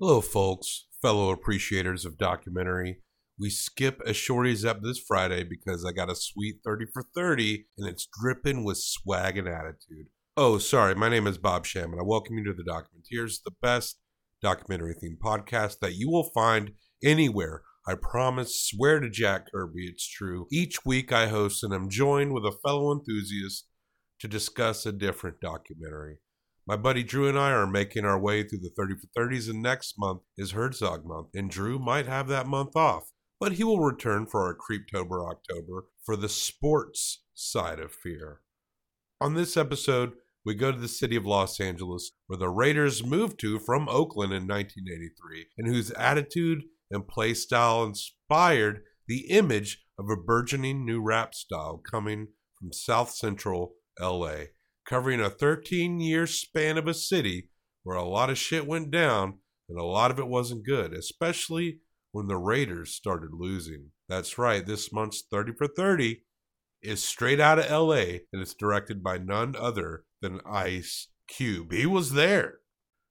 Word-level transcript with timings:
Hello, 0.00 0.20
folks, 0.20 0.88
fellow 1.00 1.30
appreciators 1.30 2.04
of 2.04 2.18
documentary. 2.18 2.98
We 3.38 3.48
skip 3.48 4.00
a 4.00 4.10
shorties 4.10 4.66
up 4.68 4.82
this 4.82 4.98
Friday 4.98 5.44
because 5.44 5.84
I 5.84 5.92
got 5.92 6.10
a 6.10 6.16
sweet 6.16 6.56
30 6.64 6.86
for 6.92 7.04
30 7.14 7.66
and 7.78 7.88
it's 7.88 8.08
dripping 8.20 8.64
with 8.64 8.78
swag 8.78 9.38
and 9.38 9.46
attitude. 9.46 10.08
Oh, 10.36 10.58
sorry, 10.58 10.96
my 10.96 11.08
name 11.08 11.28
is 11.28 11.38
Bob 11.38 11.64
Sham 11.64 11.92
and 11.92 12.00
I 12.00 12.02
welcome 12.02 12.36
you 12.36 12.44
to 12.46 12.52
the 12.52 12.68
Documenteers, 12.68 13.36
the 13.44 13.52
best 13.62 14.00
documentary 14.42 14.96
themed 14.96 15.18
podcast 15.24 15.78
that 15.78 15.94
you 15.94 16.10
will 16.10 16.28
find 16.34 16.72
anywhere. 17.04 17.62
I 17.86 17.94
promise, 17.94 18.66
swear 18.68 18.98
to 18.98 19.08
Jack 19.08 19.52
Kirby, 19.52 19.86
it's 19.86 20.08
true. 20.08 20.48
Each 20.50 20.84
week 20.84 21.12
I 21.12 21.28
host 21.28 21.62
and 21.62 21.72
I'm 21.72 21.88
joined 21.88 22.32
with 22.32 22.44
a 22.44 22.58
fellow 22.64 22.90
enthusiast 22.90 23.68
to 24.18 24.26
discuss 24.26 24.86
a 24.86 24.92
different 24.92 25.40
documentary. 25.40 26.18
My 26.66 26.76
buddy 26.76 27.02
Drew 27.02 27.28
and 27.28 27.38
I 27.38 27.50
are 27.50 27.66
making 27.66 28.06
our 28.06 28.18
way 28.18 28.42
through 28.42 28.60
the 28.60 28.72
30 28.74 28.94
for 28.94 29.06
30s, 29.20 29.50
and 29.50 29.62
next 29.62 29.96
month 29.98 30.22
is 30.38 30.52
Herzog 30.52 31.04
month, 31.04 31.28
and 31.34 31.50
Drew 31.50 31.78
might 31.78 32.06
have 32.06 32.26
that 32.28 32.46
month 32.46 32.74
off, 32.74 33.10
but 33.38 33.52
he 33.52 33.64
will 33.64 33.80
return 33.80 34.26
for 34.26 34.44
our 34.44 34.56
Creeptober 34.56 35.30
October 35.30 35.84
for 36.06 36.16
the 36.16 36.28
sports 36.28 37.22
side 37.34 37.80
of 37.80 37.92
fear. 37.92 38.40
On 39.20 39.34
this 39.34 39.58
episode, 39.58 40.12
we 40.46 40.54
go 40.54 40.72
to 40.72 40.78
the 40.78 40.88
city 40.88 41.16
of 41.16 41.26
Los 41.26 41.60
Angeles, 41.60 42.12
where 42.28 42.38
the 42.38 42.48
Raiders 42.48 43.04
moved 43.04 43.38
to 43.40 43.58
from 43.58 43.86
Oakland 43.90 44.32
in 44.32 44.48
1983, 44.48 45.46
and 45.58 45.68
whose 45.68 45.90
attitude 45.92 46.62
and 46.90 47.06
play 47.06 47.34
style 47.34 47.84
inspired 47.84 48.82
the 49.06 49.26
image 49.28 49.84
of 49.98 50.08
a 50.08 50.16
burgeoning 50.16 50.86
new 50.86 51.02
rap 51.02 51.34
style 51.34 51.82
coming 51.90 52.28
from 52.58 52.72
South 52.72 53.10
Central 53.10 53.74
LA 54.00 54.44
covering 54.84 55.20
a 55.20 55.30
13 55.30 56.00
year 56.00 56.26
span 56.26 56.78
of 56.78 56.86
a 56.86 56.94
city 56.94 57.48
where 57.82 57.96
a 57.96 58.04
lot 58.04 58.30
of 58.30 58.38
shit 58.38 58.66
went 58.66 58.90
down 58.90 59.38
and 59.68 59.78
a 59.78 59.84
lot 59.84 60.10
of 60.10 60.18
it 60.18 60.28
wasn't 60.28 60.66
good, 60.66 60.92
especially 60.92 61.78
when 62.12 62.26
the 62.26 62.36
Raiders 62.36 62.94
started 62.94 63.30
losing. 63.32 63.90
That's 64.08 64.38
right, 64.38 64.64
this 64.64 64.92
month's 64.92 65.24
30 65.30 65.52
for 65.56 65.66
30 65.66 66.22
is 66.82 67.02
straight 67.02 67.40
out 67.40 67.58
of 67.58 67.70
LA 67.70 68.20
and 68.32 68.42
it's 68.42 68.54
directed 68.54 69.02
by 69.02 69.18
none 69.18 69.56
other 69.58 70.04
than 70.20 70.40
Ice 70.46 71.08
Cube. 71.28 71.72
He 71.72 71.86
was 71.86 72.12
there. 72.12 72.58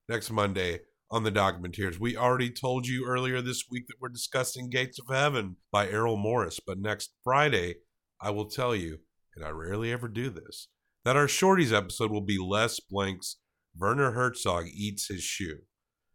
Next 0.08 0.30
Monday 0.30 0.81
on 1.09 1.23
the 1.23 1.31
Documenteers, 1.31 2.00
we 2.00 2.17
already 2.17 2.50
told 2.50 2.88
you 2.88 3.05
earlier 3.08 3.42
this 3.42 3.66
week 3.70 3.88
that 3.88 3.95
we're 4.00 4.09
discussing 4.09 4.70
Gates 4.70 5.00
of 5.00 5.14
Heaven 5.14 5.55
by 5.72 5.88
Errol 5.88 6.17
Morris, 6.17 6.59
but 6.66 6.80
next 6.80 7.14
Friday, 7.23 7.76
I 8.22 8.31
will 8.31 8.50
tell 8.50 8.76
you, 8.76 9.00
and 9.36 9.45
I 9.45 9.50
rarely 9.50 9.92
ever 9.92 10.08
do 10.08 10.30
this, 10.30 10.67
that 11.06 11.16
our 11.16 11.28
Shorties 11.28 11.73
episode 11.73 12.12
will 12.12 12.22
be 12.22 12.38
Les 12.38 12.80
Blank's 12.80 13.38
Werner 13.78 14.12
Herzog 14.12 14.68
Eats 14.68 15.08
His 15.08 15.23
Shoe. 15.23 15.60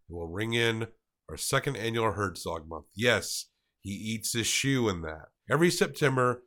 It 0.09 0.15
will 0.15 0.29
ring 0.29 0.55
in 0.55 0.89
our 1.29 1.37
second 1.37 1.77
annual 1.77 2.13
Herzog 2.13 2.69
month. 2.69 2.87
Yes, 2.95 3.47
he 3.83 3.91
eats 3.91 4.33
his 4.33 4.47
shoe 4.47 4.89
in 4.89 5.03
that. 5.03 5.27
Every 5.51 5.71
September, 5.71 6.43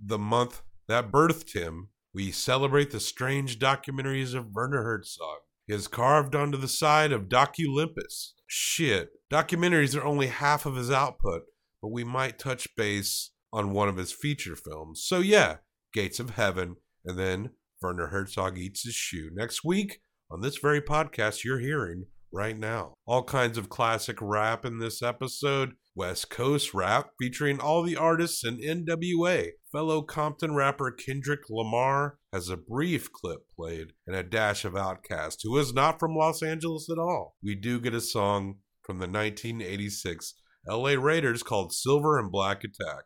the 0.00 0.18
month 0.18 0.62
that 0.88 1.10
birthed 1.10 1.54
him, 1.54 1.88
we 2.14 2.30
celebrate 2.30 2.90
the 2.90 3.00
strange 3.00 3.58
documentaries 3.58 4.34
of 4.34 4.52
Werner 4.52 4.82
Herzog. 4.82 5.40
He 5.66 5.74
is 5.74 5.88
carved 5.88 6.34
onto 6.34 6.58
the 6.58 6.68
side 6.68 7.12
of 7.12 7.28
Doculympus. 7.28 8.32
Shit, 8.46 9.10
documentaries 9.32 9.96
are 9.96 10.04
only 10.04 10.26
half 10.28 10.66
of 10.66 10.74
his 10.74 10.90
output, 10.90 11.42
but 11.80 11.92
we 11.92 12.02
might 12.02 12.38
touch 12.38 12.74
base 12.76 13.30
on 13.52 13.72
one 13.72 13.88
of 13.88 13.96
his 13.96 14.12
feature 14.12 14.56
films. 14.56 15.04
So 15.04 15.20
yeah, 15.20 15.58
Gates 15.92 16.18
of 16.18 16.30
Heaven, 16.30 16.76
and 17.04 17.18
then 17.18 17.50
Werner 17.82 18.08
Herzog 18.08 18.58
eats 18.58 18.84
his 18.84 18.94
shoe. 18.94 19.30
Next 19.32 19.64
week, 19.64 20.00
on 20.30 20.40
this 20.40 20.58
very 20.58 20.80
podcast 20.80 21.44
you're 21.44 21.58
hearing 21.58 22.06
right 22.32 22.56
now. 22.56 22.94
All 23.06 23.22
kinds 23.22 23.58
of 23.58 23.68
classic 23.68 24.18
rap 24.20 24.64
in 24.64 24.78
this 24.78 25.02
episode. 25.02 25.72
West 25.96 26.30
Coast 26.30 26.72
rap 26.72 27.10
featuring 27.18 27.58
all 27.58 27.82
the 27.82 27.96
artists 27.96 28.44
in 28.44 28.58
NWA. 28.58 29.48
Fellow 29.72 30.02
Compton 30.02 30.54
rapper 30.54 30.92
Kendrick 30.92 31.40
Lamar 31.50 32.18
has 32.32 32.48
a 32.48 32.56
brief 32.56 33.10
clip 33.12 33.40
played 33.54 33.92
and 34.06 34.14
a 34.14 34.22
dash 34.22 34.64
of 34.64 34.74
Outkast, 34.74 35.38
who 35.42 35.56
is 35.58 35.74
not 35.74 35.98
from 35.98 36.14
Los 36.14 36.42
Angeles 36.42 36.88
at 36.90 36.98
all. 36.98 37.34
We 37.42 37.54
do 37.54 37.80
get 37.80 37.94
a 37.94 38.00
song 38.00 38.58
from 38.82 38.98
the 38.98 39.08
1986 39.08 40.34
LA 40.68 40.90
Raiders 40.90 41.42
called 41.42 41.72
Silver 41.72 42.18
and 42.18 42.30
Black 42.30 42.62
Attack. 42.62 43.04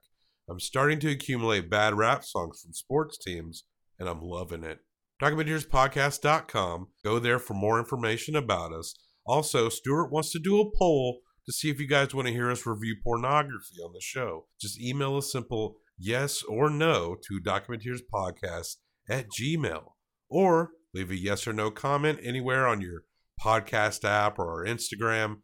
I'm 0.49 0.61
starting 0.61 0.99
to 1.01 1.11
accumulate 1.11 1.71
bad 1.71 1.95
rap 1.95 2.23
songs 2.25 2.61
from 2.61 2.75
sports 2.75 3.17
teams 3.17 3.65
and 3.99 4.09
I'm 4.09 4.21
loving 4.21 4.65
it. 4.65 4.81
DocumenteersPodcast.com. 5.23 6.89
Go 7.05 7.19
there 7.19 7.39
for 7.39 7.55
more 7.55 7.79
information 7.79 8.37
about 8.37 8.73
us. 8.73 8.95
Also, 9.27 9.69
Stuart 9.69 10.13
wants 10.13 10.33
to 10.33 10.39
do 10.39 10.61
a 10.61 10.71
poll 10.77 11.21
to 11.47 11.53
see 11.53 11.71
if 11.71 11.81
you 11.81 11.87
guys 11.87 12.15
want 12.15 12.27
to 12.27 12.33
hear 12.35 12.51
us 12.51 12.67
review 12.67 12.97
pornography 13.03 13.77
on 13.85 13.93
the 13.93 14.01
show. 14.01 14.47
Just 14.61 14.81
email 14.81 15.17
a 15.17 15.23
simple 15.23 15.77
yes 15.99 16.43
or 16.43 16.69
no 16.71 17.17
to 17.27 17.41
documenteerspodcast 17.41 18.77
at 19.09 19.27
gmail 19.31 19.93
or 20.29 20.71
leave 20.93 21.11
a 21.11 21.17
yes 21.17 21.47
or 21.47 21.53
no 21.53 21.71
comment 21.71 22.19
anywhere 22.23 22.67
on 22.67 22.81
your 22.81 23.05
podcast 23.41 24.05
app 24.05 24.39
or 24.39 24.51
our 24.51 24.67
Instagram. 24.67 25.39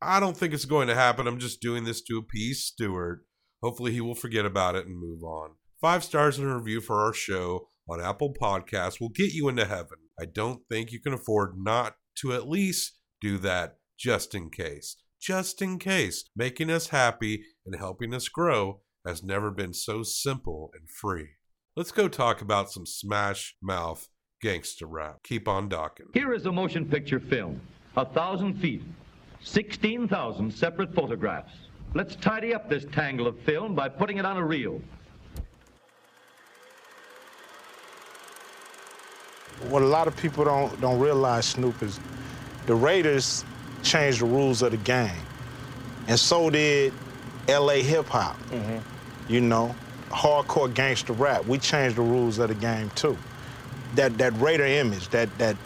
I 0.00 0.20
don't 0.20 0.36
think 0.36 0.52
it's 0.52 0.64
going 0.64 0.88
to 0.88 0.94
happen. 0.94 1.26
I'm 1.26 1.38
just 1.38 1.60
doing 1.60 1.84
this 1.84 2.02
to 2.02 2.18
appease 2.18 2.64
Stuart. 2.64 3.24
Hopefully, 3.62 3.92
he 3.92 4.00
will 4.00 4.14
forget 4.14 4.44
about 4.44 4.74
it 4.74 4.86
and 4.86 4.98
move 4.98 5.22
on. 5.22 5.52
Five 5.80 6.04
stars 6.04 6.38
and 6.38 6.50
a 6.50 6.54
review 6.54 6.80
for 6.80 7.00
our 7.00 7.14
show 7.14 7.68
on 7.88 8.00
Apple 8.00 8.32
Podcasts 8.32 9.00
will 9.00 9.10
get 9.10 9.32
you 9.32 9.48
into 9.48 9.64
heaven. 9.64 9.98
I 10.18 10.24
don't 10.26 10.60
think 10.70 10.92
you 10.92 11.00
can 11.00 11.12
afford 11.12 11.54
not 11.56 11.96
to 12.20 12.32
at 12.32 12.48
least 12.48 12.98
do 13.20 13.38
that 13.38 13.76
just 13.98 14.34
in 14.34 14.50
case. 14.50 14.96
Just 15.20 15.62
in 15.62 15.78
case. 15.78 16.24
Making 16.36 16.70
us 16.70 16.88
happy 16.88 17.44
and 17.64 17.76
helping 17.76 18.14
us 18.14 18.28
grow 18.28 18.80
has 19.06 19.22
never 19.22 19.50
been 19.50 19.74
so 19.74 20.02
simple 20.02 20.70
and 20.74 20.88
free. 20.88 21.28
Let's 21.76 21.92
go 21.92 22.08
talk 22.08 22.40
about 22.40 22.70
some 22.70 22.86
smash 22.86 23.56
mouth 23.62 24.08
gangster 24.40 24.86
rap. 24.86 25.22
Keep 25.24 25.48
on 25.48 25.68
docking. 25.68 26.06
Here 26.14 26.32
is 26.32 26.46
a 26.46 26.52
motion 26.52 26.84
picture 26.84 27.20
film. 27.20 27.60
A 27.96 28.04
thousand 28.04 28.60
feet. 28.60 28.82
16,000 29.42 30.52
separate 30.52 30.94
photographs. 30.94 31.52
Let's 31.94 32.16
tidy 32.16 32.54
up 32.54 32.68
this 32.68 32.86
tangle 32.92 33.26
of 33.26 33.38
film 33.40 33.74
by 33.74 33.88
putting 33.88 34.18
it 34.18 34.24
on 34.24 34.36
a 34.36 34.44
reel. 34.44 34.80
What 39.68 39.82
a 39.82 39.86
lot 39.86 40.08
of 40.08 40.16
people 40.16 40.44
don't 40.44 40.78
don't 40.80 40.98
realize, 40.98 41.46
Snoop, 41.46 41.82
is 41.82 41.98
the 42.66 42.74
Raiders 42.74 43.44
changed 43.82 44.20
the 44.20 44.26
rules 44.26 44.62
of 44.62 44.70
the 44.72 44.76
game, 44.78 45.10
and 46.08 46.18
so 46.18 46.50
did 46.50 46.92
L.A. 47.48 47.82
hip 47.82 48.06
hop. 48.06 48.38
Mm-hmm. 48.50 48.78
You 49.32 49.40
know, 49.40 49.74
hardcore 50.10 50.72
gangster 50.72 51.12
rap. 51.12 51.46
We 51.46 51.58
changed 51.58 51.96
the 51.96 52.02
rules 52.02 52.38
of 52.38 52.48
the 52.48 52.54
game 52.54 52.90
too. 52.94 53.16
That 53.94 54.18
that 54.18 54.38
Raider 54.38 54.66
image, 54.66 55.08
that 55.10 55.36
that 55.38 55.56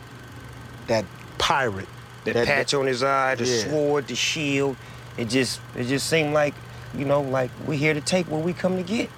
that 0.86 1.04
pirate, 1.38 1.88
the 2.24 2.32
that, 2.34 2.46
patch 2.46 2.74
on 2.74 2.86
his 2.86 3.02
eye, 3.02 3.34
the 3.34 3.44
Yeah. 3.46 3.64
sword, 3.70 4.06
the 4.08 4.14
shield. 4.14 4.76
It 5.16 5.28
just 5.28 5.60
it 5.76 5.84
just 5.84 6.08
seemed 6.08 6.34
like, 6.34 6.54
you 6.94 7.04
know, 7.04 7.20
like 7.22 7.50
we're 7.66 7.78
here 7.78 7.94
to 7.94 8.00
take 8.00 8.30
what 8.30 8.42
we 8.42 8.52
come 8.52 8.76
to 8.76 8.82
get 8.82 9.10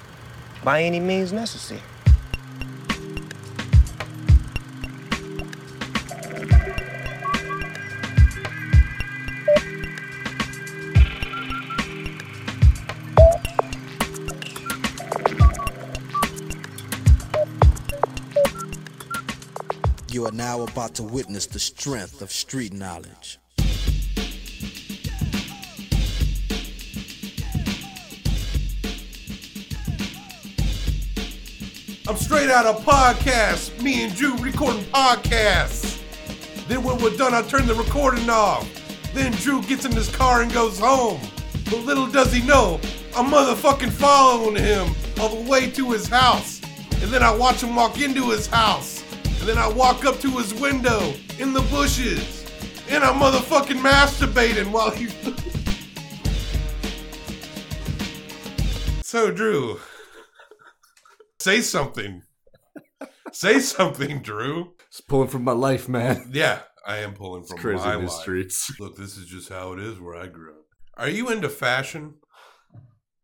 by 0.64 0.82
any 0.84 1.00
means 1.00 1.32
necessary. 1.32 1.82
Now 20.50 20.62
about 20.62 20.96
to 20.96 21.02
witness 21.04 21.46
the 21.46 21.60
strength 21.60 22.20
of 22.22 22.32
street 22.32 22.72
knowledge. 22.72 23.38
I'm 32.08 32.16
straight 32.16 32.50
out 32.50 32.66
of 32.66 32.84
podcast. 32.84 33.80
Me 33.80 34.02
and 34.02 34.12
Drew 34.16 34.36
recording 34.38 34.82
podcasts. 34.86 36.00
Then 36.66 36.82
when 36.82 36.98
we're 36.98 37.16
done, 37.16 37.32
I 37.32 37.42
turn 37.42 37.68
the 37.68 37.74
recording 37.76 38.28
off. 38.28 38.68
Then 39.14 39.30
Drew 39.34 39.62
gets 39.62 39.84
in 39.84 39.92
his 39.92 40.08
car 40.16 40.42
and 40.42 40.52
goes 40.52 40.80
home. 40.80 41.20
But 41.66 41.84
little 41.84 42.08
does 42.08 42.32
he 42.32 42.44
know, 42.44 42.80
I'm 43.16 43.26
motherfucking 43.26 43.92
following 43.92 44.56
him 44.56 44.96
all 45.20 45.28
the 45.28 45.48
way 45.48 45.70
to 45.70 45.92
his 45.92 46.08
house. 46.08 46.60
And 46.94 47.12
then 47.12 47.22
I 47.22 47.32
watch 47.32 47.62
him 47.62 47.76
walk 47.76 48.00
into 48.00 48.30
his 48.30 48.48
house. 48.48 48.99
And 49.40 49.48
then 49.48 49.56
I 49.56 49.68
walk 49.68 50.04
up 50.04 50.20
to 50.20 50.30
his 50.32 50.52
window 50.54 51.14
in 51.38 51.54
the 51.54 51.62
bushes. 51.62 52.44
And 52.90 53.02
I'm 53.02 53.18
motherfucking 53.18 53.80
masturbating 53.80 54.70
while 54.70 54.90
he's. 54.90 55.14
so, 59.02 59.30
Drew, 59.30 59.80
say 61.38 61.62
something. 61.62 62.22
Say 63.32 63.60
something, 63.60 64.20
Drew. 64.20 64.74
Just 64.90 65.08
pulling 65.08 65.28
from 65.28 65.44
my 65.44 65.52
life, 65.52 65.88
man. 65.88 66.30
Yeah, 66.32 66.60
I 66.86 66.98
am 66.98 67.14
pulling 67.14 67.44
from 67.44 67.58
crazy 67.58 67.84
my 67.84 67.94
life. 67.94 68.10
streets. 68.10 68.70
Look, 68.78 68.96
this 68.96 69.16
is 69.16 69.26
just 69.26 69.48
how 69.48 69.72
it 69.72 69.78
is 69.78 69.98
where 69.98 70.16
I 70.16 70.26
grew 70.26 70.50
up. 70.50 70.64
Are 70.96 71.08
you 71.08 71.30
into 71.30 71.48
fashion? 71.48 72.16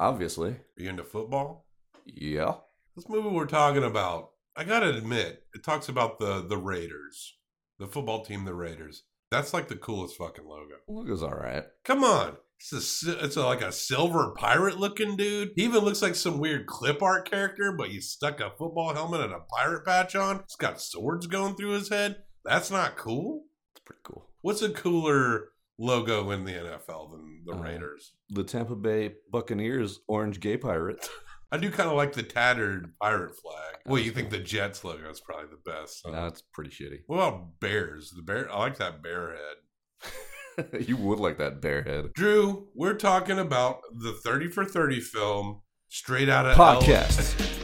Obviously. 0.01 0.51
Are 0.51 0.63
you 0.79 0.89
into 0.89 1.03
football? 1.05 1.67
Yeah. 2.07 2.55
This 2.95 3.09
movie 3.09 3.29
we're 3.29 3.47
talking 3.47 3.85
about, 3.85 4.31
I 4.56 4.64
gotta 4.64 4.94
admit, 4.97 5.43
it 5.55 5.62
talks 5.64 5.88
about 5.88 6.19
the 6.19 6.43
the 6.47 6.56
Raiders, 6.58 7.37
the 7.79 7.87
football 7.87 8.25
team, 8.25 8.44
the 8.44 8.55
Raiders. 8.55 9.05
That's 9.31 9.53
like 9.53 9.69
the 9.69 9.76
coolest 9.76 10.17
fucking 10.17 10.47
logo. 10.47 10.76
Logo's 10.88 11.23
all 11.23 11.35
right. 11.35 11.64
Come 11.85 12.05
on, 12.05 12.37
it's 12.58 13.05
a 13.06 13.25
it's 13.25 13.37
a, 13.37 13.44
like 13.44 13.61
a 13.62 13.73
silver 13.73 14.32
pirate 14.37 14.79
looking 14.79 15.17
dude. 15.17 15.50
He 15.56 15.64
even 15.64 15.81
looks 15.85 16.00
like 16.00 16.14
some 16.14 16.38
weird 16.38 16.67
clip 16.67 17.03
art 17.03 17.29
character, 17.31 17.73
but 17.76 17.88
he 17.88 18.00
stuck 18.00 18.41
a 18.41 18.50
football 18.56 18.94
helmet 18.94 19.20
and 19.23 19.32
a 19.32 19.41
pirate 19.41 19.85
patch 19.85 20.14
on. 20.17 20.41
It's 20.41 20.56
got 20.56 20.81
swords 20.81 21.26
going 21.26 21.55
through 21.56 21.70
his 21.73 21.88
head. 21.88 22.23
That's 22.44 22.70
not 22.70 22.97
cool. 22.97 23.44
It's 23.75 23.82
pretty 23.85 24.00
cool. 24.05 24.31
What's 24.43 24.62
a 24.62 24.70
cooler 24.70 25.49
logo 25.79 26.31
in 26.31 26.44
the 26.44 26.53
NFL 26.53 27.11
than 27.11 27.43
the 27.44 27.53
Uh, 27.55 27.58
Raiders? 27.62 28.12
The 28.31 28.44
Tampa 28.44 28.76
Bay 28.76 29.14
Buccaneers 29.31 29.99
orange 30.06 30.41
gay 30.41 30.56
pirate. 30.56 31.08
I 31.52 31.58
do 31.58 31.70
kind 31.70 31.88
of 31.88 31.94
like 31.96 32.12
the 32.12 32.25
tattered 32.25 32.93
pirate 33.00 33.37
flag. 33.37 33.76
Well, 33.87 34.02
you 34.02 34.10
think 34.10 34.31
the 34.31 34.38
Jets 34.38 34.82
logo 34.84 35.08
is 35.08 35.20
probably 35.20 35.46
the 35.50 35.70
best. 35.70 36.02
huh? 36.04 36.10
That's 36.10 36.43
pretty 36.52 36.70
shitty. 36.70 37.00
What 37.06 37.16
about 37.19 37.60
bears? 37.60 38.10
The 38.10 38.22
bear. 38.22 38.50
I 38.52 38.58
like 38.58 38.78
that 38.78 39.00
bear 39.02 39.37
head. 39.37 40.81
you 40.88 40.96
would 40.96 41.20
like 41.20 41.38
that 41.38 41.60
bear 41.60 41.82
head. 41.82 42.12
Drew, 42.14 42.69
we're 42.75 42.94
talking 42.94 43.38
about 43.38 43.78
the 43.96 44.12
Thirty 44.25 44.48
for 44.48 44.64
Thirty 44.64 45.00
film, 45.00 45.60
straight 45.88 46.28
out 46.28 46.46
of 46.46 46.56
Podcast. 46.56 47.38
LA. 47.38 47.46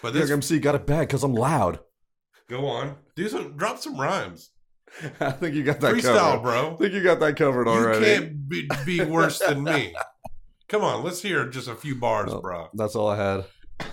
But 0.00 0.12
This 0.12 0.22
this, 0.22 0.30
MC 0.30 0.60
got 0.60 0.76
it 0.76 0.86
bad 0.86 1.00
because 1.00 1.24
I'm 1.24 1.34
loud. 1.34 1.80
go 2.48 2.66
on, 2.68 2.94
do 3.16 3.28
some, 3.28 3.56
drop 3.56 3.78
some 3.78 4.00
rhymes, 4.00 4.50
I 5.20 5.32
think 5.32 5.56
you 5.56 5.64
got 5.64 5.80
that 5.80 5.92
freestyle, 5.94 6.34
covered. 6.34 6.42
bro. 6.42 6.74
I 6.74 6.76
think 6.76 6.94
you 6.94 7.02
got 7.02 7.18
that 7.20 7.36
covered 7.36 7.66
already. 7.66 7.98
You 7.98 8.04
can't 8.20 8.48
be, 8.48 8.68
be 8.86 9.04
worse 9.04 9.40
than 9.40 9.64
me. 9.64 9.92
Come 10.68 10.84
on, 10.84 11.02
let's 11.02 11.22
hear 11.22 11.48
just 11.48 11.66
a 11.66 11.74
few 11.74 11.94
bars, 11.94 12.30
Well, 12.30 12.42
bro. 12.42 12.68
That's 12.74 12.94
all 12.94 13.08
I 13.08 13.16
had. 13.16 13.44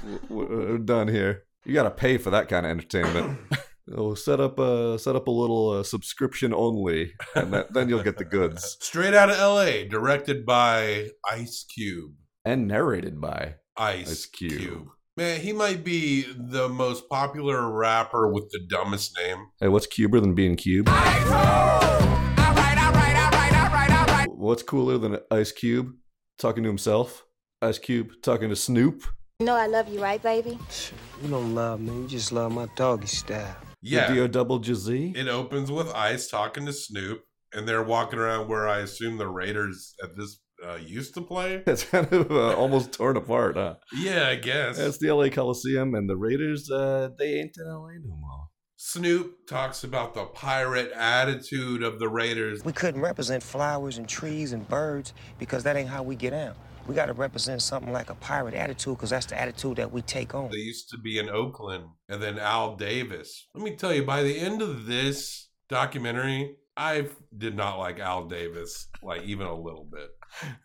W- 0.04 0.20
w- 0.28 0.72
We're 0.72 0.78
done 0.80 1.08
here. 1.08 1.44
You 1.64 1.74
got 1.74 1.84
to 1.84 1.92
pay 1.92 2.18
for 2.18 2.32
that 2.32 2.50
kind 2.50 2.66
of 2.66 2.70
entertainment. 2.72 3.40
oh, 3.96 4.14
set 4.14 4.42
up 4.42 4.60
a 4.60 5.00
set 5.00 5.16
up 5.16 5.28
a 5.28 5.32
little 5.32 5.70
uh, 5.70 5.84
subscription 5.84 6.54
only, 6.54 7.14
and 7.34 7.54
that, 7.54 7.74
then 7.74 7.88
you'll 7.88 8.04
get 8.04 8.18
the 8.18 8.26
goods. 8.26 8.76
Straight 8.82 9.14
out 9.14 9.30
of 9.30 9.38
L.A., 9.40 9.88
directed 9.88 10.46
by 10.46 11.12
Ice 11.32 11.64
Cube. 11.74 12.12
And 12.44 12.68
narrated 12.68 13.22
by 13.22 13.56
Ice, 13.78 14.12
Ice 14.12 14.26
Cube. 14.26 14.60
Cube. 14.60 14.88
Man, 15.16 15.40
he 15.40 15.54
might 15.54 15.86
be 15.86 16.24
the 16.38 16.68
most 16.68 17.08
popular 17.10 17.72
rapper 17.72 18.28
with 18.34 18.50
the 18.52 18.60
dumbest 18.70 19.18
name. 19.18 19.48
Hey, 19.62 19.70
what's 19.70 19.88
cuber 19.88 20.20
than 20.20 20.36
being 20.36 20.58
cube? 20.58 20.90
What's 24.28 24.62
cooler 24.62 24.98
than 24.98 25.18
Ice 25.32 25.54
Cube 25.54 25.94
talking 26.38 26.64
to 26.64 26.70
himself? 26.70 27.26
Ice 27.62 27.80
Cube 27.80 28.12
talking 28.22 28.50
to 28.50 28.56
Snoop. 28.56 29.04
You 29.40 29.46
know 29.46 29.56
I 29.56 29.68
love 29.68 29.90
you, 29.90 30.02
right, 30.02 30.22
baby? 30.22 30.58
You 31.22 31.30
don't 31.30 31.56
love 31.56 31.82
me, 31.82 31.94
you 32.02 32.08
just 32.08 32.32
love 32.32 32.52
my 32.52 32.68
doggy 32.76 33.08
style. 33.08 33.56
Yeah. 33.82 34.12
The 34.14 34.28
double 34.28 34.64
Z. 34.64 35.14
It 35.16 35.28
opens 35.28 35.72
with 35.72 35.94
Ice 35.94 36.28
talking 36.28 36.66
to 36.66 36.74
Snoop, 36.74 37.22
and 37.54 37.68
they're 37.68 37.84
walking 37.84 38.20
around 38.20 38.48
where 38.48 38.68
I 38.68 38.80
assume 38.80 39.18
the 39.18 39.28
Raiders 39.28 39.94
at 40.02 40.16
this 40.16 40.40
uh, 40.66 40.76
used 40.76 41.14
to 41.16 41.22
play. 41.22 41.64
It's 41.68 41.84
kind 41.84 42.12
of 42.12 42.32
uh, 42.32 42.56
almost 42.56 42.94
torn 42.94 43.18
apart, 43.18 43.56
huh? 43.56 43.76
Yeah, 43.94 44.30
I 44.30 44.36
guess. 44.36 44.80
It's 44.80 44.98
the 44.98 45.12
LA 45.12 45.30
Coliseum, 45.30 45.94
and 45.96 46.10
the 46.10 46.18
Raiders, 46.18 46.72
uh, 46.72 47.10
they 47.20 47.36
ain't 47.40 47.56
in 47.58 47.68
LA 47.68 47.92
no 48.04 48.16
more. 48.16 48.48
Snoop 48.78 49.48
talks 49.48 49.86
about 49.86 50.14
the 50.14 50.26
pirate 50.26 50.92
attitude 50.92 51.82
of 51.82 51.98
the 51.98 52.10
Raiders. 52.10 52.64
We 52.66 52.74
couldn't 52.74 53.02
represent 53.02 53.42
flowers 53.42 53.98
and 53.98 54.08
trees 54.08 54.52
and 54.52 54.68
birds 54.68 55.14
because 55.40 55.64
that 55.64 55.78
ain't 55.78 55.88
how 55.88 56.04
we 56.04 56.16
get 56.18 56.34
out. 56.34 56.58
We 56.86 56.94
got 56.94 57.06
to 57.06 57.14
represent 57.14 57.62
something 57.62 57.94
like 57.94 58.10
a 58.10 58.16
pirate 58.16 58.54
attitude 58.54 58.98
because 58.98 59.10
that's 59.10 59.28
the 59.28 59.40
attitude 59.40 59.78
that 59.78 59.92
we 59.92 60.02
take 60.02 60.36
on. 60.36 60.52
They 60.52 60.58
used 60.58 60.90
to 60.90 60.98
be 60.98 61.18
in 61.18 61.30
Oakland, 61.30 61.86
and 62.10 62.22
then 62.22 62.38
Al 62.38 62.76
Davis. 62.76 63.48
Let 63.56 63.64
me 63.64 63.76
tell 63.76 63.94
you, 63.94 64.04
by 64.04 64.24
the 64.24 64.38
end 64.38 64.62
of 64.62 64.86
this 64.86 65.50
documentary, 65.70 66.58
I 66.78 67.08
did 67.36 67.56
not 67.56 67.80
like 67.80 68.00
Al 68.00 68.28
Davis, 68.28 68.90
like 69.02 69.24
even 69.24 69.48
a 69.48 69.56
little 69.56 69.88
bit. 69.90 70.10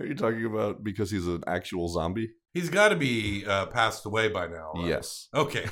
Are 0.01 0.07
you 0.07 0.15
talking 0.15 0.45
about 0.45 0.83
because 0.83 1.11
he's 1.11 1.29
an 1.29 1.45
actual 1.47 1.89
zombie? 1.89 2.31
He's 2.53 2.69
got 2.69 2.89
to 2.89 2.97
be 2.97 3.45
uh, 3.47 3.67
passed 3.67 4.05
away 4.07 4.29
by 4.29 4.47
now. 4.49 4.73
right? 4.75 4.87
Yes. 4.87 5.29
Okay. 5.35 5.67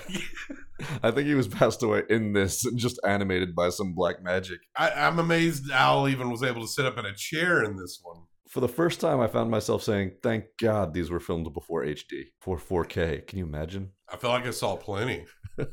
I 1.02 1.10
think 1.10 1.26
he 1.26 1.34
was 1.34 1.48
passed 1.48 1.82
away 1.82 2.02
in 2.08 2.32
this, 2.34 2.64
and 2.64 2.78
just 2.78 3.00
animated 3.04 3.54
by 3.54 3.70
some 3.70 3.94
black 3.94 4.22
magic. 4.22 4.60
I, 4.76 4.90
I'm 4.90 5.18
amazed 5.18 5.70
Al 5.72 6.08
even 6.08 6.30
was 6.30 6.42
able 6.42 6.62
to 6.62 6.68
sit 6.68 6.86
up 6.86 6.96
in 6.98 7.04
a 7.04 7.14
chair 7.14 7.64
in 7.64 7.76
this 7.76 7.98
one. 8.02 8.22
For 8.48 8.60
the 8.60 8.68
first 8.68 9.00
time, 9.00 9.20
I 9.20 9.26
found 9.26 9.50
myself 9.50 9.82
saying, 9.82 10.12
"Thank 10.22 10.44
God 10.60 10.94
these 10.94 11.10
were 11.10 11.20
filmed 11.20 11.52
before 11.52 11.84
HD, 11.84 12.26
for 12.40 12.56
4K." 12.58 13.26
Can 13.26 13.38
you 13.38 13.44
imagine? 13.44 13.90
I 14.10 14.16
feel 14.16 14.30
like 14.30 14.46
I 14.46 14.50
saw 14.50 14.76
plenty. 14.76 15.24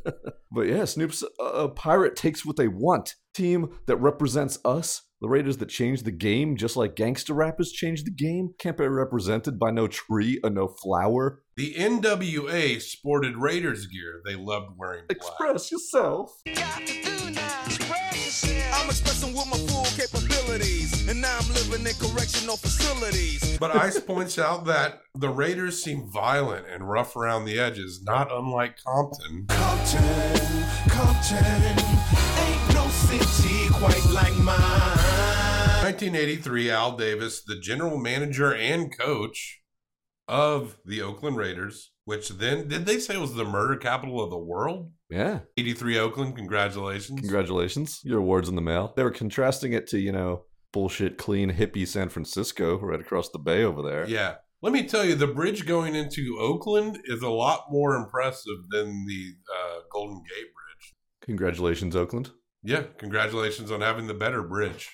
But 0.51 0.67
yeah, 0.67 0.85
Snoop's 0.85 1.21
uh, 1.39 1.67
pirate 1.67 2.15
takes 2.15 2.45
what 2.45 2.55
they 2.55 2.69
want. 2.69 3.15
Team 3.33 3.77
that 3.87 3.97
represents 3.97 4.57
us, 4.63 5.01
the 5.21 5.29
Raiders 5.29 5.57
that 5.57 5.69
changed 5.69 6.05
the 6.05 6.11
game, 6.11 6.57
just 6.57 6.75
like 6.75 6.95
gangster 6.95 7.33
rappers 7.33 7.71
changed 7.71 8.05
the 8.05 8.11
game, 8.11 8.53
can't 8.59 8.77
be 8.77 8.85
represented 8.85 9.57
by 9.57 9.71
no 9.71 9.87
tree 9.87 10.39
or 10.43 10.49
no 10.49 10.67
flower. 10.67 11.41
The 11.55 11.73
NWA 11.75 12.81
sported 12.81 13.37
Raiders 13.37 13.87
gear. 13.87 14.21
They 14.25 14.35
loved 14.35 14.77
wearing 14.77 15.05
black. 15.07 15.17
Express 15.17 15.71
yourself. 15.71 16.41
I'm 18.75 18.89
expressing 18.89 19.33
with 19.33 19.47
my 19.47 19.57
full 19.57 19.85
capabilities, 19.85 21.07
and 21.07 21.21
now 21.21 21.37
I'm 21.39 21.47
living 21.53 21.87
in 21.87 21.93
correctional 21.93 22.57
facilities. 22.57 23.57
But 23.57 23.73
Ice 23.73 23.99
points 23.99 24.37
out 24.37 24.65
that 24.65 25.01
the 25.15 25.29
Raiders 25.29 25.81
seem 25.81 26.11
violent 26.11 26.65
and 26.67 26.89
rough 26.89 27.15
around 27.15 27.45
the 27.45 27.57
edges, 27.57 28.03
not 28.03 28.29
unlike 28.31 28.75
Compton. 28.85 29.45
Compton, 29.47 30.65
Compton, 30.89 31.45
ain't 32.37 32.73
no 32.73 32.87
city 32.89 33.69
quite 33.71 34.05
like 34.13 34.35
mine. 34.37 34.94
1983, 35.85 36.71
Al 36.71 36.97
Davis, 36.97 37.43
the 37.43 37.59
general 37.59 37.99
manager 37.99 38.51
and 38.51 38.97
coach 38.97 39.61
of 40.27 40.79
the 40.83 40.99
Oakland 40.99 41.37
Raiders, 41.37 41.91
which 42.05 42.29
then, 42.29 42.67
did 42.67 42.87
they 42.87 42.97
say 42.97 43.17
was 43.17 43.35
the 43.35 43.45
murder 43.45 43.75
capital 43.75 44.19
of 44.23 44.31
the 44.31 44.37
world? 44.37 44.91
Yeah. 45.11 45.41
83 45.57 45.99
Oakland, 45.99 46.35
congratulations. 46.35 47.19
Congratulations. 47.19 47.99
Your 48.03 48.17
award's 48.17 48.49
in 48.49 48.55
the 48.55 48.63
mail. 48.63 48.93
They 48.95 49.03
were 49.03 49.11
contrasting 49.11 49.73
it 49.73 49.85
to, 49.89 49.99
you 49.99 50.11
know, 50.11 50.45
bullshit, 50.73 51.19
clean, 51.19 51.51
hippie 51.51 51.87
San 51.87 52.09
Francisco 52.09 52.79
right 52.79 52.99
across 52.99 53.29
the 53.29 53.37
bay 53.37 53.63
over 53.63 53.83
there. 53.83 54.07
Yeah. 54.07 54.37
Let 54.63 54.73
me 54.73 54.87
tell 54.87 55.05
you, 55.05 55.13
the 55.13 55.27
bridge 55.27 55.67
going 55.67 55.93
into 55.93 56.39
Oakland 56.39 56.97
is 57.03 57.21
a 57.21 57.29
lot 57.29 57.65
more 57.69 57.95
impressive 57.95 58.57
than 58.71 59.05
the 59.05 59.35
uh, 59.55 59.81
Golden 59.91 60.17
Gate 60.23 60.47
Bridge. 60.51 60.95
Congratulations, 61.21 61.95
Oakland. 61.95 62.31
Yeah, 62.63 62.85
congratulations 62.97 63.69
on 63.69 63.81
having 63.81 64.07
the 64.07 64.15
better 64.15 64.41
bridge 64.41 64.89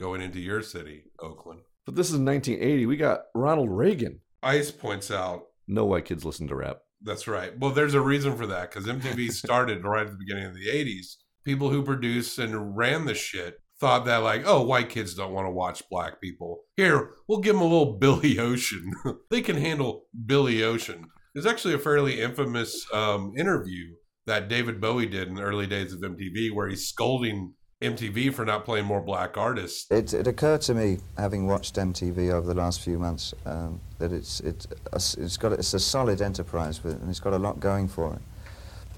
going 0.00 0.22
into 0.22 0.40
your 0.40 0.62
city, 0.62 1.04
Oakland. 1.20 1.60
But 1.86 1.94
this 1.94 2.08
is 2.08 2.14
1980. 2.18 2.86
We 2.86 2.96
got 2.96 3.20
Ronald 3.34 3.70
Reagan. 3.70 4.20
Ice 4.42 4.70
points 4.70 5.10
out 5.10 5.42
No 5.68 5.84
white 5.84 6.06
kids 6.06 6.24
listen 6.24 6.48
to 6.48 6.56
rap. 6.56 6.78
that's 7.02 7.28
right. 7.28 7.56
Well, 7.58 7.70
there's 7.70 7.94
a 7.94 8.00
reason 8.00 8.36
for 8.36 8.46
that 8.46 8.70
because 8.70 8.86
MTV 8.86 9.30
started 9.44 9.84
right 9.84 10.06
at 10.06 10.12
the 10.12 10.18
beginning 10.18 10.46
of 10.46 10.54
the 10.54 10.66
80s. 10.68 11.16
People 11.44 11.70
who 11.70 11.82
produced 11.82 12.38
and 12.38 12.76
ran 12.76 13.04
the 13.04 13.14
shit 13.14 13.58
thought 13.78 14.04
that, 14.06 14.18
like, 14.18 14.42
oh, 14.46 14.62
white 14.62 14.90
kids 14.90 15.14
don't 15.14 15.32
want 15.32 15.46
to 15.46 15.50
watch 15.50 15.82
black 15.90 16.20
people. 16.20 16.60
Here, 16.76 17.12
we'll 17.28 17.38
give 17.40 17.54
them 17.54 17.62
a 17.62 17.68
little 17.68 17.98
Billy 17.98 18.38
Ocean. 18.38 18.92
they 19.30 19.40
can 19.42 19.56
handle 19.56 20.04
Billy 20.26 20.62
Ocean. 20.62 21.06
There's 21.34 21.46
actually 21.46 21.74
a 21.74 21.78
fairly 21.78 22.20
infamous 22.20 22.86
um, 22.92 23.32
interview 23.38 23.94
that 24.26 24.48
David 24.48 24.80
Bowie 24.80 25.06
did 25.06 25.28
in 25.28 25.34
the 25.34 25.42
early 25.42 25.66
days 25.66 25.92
of 25.92 26.00
MTV 26.00 26.52
where 26.52 26.68
he's 26.68 26.86
scolding 26.88 27.54
MTV 27.82 28.32
for 28.34 28.44
not 28.44 28.64
playing 28.64 28.84
more 28.84 29.00
black 29.00 29.36
artists. 29.36 29.90
It, 29.90 30.12
it 30.12 30.26
occurred 30.26 30.60
to 30.62 30.74
me, 30.74 30.98
having 31.16 31.46
watched 31.46 31.76
MTV 31.76 32.30
over 32.30 32.46
the 32.46 32.54
last 32.54 32.80
few 32.82 32.98
months, 32.98 33.32
um, 33.46 33.80
that 33.98 34.12
it's 34.12 34.40
it, 34.40 34.66
it's 34.92 35.36
got 35.36 35.52
it's 35.52 35.74
a 35.74 35.80
solid 35.80 36.20
enterprise 36.20 36.84
with, 36.84 37.00
and 37.00 37.08
it's 37.08 37.20
got 37.20 37.32
a 37.32 37.38
lot 37.38 37.58
going 37.60 37.88
for 37.88 38.14
it. 38.14 38.20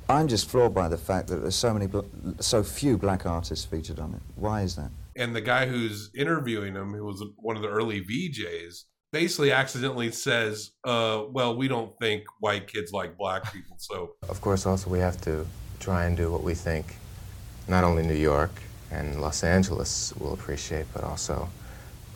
I'm 0.08 0.28
just 0.28 0.48
floored 0.48 0.74
by 0.74 0.88
the 0.88 0.98
fact 0.98 1.28
that 1.28 1.36
there's 1.36 1.54
so 1.54 1.72
many, 1.72 1.88
so 2.40 2.62
few 2.62 2.98
black 2.98 3.24
artists 3.24 3.64
featured 3.64 4.00
on 4.00 4.14
it. 4.14 4.20
Why 4.36 4.62
is 4.62 4.76
that? 4.76 4.90
and 5.16 5.34
the 5.34 5.40
guy 5.40 5.66
who's 5.66 6.10
interviewing 6.16 6.74
him, 6.74 6.92
who 6.92 7.04
was 7.04 7.22
one 7.36 7.56
of 7.56 7.62
the 7.62 7.68
early 7.68 8.00
VJs, 8.00 8.84
basically 9.12 9.52
accidentally 9.52 10.10
says, 10.10 10.72
uh, 10.84 11.24
"Well, 11.30 11.56
we 11.56 11.68
don't 11.68 11.92
think 12.00 12.24
white 12.40 12.66
kids 12.66 12.92
like 12.92 13.16
black 13.16 13.52
people." 13.52 13.76
So 13.78 14.14
Of 14.28 14.40
course, 14.40 14.66
also 14.66 14.90
we 14.90 15.00
have 15.00 15.20
to 15.22 15.46
try 15.80 16.06
and 16.06 16.16
do 16.16 16.30
what 16.30 16.42
we 16.42 16.54
think 16.54 16.96
not 17.68 17.84
only 17.84 18.02
New 18.02 18.14
York 18.14 18.50
and 18.92 19.20
Los 19.20 19.42
Angeles 19.42 20.12
will 20.18 20.34
appreciate, 20.34 20.86
but 20.92 21.02
also 21.02 21.48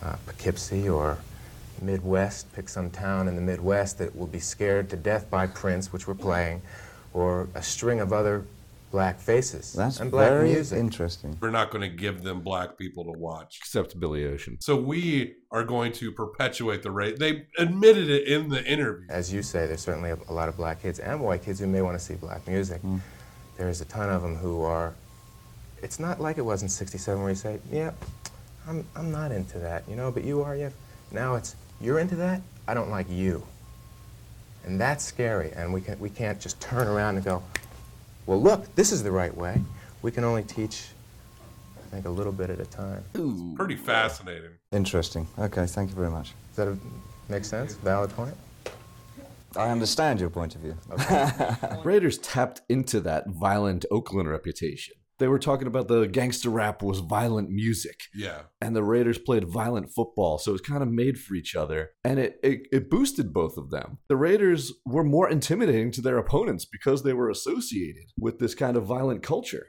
uh, 0.02 0.16
Poughkeepsie 0.26 0.88
or 0.88 1.18
Midwest. 1.80 2.52
Pick 2.52 2.68
some 2.68 2.90
town 2.90 3.28
in 3.28 3.34
the 3.34 3.42
Midwest 3.42 3.98
that 3.98 4.14
will 4.14 4.26
be 4.26 4.38
scared 4.40 4.90
to 4.90 4.96
death 4.96 5.30
by 5.30 5.46
Prince, 5.46 5.92
which 5.92 6.06
we're 6.06 6.14
playing, 6.14 6.62
or 7.14 7.48
a 7.54 7.62
string 7.62 8.00
of 8.00 8.12
other 8.12 8.44
black 8.92 9.18
faces 9.18 9.72
That's 9.72 9.98
and 10.00 10.10
black 10.10 10.28
very 10.30 10.52
music. 10.52 10.78
interesting. 10.78 11.36
We're 11.40 11.50
not 11.50 11.70
going 11.70 11.82
to 11.82 11.94
give 11.94 12.22
them 12.22 12.40
black 12.40 12.78
people 12.78 13.04
to 13.04 13.18
watch. 13.18 13.58
Except 13.60 13.98
Billy 13.98 14.24
Ocean. 14.26 14.56
So 14.60 14.76
we 14.76 15.34
are 15.50 15.64
going 15.64 15.92
to 15.92 16.12
perpetuate 16.12 16.82
the 16.82 16.90
race. 16.90 17.18
They 17.18 17.46
admitted 17.58 18.08
it 18.08 18.28
in 18.28 18.48
the 18.48 18.64
interview. 18.64 19.06
As 19.10 19.32
you 19.32 19.42
say, 19.42 19.66
there's 19.66 19.80
certainly 19.80 20.10
a, 20.10 20.18
a 20.28 20.32
lot 20.32 20.48
of 20.48 20.56
black 20.56 20.82
kids 20.82 20.98
and 20.98 21.20
white 21.20 21.42
kids 21.42 21.58
who 21.58 21.66
may 21.66 21.82
want 21.82 21.98
to 21.98 22.04
see 22.04 22.14
black 22.14 22.46
music. 22.46 22.80
There's 23.56 23.80
a 23.80 23.86
ton 23.86 24.08
of 24.08 24.22
them 24.22 24.36
who 24.36 24.62
are. 24.62 24.94
It's 25.82 25.98
not 26.00 26.20
like 26.20 26.38
it 26.38 26.44
was 26.44 26.62
in 26.62 26.68
'67 26.68 27.20
where 27.20 27.30
you 27.30 27.36
say, 27.36 27.58
"Yeah, 27.70 27.92
I'm, 28.66 28.84
I'm 28.94 29.10
not 29.10 29.32
into 29.32 29.58
that," 29.58 29.84
you 29.88 29.96
know, 29.96 30.10
but 30.10 30.24
you 30.24 30.42
are. 30.42 30.56
Yeah. 30.56 30.70
Now 31.12 31.34
it's 31.34 31.56
you're 31.80 31.98
into 31.98 32.16
that. 32.16 32.40
I 32.66 32.74
don't 32.74 32.90
like 32.90 33.08
you. 33.10 33.42
And 34.64 34.80
that's 34.80 35.04
scary. 35.04 35.52
And 35.54 35.72
we 35.72 35.80
can 35.80 35.98
we 36.00 36.10
can't 36.10 36.40
just 36.40 36.60
turn 36.60 36.86
around 36.88 37.16
and 37.16 37.24
go, 37.24 37.42
"Well, 38.26 38.40
look, 38.40 38.74
this 38.74 38.92
is 38.92 39.02
the 39.02 39.12
right 39.12 39.34
way." 39.36 39.62
We 40.02 40.10
can 40.12 40.24
only 40.24 40.42
teach, 40.42 40.88
I 41.78 41.90
think, 41.90 42.06
a 42.06 42.10
little 42.10 42.32
bit 42.32 42.50
at 42.50 42.60
a 42.60 42.66
time. 42.66 43.02
Pretty 43.56 43.76
fascinating. 43.76 44.50
Interesting. 44.72 45.26
Okay, 45.38 45.66
thank 45.66 45.90
you 45.90 45.96
very 45.96 46.10
much. 46.10 46.32
Does 46.54 46.68
that 46.68 46.78
make 47.28 47.44
sense? 47.44 47.74
Valid 47.74 48.10
point. 48.10 48.34
I 49.56 49.70
understand 49.70 50.20
your 50.20 50.28
point 50.28 50.54
of 50.54 50.60
view. 50.60 50.76
Raiders 51.84 52.18
tapped 52.18 52.60
into 52.68 53.00
that 53.00 53.26
violent 53.28 53.86
Oakland 53.90 54.28
reputation. 54.28 54.94
They 55.18 55.28
were 55.28 55.38
talking 55.38 55.66
about 55.66 55.88
the 55.88 56.06
gangster 56.06 56.50
rap 56.50 56.82
was 56.82 57.00
violent 57.00 57.50
music. 57.50 58.00
Yeah. 58.14 58.42
And 58.60 58.76
the 58.76 58.82
Raiders 58.82 59.18
played 59.18 59.48
violent 59.48 59.90
football, 59.94 60.38
so 60.38 60.50
it 60.50 60.52
was 60.52 60.60
kind 60.60 60.82
of 60.82 60.90
made 60.90 61.18
for 61.18 61.34
each 61.34 61.54
other. 61.56 61.90
And 62.04 62.18
it, 62.18 62.38
it, 62.42 62.66
it 62.72 62.90
boosted 62.90 63.32
both 63.32 63.56
of 63.56 63.70
them. 63.70 63.98
The 64.08 64.16
Raiders 64.16 64.72
were 64.84 65.04
more 65.04 65.28
intimidating 65.28 65.90
to 65.92 66.02
their 66.02 66.18
opponents 66.18 66.64
because 66.64 67.02
they 67.02 67.12
were 67.12 67.30
associated 67.30 68.12
with 68.18 68.38
this 68.38 68.54
kind 68.54 68.76
of 68.76 68.84
violent 68.84 69.22
culture 69.22 69.68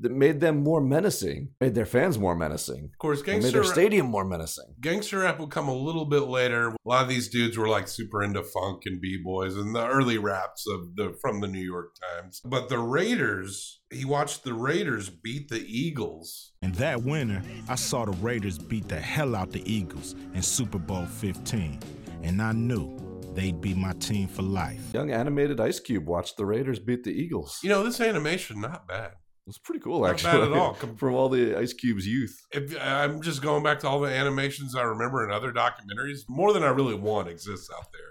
that 0.00 0.12
made 0.12 0.40
them 0.40 0.62
more 0.62 0.80
menacing, 0.80 1.50
made 1.60 1.74
their 1.74 1.86
fans 1.86 2.18
more 2.18 2.34
menacing. 2.34 2.90
Of 2.92 2.98
course, 2.98 3.22
and 3.26 3.42
made 3.42 3.52
their 3.52 3.64
stadium 3.64 4.06
more 4.06 4.24
menacing. 4.24 4.74
Gangster 4.80 5.20
rap 5.20 5.38
would 5.38 5.50
come 5.50 5.68
a 5.68 5.74
little 5.74 6.04
bit 6.04 6.22
later. 6.22 6.68
A 6.68 6.76
lot 6.84 7.02
of 7.02 7.08
these 7.08 7.28
dudes 7.28 7.56
were 7.56 7.68
like 7.68 7.88
super 7.88 8.22
into 8.22 8.42
funk 8.42 8.82
and 8.86 9.00
b 9.00 9.18
boys 9.22 9.56
and 9.56 9.74
the 9.74 9.86
early 9.86 10.18
raps 10.18 10.66
of 10.66 10.96
the 10.96 11.16
from 11.20 11.40
the 11.40 11.46
New 11.46 11.60
York 11.60 11.94
Times. 12.12 12.40
But 12.44 12.68
the 12.68 12.78
Raiders, 12.78 13.80
he 13.90 14.04
watched 14.04 14.44
the 14.44 14.54
Raiders 14.54 15.10
beat 15.10 15.48
the 15.48 15.64
Eagles. 15.64 16.52
And 16.62 16.74
that 16.76 17.02
winter, 17.02 17.42
I 17.68 17.76
saw 17.76 18.04
the 18.04 18.12
Raiders 18.12 18.58
beat 18.58 18.88
the 18.88 19.00
hell 19.00 19.36
out 19.36 19.50
the 19.50 19.72
Eagles 19.72 20.14
in 20.34 20.42
Super 20.42 20.78
Bowl 20.78 21.06
15. 21.06 21.78
And 22.22 22.42
I 22.42 22.52
knew 22.52 22.98
they'd 23.34 23.60
be 23.60 23.74
my 23.74 23.92
team 23.94 24.28
for 24.28 24.42
life. 24.42 24.80
Young 24.92 25.10
animated 25.10 25.60
Ice 25.60 25.78
Cube 25.78 26.06
watched 26.06 26.36
the 26.36 26.46
Raiders 26.46 26.78
beat 26.78 27.04
the 27.04 27.10
Eagles. 27.10 27.60
You 27.62 27.68
know, 27.68 27.84
this 27.84 28.00
animation 28.00 28.60
not 28.60 28.88
bad. 28.88 29.12
It's 29.46 29.58
pretty 29.58 29.80
cool, 29.80 30.06
actually. 30.06 30.32
Not 30.32 30.40
bad 30.40 30.52
at 30.52 30.58
all. 30.58 30.74
From 30.96 31.14
all 31.14 31.28
the 31.28 31.56
Ice 31.56 31.72
Cube's 31.72 32.06
youth. 32.06 32.46
If 32.50 32.76
I'm 32.80 33.20
just 33.20 33.42
going 33.42 33.62
back 33.62 33.80
to 33.80 33.88
all 33.88 34.00
the 34.00 34.10
animations 34.10 34.74
I 34.74 34.82
remember 34.82 35.24
in 35.24 35.30
other 35.30 35.52
documentaries, 35.52 36.20
more 36.28 36.52
than 36.52 36.62
I 36.62 36.68
really 36.68 36.94
want 36.94 37.28
exists 37.28 37.70
out 37.76 37.86
there. 37.92 38.10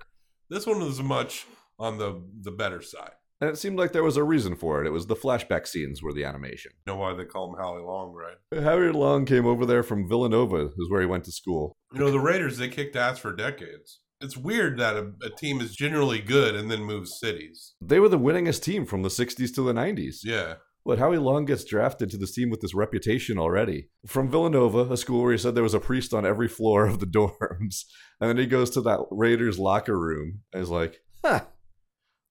This 0.49 0.67
one 0.67 0.79
was 0.79 1.01
much 1.01 1.47
on 1.79 1.97
the 1.97 2.23
the 2.41 2.51
better 2.51 2.81
side. 2.81 3.13
And 3.41 3.49
it 3.49 3.57
seemed 3.57 3.77
like 3.77 3.91
there 3.91 4.03
was 4.03 4.15
a 4.15 4.23
reason 4.23 4.55
for 4.55 4.79
it. 4.81 4.87
It 4.87 4.91
was 4.91 5.07
the 5.07 5.17
flashback 5.17 5.67
scenes 5.67 6.01
were 6.01 6.13
the 6.13 6.23
animation. 6.23 6.71
You 6.85 6.93
know 6.93 6.99
why 6.99 7.13
they 7.13 7.25
call 7.25 7.49
him 7.49 7.59
Howie 7.59 7.81
Long, 7.81 8.13
right? 8.13 8.63
Howie 8.63 8.91
Long 8.91 9.25
came 9.25 9.45
over 9.45 9.65
there 9.65 9.83
from 9.83 10.07
Villanova, 10.07 10.67
is 10.77 10.89
where 10.89 11.01
he 11.01 11.07
went 11.07 11.25
to 11.25 11.31
school. 11.33 11.75
You 11.91 11.99
know, 11.99 12.11
the 12.11 12.21
Raiders, 12.21 12.57
they 12.57 12.69
kicked 12.69 12.95
ass 12.95 13.19
for 13.19 13.35
decades. 13.35 13.99
It's 14.21 14.37
weird 14.37 14.77
that 14.77 14.95
a, 14.95 15.11
a 15.23 15.29
team 15.29 15.59
is 15.59 15.75
generally 15.75 16.21
good 16.21 16.55
and 16.55 16.71
then 16.71 16.83
moves 16.83 17.19
cities. 17.19 17.73
They 17.81 17.99
were 17.99 18.07
the 18.07 18.17
winningest 18.17 18.63
team 18.63 18.85
from 18.85 19.01
the 19.01 19.09
60s 19.09 19.53
to 19.55 19.61
the 19.61 19.73
90s. 19.73 20.19
Yeah. 20.23 20.55
But 20.85 20.99
Howie 20.99 21.17
Long 21.17 21.45
gets 21.45 21.63
drafted 21.63 22.09
to 22.09 22.17
this 22.17 22.33
team 22.33 22.49
with 22.49 22.61
this 22.61 22.73
reputation 22.73 23.37
already. 23.37 23.89
From 24.05 24.29
Villanova, 24.29 24.91
a 24.91 24.97
school 24.97 25.23
where 25.23 25.31
he 25.31 25.37
said 25.37 25.55
there 25.55 25.63
was 25.63 25.73
a 25.73 25.79
priest 25.79 26.13
on 26.13 26.25
every 26.25 26.47
floor 26.47 26.85
of 26.85 26.99
the 26.99 27.05
dorms. 27.39 27.83
And 28.19 28.29
then 28.29 28.37
he 28.37 28.45
goes 28.45 28.69
to 28.71 28.81
that 28.81 28.99
Raiders 29.09 29.59
locker 29.59 29.97
room 29.97 30.41
and 30.51 30.61
is 30.61 30.69
like, 30.69 30.99
huh, 31.23 31.41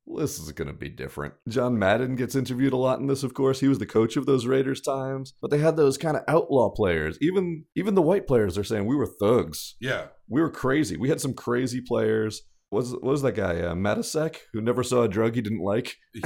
this 0.07 0.39
is 0.39 0.53
going 0.53 0.69
to 0.69 0.75
be 0.75 0.89
different. 0.89 1.35
John 1.49 1.79
Madden 1.79 2.17
gets 2.17 2.35
interviewed 2.35 2.73
a 2.73 2.77
lot 2.77 2.99
in 2.99 3.07
this, 3.07 3.23
of 3.23 3.35
course. 3.35 3.61
He 3.61 3.69
was 3.69 3.79
the 3.79 3.87
coach 3.87 4.17
of 4.17 4.27
those 4.27 4.47
Raiders 4.47 4.81
times. 4.81 5.35
But 5.41 5.51
they 5.51 5.59
had 5.59 5.77
those 5.77 5.97
kind 5.97 6.17
of 6.17 6.25
outlaw 6.29 6.71
players. 6.71 7.17
Even 7.21 7.65
even 7.77 7.95
the 7.95 8.03
white 8.03 8.27
players 8.27 8.59
are 8.59 8.65
saying 8.65 8.87
we 8.87 8.97
were 8.97 9.07
thugs. 9.07 9.77
Yeah. 9.81 10.07
We 10.29 10.41
were 10.41 10.51
crazy. 10.51 10.97
We 10.97 11.09
had 11.09 11.21
some 11.21 11.35
crazy 11.35 11.81
players. 11.81 12.43
What 12.73 12.85
was, 12.85 12.93
what 12.93 13.03
was 13.03 13.23
that 13.23 13.35
guy, 13.35 13.61
uh, 13.61 13.75
Matuszak, 13.75 14.37
who 14.55 14.63
never 14.63 14.83
saw 14.83 15.03
a 15.03 15.09
drug 15.09 15.35
he 15.35 15.43
didn't 15.43 15.63
like? 15.63 15.95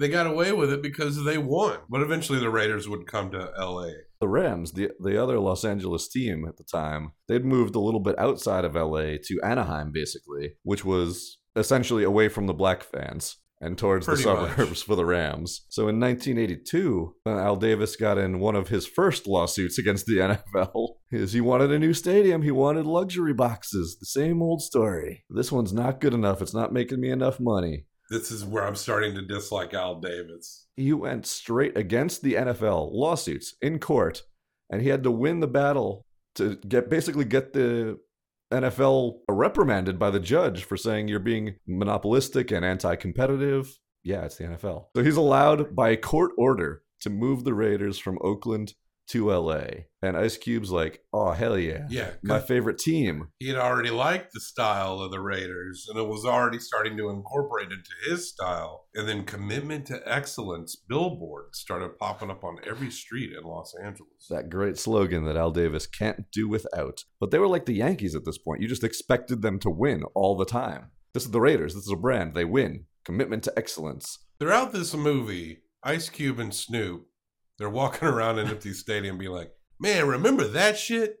they 0.00 0.08
got 0.08 0.26
away 0.26 0.50
with 0.50 0.72
it 0.72 0.82
because 0.82 1.24
they 1.24 1.38
won. 1.38 1.78
But 1.88 2.02
eventually 2.02 2.40
the 2.40 2.50
Raiders 2.50 2.88
would 2.88 3.06
come 3.06 3.30
to 3.30 3.52
LA. 3.56 3.90
The 4.20 4.26
Rams, 4.26 4.72
the 4.72 4.90
the 4.98 5.22
other 5.22 5.38
Los 5.38 5.64
Angeles 5.64 6.08
team 6.08 6.46
at 6.48 6.56
the 6.56 6.64
time, 6.64 7.12
they'd 7.28 7.44
moved 7.44 7.76
a 7.76 7.80
little 7.80 8.00
bit 8.00 8.18
outside 8.18 8.64
of 8.64 8.74
LA 8.74 9.18
to 9.22 9.40
Anaheim, 9.44 9.92
basically, 9.92 10.54
which 10.64 10.84
was 10.84 11.38
essentially 11.54 12.02
away 12.02 12.28
from 12.28 12.48
the 12.48 12.54
black 12.54 12.82
fans 12.82 13.36
and 13.62 13.78
towards 13.78 14.06
Pretty 14.06 14.24
the 14.24 14.34
much. 14.34 14.50
suburbs 14.50 14.82
for 14.82 14.96
the 14.96 15.04
Rams. 15.06 15.64
So 15.70 15.82
in 15.88 15.98
1982, 16.00 17.14
uh, 17.24 17.30
Al 17.30 17.56
Davis 17.56 17.96
got 17.96 18.18
in 18.18 18.40
one 18.40 18.56
of 18.56 18.68
his 18.68 18.86
first 18.86 19.26
lawsuits 19.26 19.78
against 19.78 20.04
the 20.06 20.16
NFL. 20.54 20.96
Is 21.12 21.32
he 21.32 21.40
wanted 21.40 21.70
a 21.70 21.78
new 21.78 21.94
stadium, 21.94 22.42
he 22.42 22.50
wanted 22.50 22.84
luxury 22.86 23.32
boxes. 23.32 23.96
The 24.00 24.06
same 24.06 24.42
old 24.42 24.60
story. 24.62 25.24
This 25.30 25.52
one's 25.52 25.72
not 25.72 26.00
good 26.00 26.12
enough. 26.12 26.42
It's 26.42 26.54
not 26.54 26.72
making 26.72 27.00
me 27.00 27.10
enough 27.10 27.38
money. 27.40 27.86
This 28.10 28.30
is 28.30 28.44
where 28.44 28.66
I'm 28.66 28.74
starting 28.76 29.14
to 29.14 29.22
dislike 29.22 29.72
Al 29.72 30.00
Davis. 30.00 30.66
he 30.76 30.92
went 30.92 31.24
straight 31.26 31.76
against 31.78 32.22
the 32.22 32.34
NFL 32.34 32.90
lawsuits 32.92 33.54
in 33.62 33.78
court, 33.78 34.22
and 34.68 34.82
he 34.82 34.88
had 34.88 35.02
to 35.04 35.10
win 35.10 35.40
the 35.40 35.46
battle 35.46 36.04
to 36.34 36.56
get 36.56 36.90
basically 36.90 37.24
get 37.24 37.52
the 37.52 37.98
NFL 38.52 39.18
reprimanded 39.28 39.98
by 39.98 40.10
the 40.10 40.20
judge 40.20 40.64
for 40.64 40.76
saying 40.76 41.08
you're 41.08 41.18
being 41.18 41.56
monopolistic 41.66 42.50
and 42.50 42.64
anti-competitive. 42.64 43.78
Yeah, 44.04 44.24
it's 44.24 44.36
the 44.36 44.44
NFL. 44.44 44.86
So 44.96 45.02
he's 45.02 45.16
allowed 45.16 45.74
by 45.74 45.96
court 45.96 46.32
order 46.36 46.82
to 47.00 47.10
move 47.10 47.44
the 47.44 47.54
Raiders 47.54 47.98
from 47.98 48.18
Oakland 48.22 48.74
to 49.08 49.30
LA. 49.30 49.64
And 50.02 50.16
Ice 50.16 50.36
Cube's 50.36 50.70
like, 50.70 51.04
"Oh 51.12 51.32
hell 51.32 51.58
yeah. 51.58 51.86
Yeah, 51.88 52.10
My 52.22 52.40
favorite 52.40 52.78
team." 52.78 53.28
He 53.38 53.48
had 53.48 53.56
already 53.56 53.90
liked 53.90 54.32
the 54.32 54.40
style 54.40 54.98
of 55.00 55.10
the 55.10 55.20
Raiders 55.20 55.86
and 55.88 55.98
it 55.98 56.08
was 56.08 56.24
already 56.24 56.58
starting 56.58 56.96
to 56.96 57.10
incorporate 57.10 57.70
into 57.70 57.90
his 58.08 58.28
style. 58.28 58.86
And 58.94 59.08
then 59.08 59.24
commitment 59.24 59.86
to 59.86 60.00
excellence 60.06 60.76
billboards 60.76 61.58
started 61.58 61.98
popping 61.98 62.30
up 62.30 62.44
on 62.44 62.58
every 62.66 62.90
street 62.90 63.32
in 63.36 63.44
Los 63.44 63.74
Angeles. 63.82 64.26
That 64.28 64.50
great 64.50 64.78
slogan 64.78 65.24
that 65.24 65.36
Al 65.36 65.50
Davis 65.50 65.86
can't 65.86 66.24
do 66.32 66.48
without. 66.48 67.04
But 67.20 67.30
they 67.30 67.38
were 67.38 67.48
like 67.48 67.66
the 67.66 67.74
Yankees 67.74 68.14
at 68.14 68.24
this 68.24 68.38
point. 68.38 68.60
You 68.62 68.68
just 68.68 68.84
expected 68.84 69.42
them 69.42 69.58
to 69.60 69.70
win 69.70 70.02
all 70.14 70.36
the 70.36 70.44
time. 70.44 70.90
This 71.14 71.24
is 71.24 71.30
the 71.30 71.40
Raiders. 71.40 71.74
This 71.74 71.84
is 71.84 71.92
a 71.92 71.96
brand. 71.96 72.34
They 72.34 72.44
win. 72.44 72.86
Commitment 73.04 73.42
to 73.44 73.52
excellence. 73.56 74.18
Throughout 74.38 74.72
this 74.72 74.94
movie, 74.94 75.58
Ice 75.84 76.08
Cube 76.08 76.38
and 76.38 76.54
Snoop, 76.54 77.06
they're 77.58 77.70
walking 77.70 78.08
around 78.08 78.38
an 78.38 78.48
empty 78.48 78.72
stadium 78.72 79.18
being 79.18 79.32
like, 79.32 79.52
man, 79.78 80.06
remember 80.06 80.44
that 80.44 80.78
shit? 80.78 81.16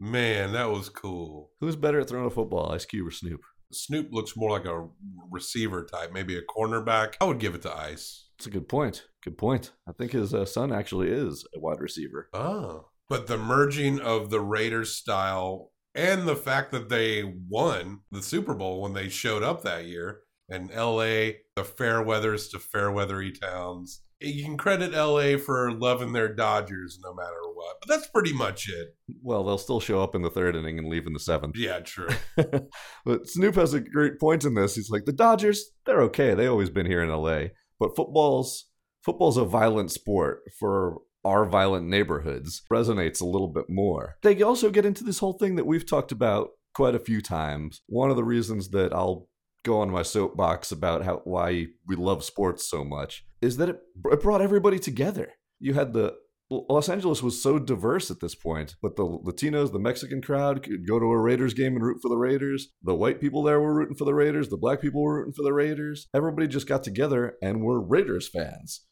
Man, 0.00 0.52
that 0.52 0.70
was 0.70 0.88
cool. 0.88 1.52
Who's 1.60 1.76
better 1.76 2.00
at 2.00 2.08
throwing 2.08 2.26
a 2.26 2.30
football, 2.30 2.72
Ice 2.72 2.84
Cube 2.84 3.06
or 3.06 3.10
Snoop? 3.12 3.40
Snoop 3.72 4.08
looks 4.10 4.36
more 4.36 4.50
like 4.50 4.64
a 4.64 4.88
receiver 5.30 5.84
type, 5.84 6.12
maybe 6.12 6.36
a 6.36 6.42
cornerback. 6.42 7.14
I 7.20 7.24
would 7.24 7.38
give 7.38 7.54
it 7.54 7.62
to 7.62 7.74
Ice. 7.74 8.28
That's 8.36 8.48
a 8.48 8.50
good 8.50 8.68
point. 8.68 9.06
Good 9.22 9.38
point. 9.38 9.72
I 9.88 9.92
think 9.92 10.12
his 10.12 10.34
uh, 10.34 10.44
son 10.44 10.72
actually 10.72 11.08
is 11.08 11.46
a 11.54 11.60
wide 11.60 11.80
receiver. 11.80 12.28
Oh. 12.34 12.88
But 13.08 13.28
the 13.28 13.38
merging 13.38 14.00
of 14.00 14.30
the 14.30 14.40
Raiders 14.40 14.94
style 14.94 15.70
and 15.94 16.26
the 16.26 16.36
fact 16.36 16.72
that 16.72 16.88
they 16.88 17.22
won 17.48 18.00
the 18.10 18.22
Super 18.22 18.54
Bowl 18.54 18.82
when 18.82 18.94
they 18.94 19.08
showed 19.08 19.42
up 19.42 19.62
that 19.62 19.84
year 19.84 20.22
and 20.48 20.70
LA, 20.70 21.38
the 21.56 21.64
fair 21.64 22.02
weathers 22.02 22.48
to 22.48 22.58
fair 22.58 22.90
weathery 22.90 23.32
towns. 23.32 24.02
You 24.24 24.44
can 24.44 24.56
credit 24.56 24.92
LA 24.92 25.36
for 25.36 25.72
loving 25.72 26.12
their 26.12 26.32
Dodgers 26.32 26.98
no 27.02 27.14
matter 27.14 27.40
what. 27.54 27.76
But 27.80 27.88
that's 27.88 28.08
pretty 28.08 28.32
much 28.32 28.68
it. 28.68 28.94
Well, 29.22 29.44
they'll 29.44 29.58
still 29.58 29.80
show 29.80 30.02
up 30.02 30.14
in 30.14 30.22
the 30.22 30.30
third 30.30 30.56
inning 30.56 30.78
and 30.78 30.88
leave 30.88 31.06
in 31.06 31.12
the 31.12 31.18
seventh. 31.18 31.56
Yeah, 31.56 31.80
true. 31.80 32.08
but 33.04 33.28
Snoop 33.28 33.54
has 33.56 33.74
a 33.74 33.80
great 33.80 34.18
point 34.18 34.44
in 34.44 34.54
this. 34.54 34.74
He's 34.74 34.90
like, 34.90 35.04
the 35.04 35.12
Dodgers, 35.12 35.70
they're 35.86 36.02
okay. 36.02 36.34
They 36.34 36.46
always 36.46 36.70
been 36.70 36.86
here 36.86 37.02
in 37.02 37.10
LA. 37.10 37.46
But 37.78 37.96
football's 37.96 38.66
football's 39.04 39.36
a 39.36 39.44
violent 39.44 39.90
sport 39.90 40.42
for 40.58 40.98
our 41.24 41.44
violent 41.44 41.88
neighborhoods. 41.88 42.62
Resonates 42.72 43.20
a 43.20 43.26
little 43.26 43.48
bit 43.48 43.66
more. 43.68 44.16
They 44.22 44.40
also 44.42 44.70
get 44.70 44.86
into 44.86 45.04
this 45.04 45.18
whole 45.18 45.34
thing 45.34 45.56
that 45.56 45.66
we've 45.66 45.88
talked 45.88 46.12
about 46.12 46.50
quite 46.74 46.94
a 46.94 47.00
few 47.00 47.20
times. 47.20 47.82
One 47.86 48.10
of 48.10 48.16
the 48.16 48.24
reasons 48.24 48.70
that 48.70 48.92
I'll 48.92 49.28
go 49.64 49.80
on 49.80 49.90
my 49.90 50.02
soapbox 50.02 50.72
about 50.72 51.04
how 51.04 51.20
why 51.24 51.66
we 51.86 51.96
love 51.96 52.24
sports 52.24 52.68
so 52.68 52.84
much 52.84 53.24
is 53.42 53.56
that 53.58 53.68
it, 53.68 53.80
it 54.10 54.22
brought 54.22 54.40
everybody 54.40 54.78
together. 54.78 55.32
You 55.60 55.74
had 55.74 55.92
the 55.92 56.14
Los 56.50 56.90
Angeles 56.90 57.22
was 57.22 57.42
so 57.42 57.58
diverse 57.58 58.10
at 58.10 58.20
this 58.20 58.34
point, 58.34 58.76
but 58.82 58.96
the 58.96 59.04
Latinos, 59.04 59.72
the 59.72 59.78
Mexican 59.78 60.20
crowd 60.20 60.62
could 60.62 60.86
go 60.86 60.98
to 60.98 61.06
a 61.06 61.18
Raiders 61.18 61.54
game 61.54 61.74
and 61.74 61.82
root 61.82 62.00
for 62.02 62.10
the 62.10 62.16
Raiders. 62.16 62.68
The 62.82 62.94
white 62.94 63.20
people 63.20 63.42
there 63.42 63.60
were 63.60 63.74
rooting 63.74 63.96
for 63.96 64.04
the 64.04 64.14
Raiders. 64.14 64.50
The 64.50 64.58
black 64.58 64.80
people 64.80 65.02
were 65.02 65.16
rooting 65.16 65.32
for 65.32 65.42
the 65.42 65.52
Raiders. 65.52 66.08
Everybody 66.14 66.48
just 66.48 66.68
got 66.68 66.82
together 66.82 67.36
and 67.42 67.62
were 67.62 67.80
Raiders 67.80 68.28
fans. 68.28 68.82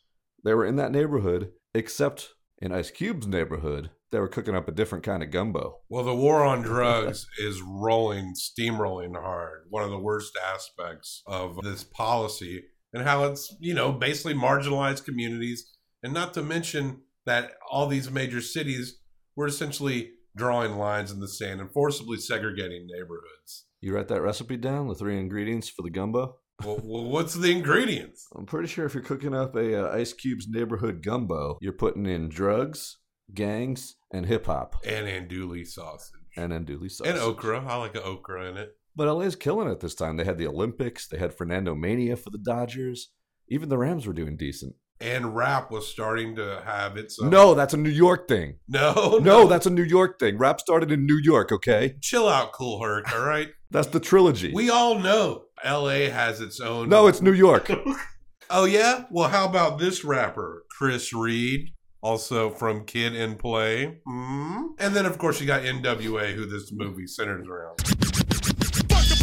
They 0.42 0.54
were 0.54 0.64
in 0.64 0.76
that 0.76 0.92
neighborhood, 0.92 1.50
except 1.75 2.30
in 2.62 2.73
Ice 2.73 2.90
Cube's 2.90 3.26
neighborhood, 3.26 3.90
they 4.11 4.19
were 4.19 4.28
cooking 4.28 4.57
up 4.57 4.69
a 4.69 4.73
different 4.73 5.04
kind 5.04 5.23
of 5.23 5.30
gumbo. 5.30 5.80
Well, 5.88 6.04
the 6.04 6.14
war 6.14 6.45
on 6.45 6.62
drugs 6.62 7.26
is 7.38 7.61
rolling, 7.62 8.35
steamrolling 8.35 9.21
hard. 9.21 9.66
One 9.69 9.85
of 9.85 9.90
the 9.90 9.99
worst 9.99 10.37
aspects 10.37 11.23
of 11.26 11.59
this 11.62 11.85
policy 11.85 12.64
and 12.92 13.04
how 13.04 13.25
it's, 13.25 13.54
you 13.61 13.75
know, 13.75 13.92
basically 13.92 14.35
marginalized 14.35 15.04
communities. 15.04 15.70
And 16.02 16.12
not 16.12 16.35
to 16.35 16.42
mention 16.42 17.02
that 17.26 17.52
all 17.70 17.87
these 17.87 18.11
major 18.11 18.40
cities 18.40 18.99
were 19.37 19.47
essentially 19.47 20.12
drawing 20.37 20.76
lines 20.76 21.11
in 21.11 21.20
the 21.20 21.28
sand 21.28 21.61
and 21.61 21.70
forcibly 21.73 22.16
segregating 22.16 22.87
neighborhoods. 22.90 23.66
You 23.80 23.94
write 23.94 24.09
that 24.09 24.23
recipe 24.23 24.56
down, 24.56 24.88
the 24.88 24.94
three 24.94 25.18
ingredients 25.18 25.68
for 25.68 25.82
the 25.82 25.90
gumbo? 25.90 26.37
Well, 26.64 26.80
well 26.82 27.04
what's 27.04 27.35
the 27.35 27.50
ingredients? 27.50 28.26
I'm 28.37 28.47
pretty 28.47 28.68
sure 28.68 28.85
if 28.85 28.94
you're 28.94 29.02
cooking 29.02 29.35
up 29.35 29.56
a 29.56 29.88
uh, 29.88 29.97
Ice 29.97 30.12
Cube's 30.12 30.49
neighborhood 30.49 31.02
gumbo, 31.02 31.56
you're 31.61 31.73
putting 31.73 32.06
in 32.06 32.28
drugs, 32.28 32.99
gangs, 33.32 33.97
and 34.12 34.26
hip 34.26 34.47
hop. 34.47 34.76
And 34.87 35.06
andouille 35.06 35.66
sausage. 35.66 36.20
And 36.37 36.52
andouille 36.52 36.90
sausage. 36.90 37.12
And 37.12 37.18
okra. 37.18 37.64
I 37.66 37.76
like 37.76 37.94
an 37.94 38.02
okra 38.04 38.50
in 38.50 38.56
it. 38.56 38.76
But 38.97 39.12
LA's 39.12 39.37
killing 39.37 39.68
it 39.68 39.80
this 39.80 39.94
time. 39.94 40.16
They 40.16 40.25
had 40.25 40.38
the 40.38 40.47
Olympics, 40.47 41.06
they 41.06 41.18
had 41.18 41.37
Fernandomania 41.37 42.18
for 42.18 42.30
the 42.30 42.38
Dodgers. 42.38 43.11
Even 43.49 43.68
the 43.68 43.78
Rams 43.78 44.06
were 44.06 44.12
doing 44.12 44.37
decent. 44.37 44.75
And 45.00 45.35
rap 45.35 45.70
was 45.70 45.88
starting 45.88 46.37
to 46.37 46.62
have 46.64 46.99
its 46.99 47.18
own. 47.18 47.30
No, 47.30 47.54
that's 47.54 47.73
a 47.73 47.78
New 47.78 47.90
York 47.90 48.28
thing. 48.28 48.56
No, 48.68 48.92
no, 48.94 49.18
no, 49.18 49.47
that's 49.47 49.66
a 49.66 49.70
New 49.70 49.82
York 49.82 50.18
thing. 50.20 50.37
Rap 50.38 50.61
started 50.61 50.92
in 50.92 51.06
New 51.06 51.18
York, 51.23 51.50
okay? 51.50 51.97
Chill 52.00 52.28
out, 52.28 52.52
Kool 52.52 52.82
Herc, 52.82 53.12
all 53.12 53.25
right? 53.25 53.49
That's 53.73 53.88
the 53.88 54.00
trilogy. 54.00 54.52
We 54.52 54.68
all 54.68 54.99
know 54.99 55.44
LA 55.64 56.11
has 56.11 56.40
its 56.40 56.61
own. 56.61 56.88
No, 56.88 57.06
it's 57.06 57.23
New 57.23 57.32
York. 57.32 57.70
oh, 58.50 58.64
yeah? 58.64 59.04
Well, 59.11 59.28
how 59.28 59.44
about 59.44 59.78
this 59.78 60.04
rapper, 60.04 60.64
Chris 60.76 61.12
Reid? 61.12 61.73
Also 62.02 62.50
from 62.50 62.85
Kid 62.85 63.14
and 63.14 63.38
Play. 63.38 64.00
Mm-hmm. 64.09 64.62
And 64.78 64.97
then, 64.97 65.06
of 65.06 65.18
course, 65.18 65.40
you 65.40 65.47
got 65.47 65.62
NWA, 65.62 66.35
who 66.35 66.47
this 66.47 66.73
movie 66.73 67.06
centers 67.06 67.47
around. 67.47 67.78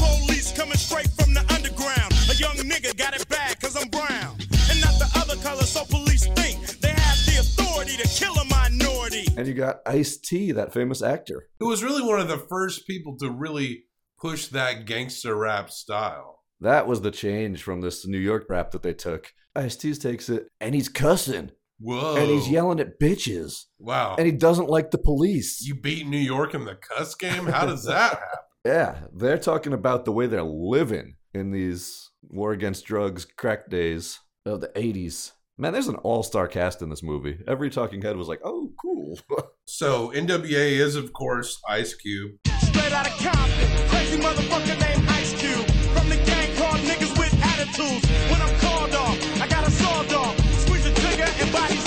Fuck 0.08 0.20
the 0.20 0.26
police 0.26 0.52
coming 0.52 0.78
straight 0.78 1.10
from 1.12 1.34
the 1.34 1.42
underground. 1.54 2.14
A 2.30 2.36
young 2.36 2.56
nigga 2.70 2.96
got 2.98 3.16
it 3.16 3.28
bad 3.30 3.60
cause 3.60 3.76
I'm 3.76 3.90
brown. 3.90 4.38
And 4.70 4.82
not 4.82 4.98
the 5.00 5.10
other 5.16 5.36
color, 5.42 5.64
so 5.64 5.84
police 5.86 6.26
think 6.28 6.66
they 6.80 6.90
have 6.90 7.18
the 7.26 7.38
authority 7.40 7.98
to 7.98 8.08
kill 8.08 8.36
a 8.36 8.46
minority. 8.46 9.26
And 9.38 9.48
you 9.48 9.54
got 9.54 9.82
Ice 9.86 10.18
T, 10.18 10.52
that 10.52 10.74
famous 10.74 11.02
actor. 11.02 11.48
Who 11.60 11.68
was 11.68 11.84
really 11.84 12.02
one 12.02 12.20
of 12.20 12.28
the 12.28 12.38
first 12.38 12.88
people 12.88 13.18
to 13.20 13.30
really 13.30 13.84
push 14.20 14.48
that 14.48 14.86
gangster 14.86 15.36
rap 15.36 15.70
style. 15.70 16.44
That 16.60 16.88
was 16.88 17.02
the 17.02 17.12
change 17.12 17.62
from 17.62 17.82
this 17.82 18.08
New 18.08 18.18
York 18.18 18.46
rap 18.50 18.72
that 18.72 18.82
they 18.82 18.94
took. 18.94 19.32
Ice 19.56 19.76
T 19.76 19.94
takes 19.94 20.30
it, 20.30 20.48
and 20.60 20.74
he's 20.74 20.90
cussing. 20.90 21.52
Whoa. 21.80 22.16
And 22.16 22.30
he's 22.30 22.50
yelling 22.50 22.80
at 22.80 23.00
bitches. 23.00 23.66
Wow. 23.78 24.16
And 24.18 24.26
he 24.26 24.32
doesn't 24.32 24.70
like 24.70 24.90
the 24.90 24.98
police. 24.98 25.64
You 25.64 25.76
beat 25.76 26.08
New 26.08 26.18
York 26.18 26.56
in 26.56 26.66
the 26.66 26.76
cuss 26.76 27.14
game? 27.14 27.46
How 27.46 27.68
does 27.68 27.84
that 27.86 28.14
happen? 28.14 28.28
Yeah, 28.68 28.98
they're 29.14 29.38
talking 29.38 29.72
about 29.72 30.04
the 30.04 30.12
way 30.12 30.28
they're 30.28 30.44
living 30.44 31.16
in 31.34 31.52
these 31.52 32.12
war 32.22 32.52
against 32.52 32.86
drugs 32.86 33.24
crack 33.24 33.70
days 33.70 34.20
of 34.46 34.60
the 34.60 34.68
80s. 34.68 35.32
Man, 35.58 35.72
there's 35.72 35.88
an 35.88 35.96
all 35.96 36.22
star 36.22 36.50
cast 36.50 36.82
in 36.82 36.90
this 36.90 37.02
movie. 37.02 37.40
Every 37.48 37.70
talking 37.70 38.02
head 38.02 38.18
was 38.18 38.28
like, 38.28 38.42
oh, 38.44 38.70
cool. 38.78 39.18
so, 39.66 40.12
NWA 40.14 40.82
is, 40.82 40.98
of 40.98 41.14
course, 41.14 41.62
Ice 41.70 41.94
Cube. 41.94 42.32
Straight 42.60 42.92
out 42.92 43.08
of 43.08 43.14
Compton, 43.14 43.88
crazy 43.88 44.18
motherfucker 44.18 44.78
named 44.82 45.10
Ice 45.12 45.32
Cube. 45.40 45.66
From 45.96 46.10
the 46.10 46.18
gang 46.18 46.54
called 46.58 46.82
niggas 46.82 47.18
with 47.18 47.34
attitudes. 47.42 48.06
When 48.30 48.42
I'm 48.42 48.60
called 48.60 48.94
off, 48.96 49.42
I 49.42 49.48
got 49.48 49.66
a 49.66 49.72
sawed 49.72 50.12
off. 50.12 50.38
Squeeze 50.60 50.86
a 50.88 50.94
trigger 50.94 51.24
and 51.24 51.54
bodies 51.54 51.70
are 51.70 51.70
hauled 51.70 51.87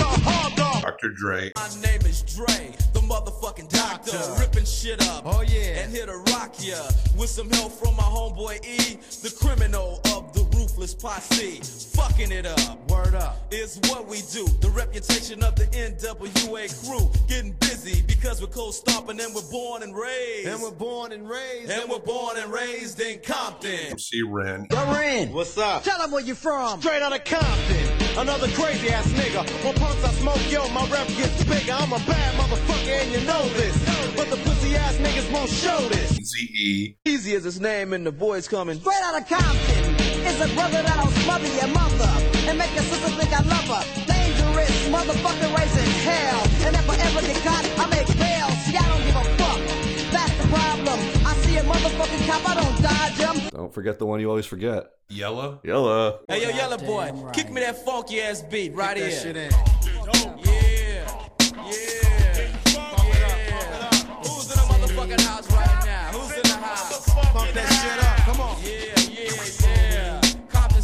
Dr. 1.01 1.13
Dre. 1.15 1.51
My 1.55 1.67
name 1.81 2.01
is 2.01 2.21
Dre, 2.21 2.75
the 2.93 2.99
motherfucking 2.99 3.69
doctor. 3.69 4.19
Ripping 4.39 4.65
shit 4.65 5.01
up. 5.07 5.23
Oh, 5.25 5.41
yeah. 5.41 5.81
And 5.81 5.91
here 5.91 6.05
to 6.05 6.17
rock 6.31 6.53
ya. 6.59 6.77
With 7.17 7.29
some 7.29 7.49
help 7.49 7.71
from 7.71 7.95
my 7.95 8.03
homeboy 8.03 8.63
E, 8.63 8.99
the 9.23 9.33
criminal 9.35 9.99
of 10.13 10.30
the 10.30 10.30
ruthless 10.81 10.95
posse. 10.95 11.59
Fucking 11.95 12.31
it 12.31 12.45
up. 12.45 12.89
Word 12.89 13.13
up. 13.15 13.37
Is 13.51 13.79
what 13.89 14.07
we 14.07 14.17
do. 14.31 14.47
The 14.61 14.69
reputation 14.69 15.43
of 15.43 15.55
the 15.55 15.65
NWA 15.65 16.67
crew. 16.83 17.09
Getting 17.27 17.51
busy 17.53 18.01
because 18.07 18.41
we're 18.41 18.47
cold 18.47 18.73
stomping 18.73 19.19
and 19.19 19.33
we're 19.35 19.49
born 19.51 19.83
and 19.83 19.95
raised. 19.95 20.47
And 20.47 20.61
we're 20.61 20.71
born 20.71 21.11
and 21.11 21.29
raised. 21.29 21.71
And 21.71 21.89
we're 21.89 21.99
born 21.99 22.37
and 22.37 22.51
raised 22.51 22.99
in 22.99 23.19
Compton. 23.19 23.91
MC 23.91 24.23
Ren. 24.23 24.67
Yo, 24.71 24.93
Ren. 24.93 25.33
What's 25.33 25.57
up? 25.57 25.83
Tell 25.83 25.99
them 25.99 26.11
where 26.11 26.23
you 26.23 26.35
from. 26.35 26.81
Straight 26.81 27.01
out 27.01 27.13
of 27.13 27.23
Compton. 27.25 28.17
Another 28.17 28.47
crazy 28.49 28.89
ass 28.89 29.07
nigga. 29.09 29.47
When 29.63 29.73
punks 29.75 30.03
I 30.03 30.11
smoke, 30.13 30.51
yo, 30.51 30.67
my 30.69 30.85
rep 30.89 31.07
gets 31.09 31.43
bigger. 31.43 31.73
I'm 31.73 31.93
a 31.93 31.99
bad 31.99 32.35
motherfucker 32.35 33.01
and 33.01 33.11
you 33.11 33.21
know 33.27 33.47
this. 33.49 33.77
But 34.15 34.29
the 34.29 34.37
pussy 34.37 34.75
ass 34.75 34.95
niggas 34.97 35.31
won't 35.31 35.49
show 35.49 35.77
this. 35.89 36.11
Z-E. 36.11 36.95
Easy 37.05 37.35
as 37.35 37.43
his 37.43 37.61
name 37.61 37.93
and 37.93 38.05
the 38.05 38.11
voice 38.11 38.47
coming. 38.47 38.79
Straight 38.79 39.01
out 39.03 39.21
of 39.21 39.27
Compton. 39.27 40.10
It's 40.31 40.39
a 40.39 40.47
brother 40.55 40.81
that'll 40.81 41.11
smother 41.23 41.47
your 41.59 41.67
mother. 41.67 42.09
And 42.47 42.57
make 42.57 42.73
your 42.73 42.83
sister 42.83 43.09
think 43.19 43.31
I 43.33 43.43
love 43.43 43.67
her. 43.67 43.83
Dangerous 44.07 44.87
motherfucker 44.87 45.49
raising 45.57 45.91
hell. 46.07 46.41
And 46.65 46.75
if 46.75 46.89
I 46.89 46.95
ever 47.07 47.21
get 47.21 47.35
caught, 47.43 47.65
I 47.77 47.85
make 47.91 48.07
bail. 48.17 48.47
See, 48.63 48.77
I 48.77 48.87
don't 48.87 49.03
give 49.05 49.15
a 49.15 49.23
fuck. 49.37 49.59
That's 50.15 50.35
the 50.41 50.47
problem. 50.47 50.99
I 51.27 51.33
see 51.43 51.57
a 51.57 51.63
motherfucking 51.63 52.23
cop, 52.27 52.49
I 52.49 52.53
don't 52.61 52.81
dodge 52.81 53.17
him. 53.43 53.49
Don't 53.53 53.73
forget 53.73 53.99
the 53.99 54.05
one 54.05 54.19
you 54.21 54.29
always 54.29 54.45
forget. 54.45 54.91
Yella. 55.09 55.59
Yella. 55.63 56.19
Hey, 56.29 56.43
yo, 56.43 56.49
Yellow 56.55 56.77
Boy, 56.77 57.11
right. 57.13 57.33
kick 57.33 57.51
me 57.51 57.59
that 57.61 57.83
funky 57.85 58.21
ass 58.21 58.41
beat 58.41 58.73
right 58.73 58.97
That 58.97 59.09
here. 59.11 59.19
shit 59.19 59.35
in. 59.35 59.51
Yeah, 59.51 59.59
yeah, 60.45 61.05
yeah. 61.57 62.21
Who's 64.23 64.47
in 64.49 64.57
the 64.57 64.65
motherfucking 64.71 65.21
house 65.27 65.50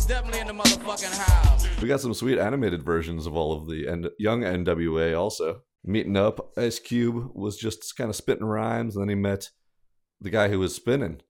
definitely 0.07 0.39
in 0.39 0.47
the 0.47 0.53
motherfucking 0.53 1.17
house. 1.17 1.67
We 1.81 1.87
got 1.87 1.99
some 1.99 2.13
sweet 2.13 2.39
animated 2.39 2.81
versions 2.81 3.25
of 3.25 3.35
all 3.35 3.51
of 3.53 3.67
the 3.67 3.87
N- 3.87 4.09
young 4.17 4.41
NWA 4.41 5.19
also. 5.19 5.61
Meeting 5.83 6.15
up, 6.15 6.57
Ice 6.57 6.79
Cube 6.79 7.31
was 7.35 7.57
just 7.57 7.95
kind 7.97 8.09
of 8.09 8.15
spitting 8.15 8.45
rhymes, 8.45 8.95
and 8.95 9.03
then 9.03 9.09
he 9.09 9.15
met 9.15 9.49
the 10.21 10.29
guy 10.29 10.47
who 10.47 10.59
was 10.59 10.73
spinning, 10.73 11.21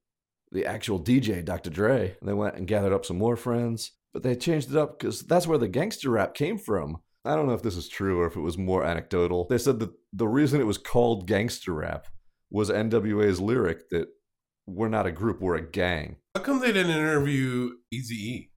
the 0.51 0.65
actual 0.65 0.99
DJ, 0.99 1.43
Dr. 1.43 1.69
Dre. 1.69 2.15
And 2.19 2.29
they 2.29 2.33
went 2.33 2.55
and 2.55 2.67
gathered 2.67 2.93
up 2.93 3.05
some 3.05 3.17
more 3.17 3.35
friends, 3.35 3.91
but 4.13 4.23
they 4.23 4.35
changed 4.35 4.69
it 4.71 4.77
up 4.77 4.99
because 4.99 5.21
that's 5.21 5.47
where 5.47 5.57
the 5.57 5.67
gangster 5.67 6.11
rap 6.11 6.33
came 6.33 6.57
from. 6.57 6.97
I 7.25 7.35
don't 7.35 7.47
know 7.47 7.53
if 7.53 7.63
this 7.63 7.75
is 7.75 7.89
true 7.89 8.19
or 8.21 8.27
if 8.27 8.35
it 8.35 8.41
was 8.41 8.57
more 8.57 8.83
anecdotal. 8.85 9.47
They 9.49 9.57
said 9.57 9.79
that 9.79 9.91
the 10.13 10.27
reason 10.27 10.61
it 10.61 10.67
was 10.67 10.77
called 10.77 11.27
gangster 11.27 11.73
rap 11.73 12.07
was 12.49 12.69
NWA's 12.69 13.41
lyric 13.41 13.89
that 13.89 14.07
we're 14.65 14.87
not 14.87 15.05
a 15.05 15.11
group, 15.11 15.41
we're 15.41 15.55
a 15.55 15.69
gang. 15.69 16.17
How 16.35 16.41
come 16.41 16.59
they 16.59 16.71
didn't 16.71 16.91
interview 16.91 17.71
Easy 17.91 18.15
E? 18.15 18.49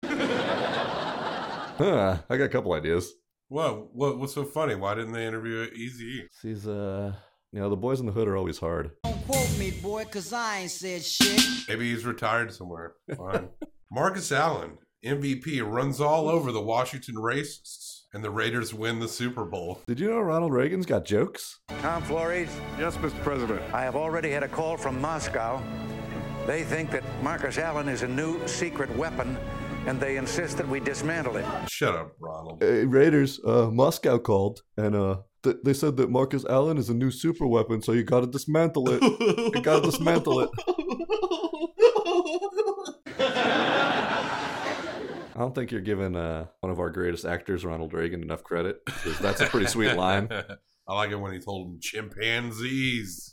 Huh, 1.81 2.19
I 2.29 2.37
got 2.37 2.45
a 2.45 2.49
couple 2.51 2.75
ideas. 2.75 3.11
What? 3.49 3.95
What? 3.95 4.19
What's 4.19 4.35
so 4.35 4.45
funny? 4.45 4.75
Why 4.75 4.95
didn't 4.95 5.13
they 5.13 5.27
interview 5.27 5.63
Easy 5.75 6.05
E? 6.05 6.23
He's, 6.43 6.69
uh, 6.69 7.15
you 7.53 7.59
know, 7.59 7.71
the 7.71 7.77
boys 7.77 8.01
in 8.01 8.07
the 8.07 8.13
hood 8.13 8.29
are 8.29 8.37
always 8.37 8.59
hard. 8.59 8.91
Don't 9.05 9.27
quote 9.27 9.59
me, 9.59 9.71
boy, 9.71 10.05
cause 10.05 10.31
I 10.31 10.59
ain't 10.61 10.71
said 10.71 11.03
shit. 11.03 11.43
Maybe 11.71 11.91
he's 11.91 12.05
retired 12.05 12.53
somewhere. 12.53 12.97
Fine. 13.17 13.49
Marcus 13.91 14.31
Allen, 14.31 14.77
MVP, 15.07 15.63
runs 15.67 16.03
all 16.03 16.29
over 16.29 16.53
the 16.53 16.61
Washington 16.61 17.15
racists, 17.15 18.03
and 18.13 18.23
the 18.23 18.31
Raiders 18.31 18.75
win 18.75 19.01
the 19.01 19.09
Super 19.09 19.47
Bowl. 19.47 19.81
Did 19.87 19.99
you 20.01 20.11
know 20.11 20.21
Ronald 20.21 20.53
Reagan's 20.53 20.85
got 20.85 21.07
jokes? 21.07 21.61
Tom 21.81 22.03
Flores, 22.03 22.51
Yes, 22.79 22.99
Mr. 22.99 23.21
President. 23.23 23.63
I 23.73 23.85
have 23.85 23.97
already 23.97 24.31
had 24.31 24.43
a 24.43 24.49
call 24.49 24.77
from 24.77 25.01
Moscow. 25.01 25.63
They 26.47 26.63
think 26.63 26.91
that 26.91 27.05
Marcus 27.23 27.57
Allen 27.57 27.89
is 27.89 28.03
a 28.03 28.09
new 28.09 28.47
secret 28.47 28.95
weapon, 28.97 29.39
and 29.91 30.01
they 30.01 30.17
insist 30.19 30.57
that 30.57 30.69
we 30.69 30.79
dismantle 30.79 31.37
it. 31.37 31.45
Shut 31.69 31.97
up, 31.97 32.13
Ronald. 32.21 32.63
Hey, 32.63 32.85
Raiders, 32.85 33.41
uh, 33.45 33.71
Moscow 33.73 34.19
called, 34.19 34.63
and 34.77 34.95
uh, 34.95 35.17
th- 35.43 35.57
they 35.65 35.73
said 35.73 35.97
that 35.97 36.09
Marcus 36.09 36.45
Allen 36.49 36.79
is 36.79 36.89
a 36.91 36.95
new 36.95 37.11
super 37.11 37.45
weapon, 37.45 37.83
so 37.83 37.91
you 37.91 38.05
gotta 38.05 38.29
dismantle 38.29 38.89
it. 38.89 39.03
you 39.03 39.61
gotta 39.61 39.83
dismantle 39.83 40.43
it. 40.43 40.51
I 45.35 45.39
don't 45.43 45.57
think 45.57 45.73
you're 45.73 45.81
giving 45.81 46.15
uh, 46.15 46.47
one 46.61 46.71
of 46.71 46.79
our 46.79 46.91
greatest 46.91 47.25
actors, 47.25 47.65
Ronald 47.65 47.93
Reagan, 47.93 48.23
enough 48.23 48.45
credit 48.45 48.85
because 48.85 49.19
that's 49.19 49.41
a 49.41 49.47
pretty 49.47 49.67
sweet 49.67 49.97
line. 49.97 50.29
I 50.89 50.95
like 50.95 51.11
it 51.11 51.17
when 51.17 51.33
he 51.33 51.41
told 51.41 51.67
them 51.67 51.81
chimpanzees. 51.81 53.30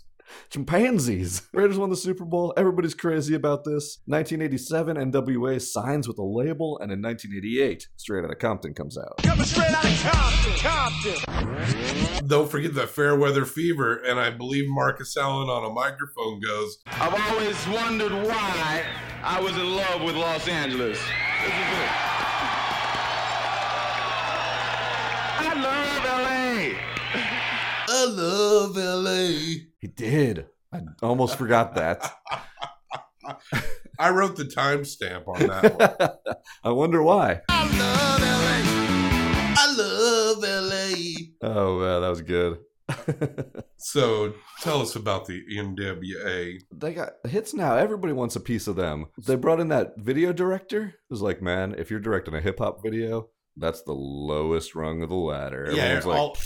Chimpanzees. 0.49 1.43
Raiders 1.53 1.77
won 1.77 1.89
the 1.89 1.95
Super 1.95 2.25
Bowl. 2.25 2.53
Everybody's 2.57 2.93
crazy 2.93 3.35
about 3.35 3.63
this. 3.63 3.99
1987, 4.05 4.97
NWA 5.11 5.61
signs 5.61 6.07
with 6.07 6.17
a 6.17 6.23
label, 6.23 6.79
and 6.79 6.91
in 6.91 7.01
1988, 7.01 7.87
Straight 7.97 8.25
Outta 8.25 8.35
Compton 8.35 8.73
comes 8.73 8.97
out. 8.97 9.17
Coming 9.23 9.45
straight 9.45 9.71
out 9.71 9.85
of 9.85 10.59
Compton. 10.59 11.15
Compton. 11.15 12.27
Don't 12.27 12.49
forget 12.49 12.73
the 12.73 12.87
Fairweather 12.87 13.45
Fever, 13.45 13.97
and 13.97 14.19
I 14.19 14.29
believe 14.29 14.65
Marcus 14.67 15.15
Allen 15.17 15.49
on 15.49 15.69
a 15.69 15.73
microphone 15.73 16.39
goes, 16.39 16.77
I've 16.87 17.13
always 17.13 17.67
wondered 17.67 18.11
why 18.11 18.83
I 19.23 19.41
was 19.41 19.55
in 19.55 19.75
love 19.75 20.01
with 20.01 20.15
Los 20.15 20.47
Angeles. 20.47 20.99
This 20.99 21.53
is 21.53 21.79
it. 21.79 22.06
Love 28.07 28.75
LA. 28.75 29.59
He 29.79 29.87
did. 29.87 30.47
I 30.71 30.81
almost 31.01 31.37
forgot 31.37 31.75
that. 31.75 32.13
I 33.99 34.09
wrote 34.11 34.35
the 34.35 34.45
timestamp 34.45 35.27
on 35.27 35.47
that 35.47 36.19
one. 36.25 36.35
I 36.63 36.71
wonder 36.71 37.01
why. 37.01 37.41
I 37.49 37.63
love 37.77 38.21
LA. 38.21 39.57
I 39.59 39.75
love 39.77 40.37
LA. 41.41 41.49
Oh 41.49 41.79
man, 41.79 42.01
that 42.01 42.09
was 42.09 42.21
good. 42.21 42.59
So 43.79 44.33
tell 44.61 44.81
us 44.81 44.95
about 44.95 45.27
the 45.27 45.41
NWA. 45.55 46.59
They 46.71 46.93
got 46.93 47.13
hits 47.25 47.53
now. 47.53 47.75
Everybody 47.77 48.11
wants 48.11 48.35
a 48.35 48.39
piece 48.39 48.67
of 48.67 48.75
them. 48.75 49.05
They 49.25 49.35
brought 49.35 49.59
in 49.59 49.69
that 49.69 49.93
video 49.97 50.33
director. 50.33 50.87
It 50.87 51.11
was 51.11 51.21
like, 51.21 51.41
man, 51.41 51.75
if 51.77 51.91
you're 51.91 51.99
directing 51.99 52.33
a 52.33 52.41
hip 52.41 52.57
hop 52.57 52.81
video, 52.83 53.29
that's 53.55 53.83
the 53.83 53.93
lowest 53.93 54.75
rung 54.75 55.03
of 55.03 55.09
the 55.09 55.15
ladder. 55.15 55.69
Yeah, 55.71 56.01
like, 56.03 56.05
all, 56.05 56.37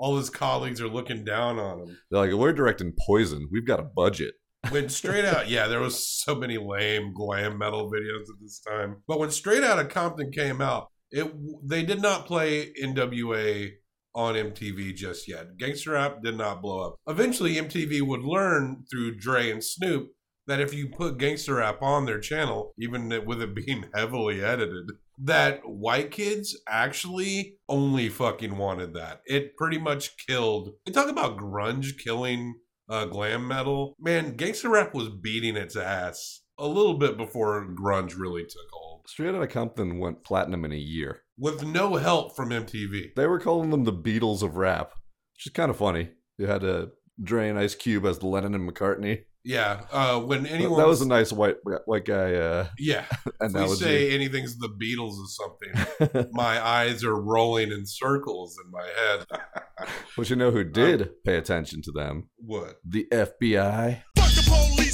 all 0.00 0.16
his 0.16 0.30
colleagues 0.30 0.80
are 0.80 0.88
looking 0.88 1.24
down 1.24 1.58
on 1.58 1.80
him. 1.80 1.98
they're 2.10 2.20
like, 2.20 2.32
we're 2.32 2.54
directing 2.54 2.94
Poison. 3.06 3.48
We've 3.52 3.66
got 3.66 3.80
a 3.80 3.84
budget. 3.84 4.34
When 4.70 4.88
Straight 4.88 5.26
Out, 5.26 5.48
yeah, 5.50 5.68
there 5.68 5.80
was 5.80 6.06
so 6.08 6.34
many 6.34 6.56
lame 6.56 7.12
glam 7.12 7.58
metal 7.58 7.92
videos 7.92 8.22
at 8.22 8.40
this 8.40 8.60
time. 8.60 9.02
But 9.06 9.18
when 9.20 9.30
Straight 9.30 9.62
Out 9.62 9.78
of 9.78 9.90
Compton 9.90 10.32
came 10.32 10.60
out, 10.62 10.88
it 11.10 11.30
they 11.62 11.82
did 11.82 12.00
not 12.00 12.26
play 12.26 12.72
NWA 12.82 13.72
on 14.14 14.34
MTV 14.34 14.94
just 14.94 15.28
yet. 15.28 15.58
Gangster 15.58 15.92
Rap 15.92 16.22
did 16.22 16.36
not 16.36 16.62
blow 16.62 16.80
up. 16.80 16.96
Eventually, 17.06 17.56
MTV 17.56 18.02
would 18.02 18.22
learn 18.22 18.84
through 18.90 19.16
Dre 19.16 19.50
and 19.50 19.62
Snoop 19.62 20.10
that 20.46 20.60
if 20.60 20.72
you 20.72 20.88
put 20.88 21.18
Gangster 21.18 21.56
Rap 21.56 21.82
on 21.82 22.06
their 22.06 22.20
channel, 22.20 22.72
even 22.78 23.08
with 23.26 23.42
it 23.42 23.54
being 23.54 23.86
heavily 23.94 24.42
edited, 24.42 24.90
that 25.22 25.60
white 25.64 26.10
kids 26.10 26.58
actually 26.68 27.56
only 27.68 28.08
fucking 28.08 28.56
wanted 28.56 28.94
that. 28.94 29.20
It 29.26 29.56
pretty 29.56 29.78
much 29.78 30.16
killed. 30.26 30.70
They 30.84 30.92
talk 30.92 31.08
about 31.08 31.38
grunge 31.38 31.98
killing 31.98 32.54
uh, 32.88 33.04
glam 33.04 33.46
metal. 33.46 33.94
Man, 34.00 34.34
Gangster 34.34 34.70
Rap 34.70 34.94
was 34.94 35.08
beating 35.08 35.56
its 35.56 35.76
ass 35.76 36.42
a 36.58 36.66
little 36.66 36.94
bit 36.94 37.16
before 37.16 37.66
grunge 37.74 38.18
really 38.18 38.42
took 38.42 38.68
hold. 38.72 39.08
Straight 39.08 39.34
Outta 39.34 39.46
Compton 39.46 39.98
went 39.98 40.24
platinum 40.24 40.64
in 40.64 40.72
a 40.72 40.76
year. 40.76 41.22
With 41.38 41.64
no 41.64 41.96
help 41.96 42.36
from 42.36 42.50
MTV. 42.50 43.14
They 43.16 43.26
were 43.26 43.40
calling 43.40 43.70
them 43.70 43.84
the 43.84 43.92
Beatles 43.92 44.42
of 44.42 44.56
rap, 44.56 44.92
which 45.34 45.46
is 45.46 45.52
kind 45.52 45.70
of 45.70 45.78
funny. 45.78 46.10
You 46.36 46.46
had 46.46 46.64
uh, 46.64 46.86
Dre 47.22 47.48
and 47.48 47.58
Ice 47.58 47.74
Cube 47.74 48.04
as 48.04 48.18
the 48.18 48.26
Lennon 48.26 48.54
and 48.54 48.70
McCartney. 48.70 49.24
Yeah, 49.44 49.80
uh, 49.90 50.20
when 50.20 50.44
anyone 50.46 50.78
that 50.78 50.86
was 50.86 51.00
a 51.00 51.08
nice 51.08 51.32
white 51.32 51.56
white 51.86 52.04
guy. 52.04 52.34
Uh, 52.34 52.66
Yeah. 52.78 53.04
If 53.42 53.54
we 53.54 53.74
say 53.76 54.14
anything's 54.14 54.58
the 54.58 54.68
Beatles 54.68 55.16
or 55.18 55.26
something, 55.26 56.28
my 56.32 56.62
eyes 56.62 57.02
are 57.04 57.18
rolling 57.18 57.72
in 57.72 57.86
circles 57.86 58.58
in 58.62 58.70
my 58.70 58.86
head. 58.86 59.26
But 60.16 60.28
you 60.28 60.36
know 60.36 60.50
who 60.50 60.62
did 60.62 61.10
pay 61.24 61.36
attention 61.38 61.80
to 61.82 61.90
them? 61.92 62.28
What? 62.36 62.80
The 62.84 63.06
FBI. 63.10 64.02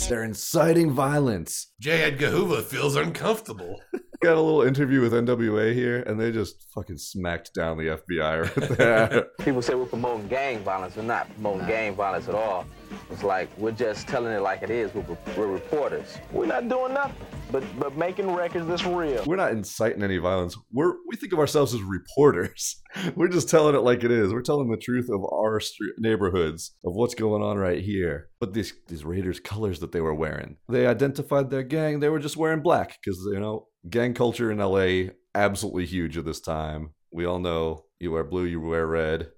They're 0.09 0.23
inciting 0.23 0.93
violence. 0.93 1.73
J. 1.81 2.03
Edgar 2.05 2.31
Hoover 2.31 2.63
feels 2.63 2.95
uncomfortable. 2.95 3.81
Got 4.23 4.37
a 4.37 4.41
little 4.41 4.63
interview 4.63 5.01
with 5.01 5.13
NWA 5.13 5.75
here, 5.75 6.03
and 6.03 6.19
they 6.19 6.33
just 6.33 6.67
fucking 6.75 6.99
smacked 6.99 7.53
down 7.55 7.77
the 7.77 7.99
FBI 7.99 8.43
right 8.43 8.69
there. 8.79 9.27
People 9.41 9.63
say 9.63 9.75
we're 9.75 9.87
promoting 9.87 10.27
gang 10.29 10.61
violence. 10.61 10.97
We're 10.97 11.03
not 11.03 11.33
promoting 11.35 11.67
gang 11.67 11.95
violence 11.95 12.29
at 12.29 12.35
all. 12.35 12.65
It's 13.11 13.23
like 13.23 13.49
we're 13.59 13.73
just 13.73 14.09
telling 14.09 14.33
it 14.33 14.41
like 14.41 14.63
it 14.63 14.71
is. 14.71 14.93
We're, 14.95 15.17
we're 15.37 15.47
reporters. 15.47 16.17
We're 16.33 16.47
not 16.47 16.69
doing 16.69 16.95
nothing 16.95 17.17
but 17.51 17.65
but 17.79 17.97
making 17.97 18.31
records 18.31 18.67
that's 18.67 18.85
real. 18.85 19.25
We're 19.27 19.37
not 19.37 19.53
inciting 19.53 20.03
any 20.03 20.19
violence. 20.19 20.57
We're 20.73 20.95
we 21.09 21.17
think 21.17 21.33
of 21.33 21.39
ourselves 21.39 21.75
as 21.75 21.83
reporters. 21.83 22.83
We're 23.15 23.29
just 23.29 23.49
telling 23.49 23.75
it 23.75 23.81
like 23.81 24.05
it 24.05 24.11
is. 24.11 24.33
We're 24.33 24.43
telling 24.43 24.71
the 24.71 24.77
truth 24.77 25.09
of 25.11 25.21
our 25.31 25.61
street, 25.61 25.95
neighborhoods 25.99 26.75
of 26.85 26.95
what's 26.95 27.15
going 27.15 27.43
on 27.43 27.59
right 27.59 27.83
here. 27.83 28.29
But 28.41 28.55
these 28.55 28.73
these 28.89 29.05
Raiders 29.05 29.41
colors 29.41 29.81
that 29.81 29.93
they 29.93 30.01
were 30.01 30.15
wearing, 30.15 30.57
they 30.69 30.87
identified 30.87 31.51
their 31.51 31.63
gang. 31.63 32.01
They 32.01 32.09
were 32.09 32.19
just 32.19 32.37
wearing 32.37 32.63
black 32.63 32.99
because 33.03 33.19
you 33.33 33.41
know 33.41 33.67
gang 33.89 34.15
culture 34.15 34.51
in 34.51 34.59
LA 34.59 35.13
absolutely 35.35 35.87
huge 35.87 36.17
at 36.17 36.25
this 36.25 36.41
time. 36.41 36.91
We 37.11 37.25
all 37.25 37.39
know 37.39 37.85
you 38.01 38.13
wear 38.13 38.25
blue, 38.25 38.45
you 38.45 38.61
wear 38.61 38.87
red. 38.87 39.31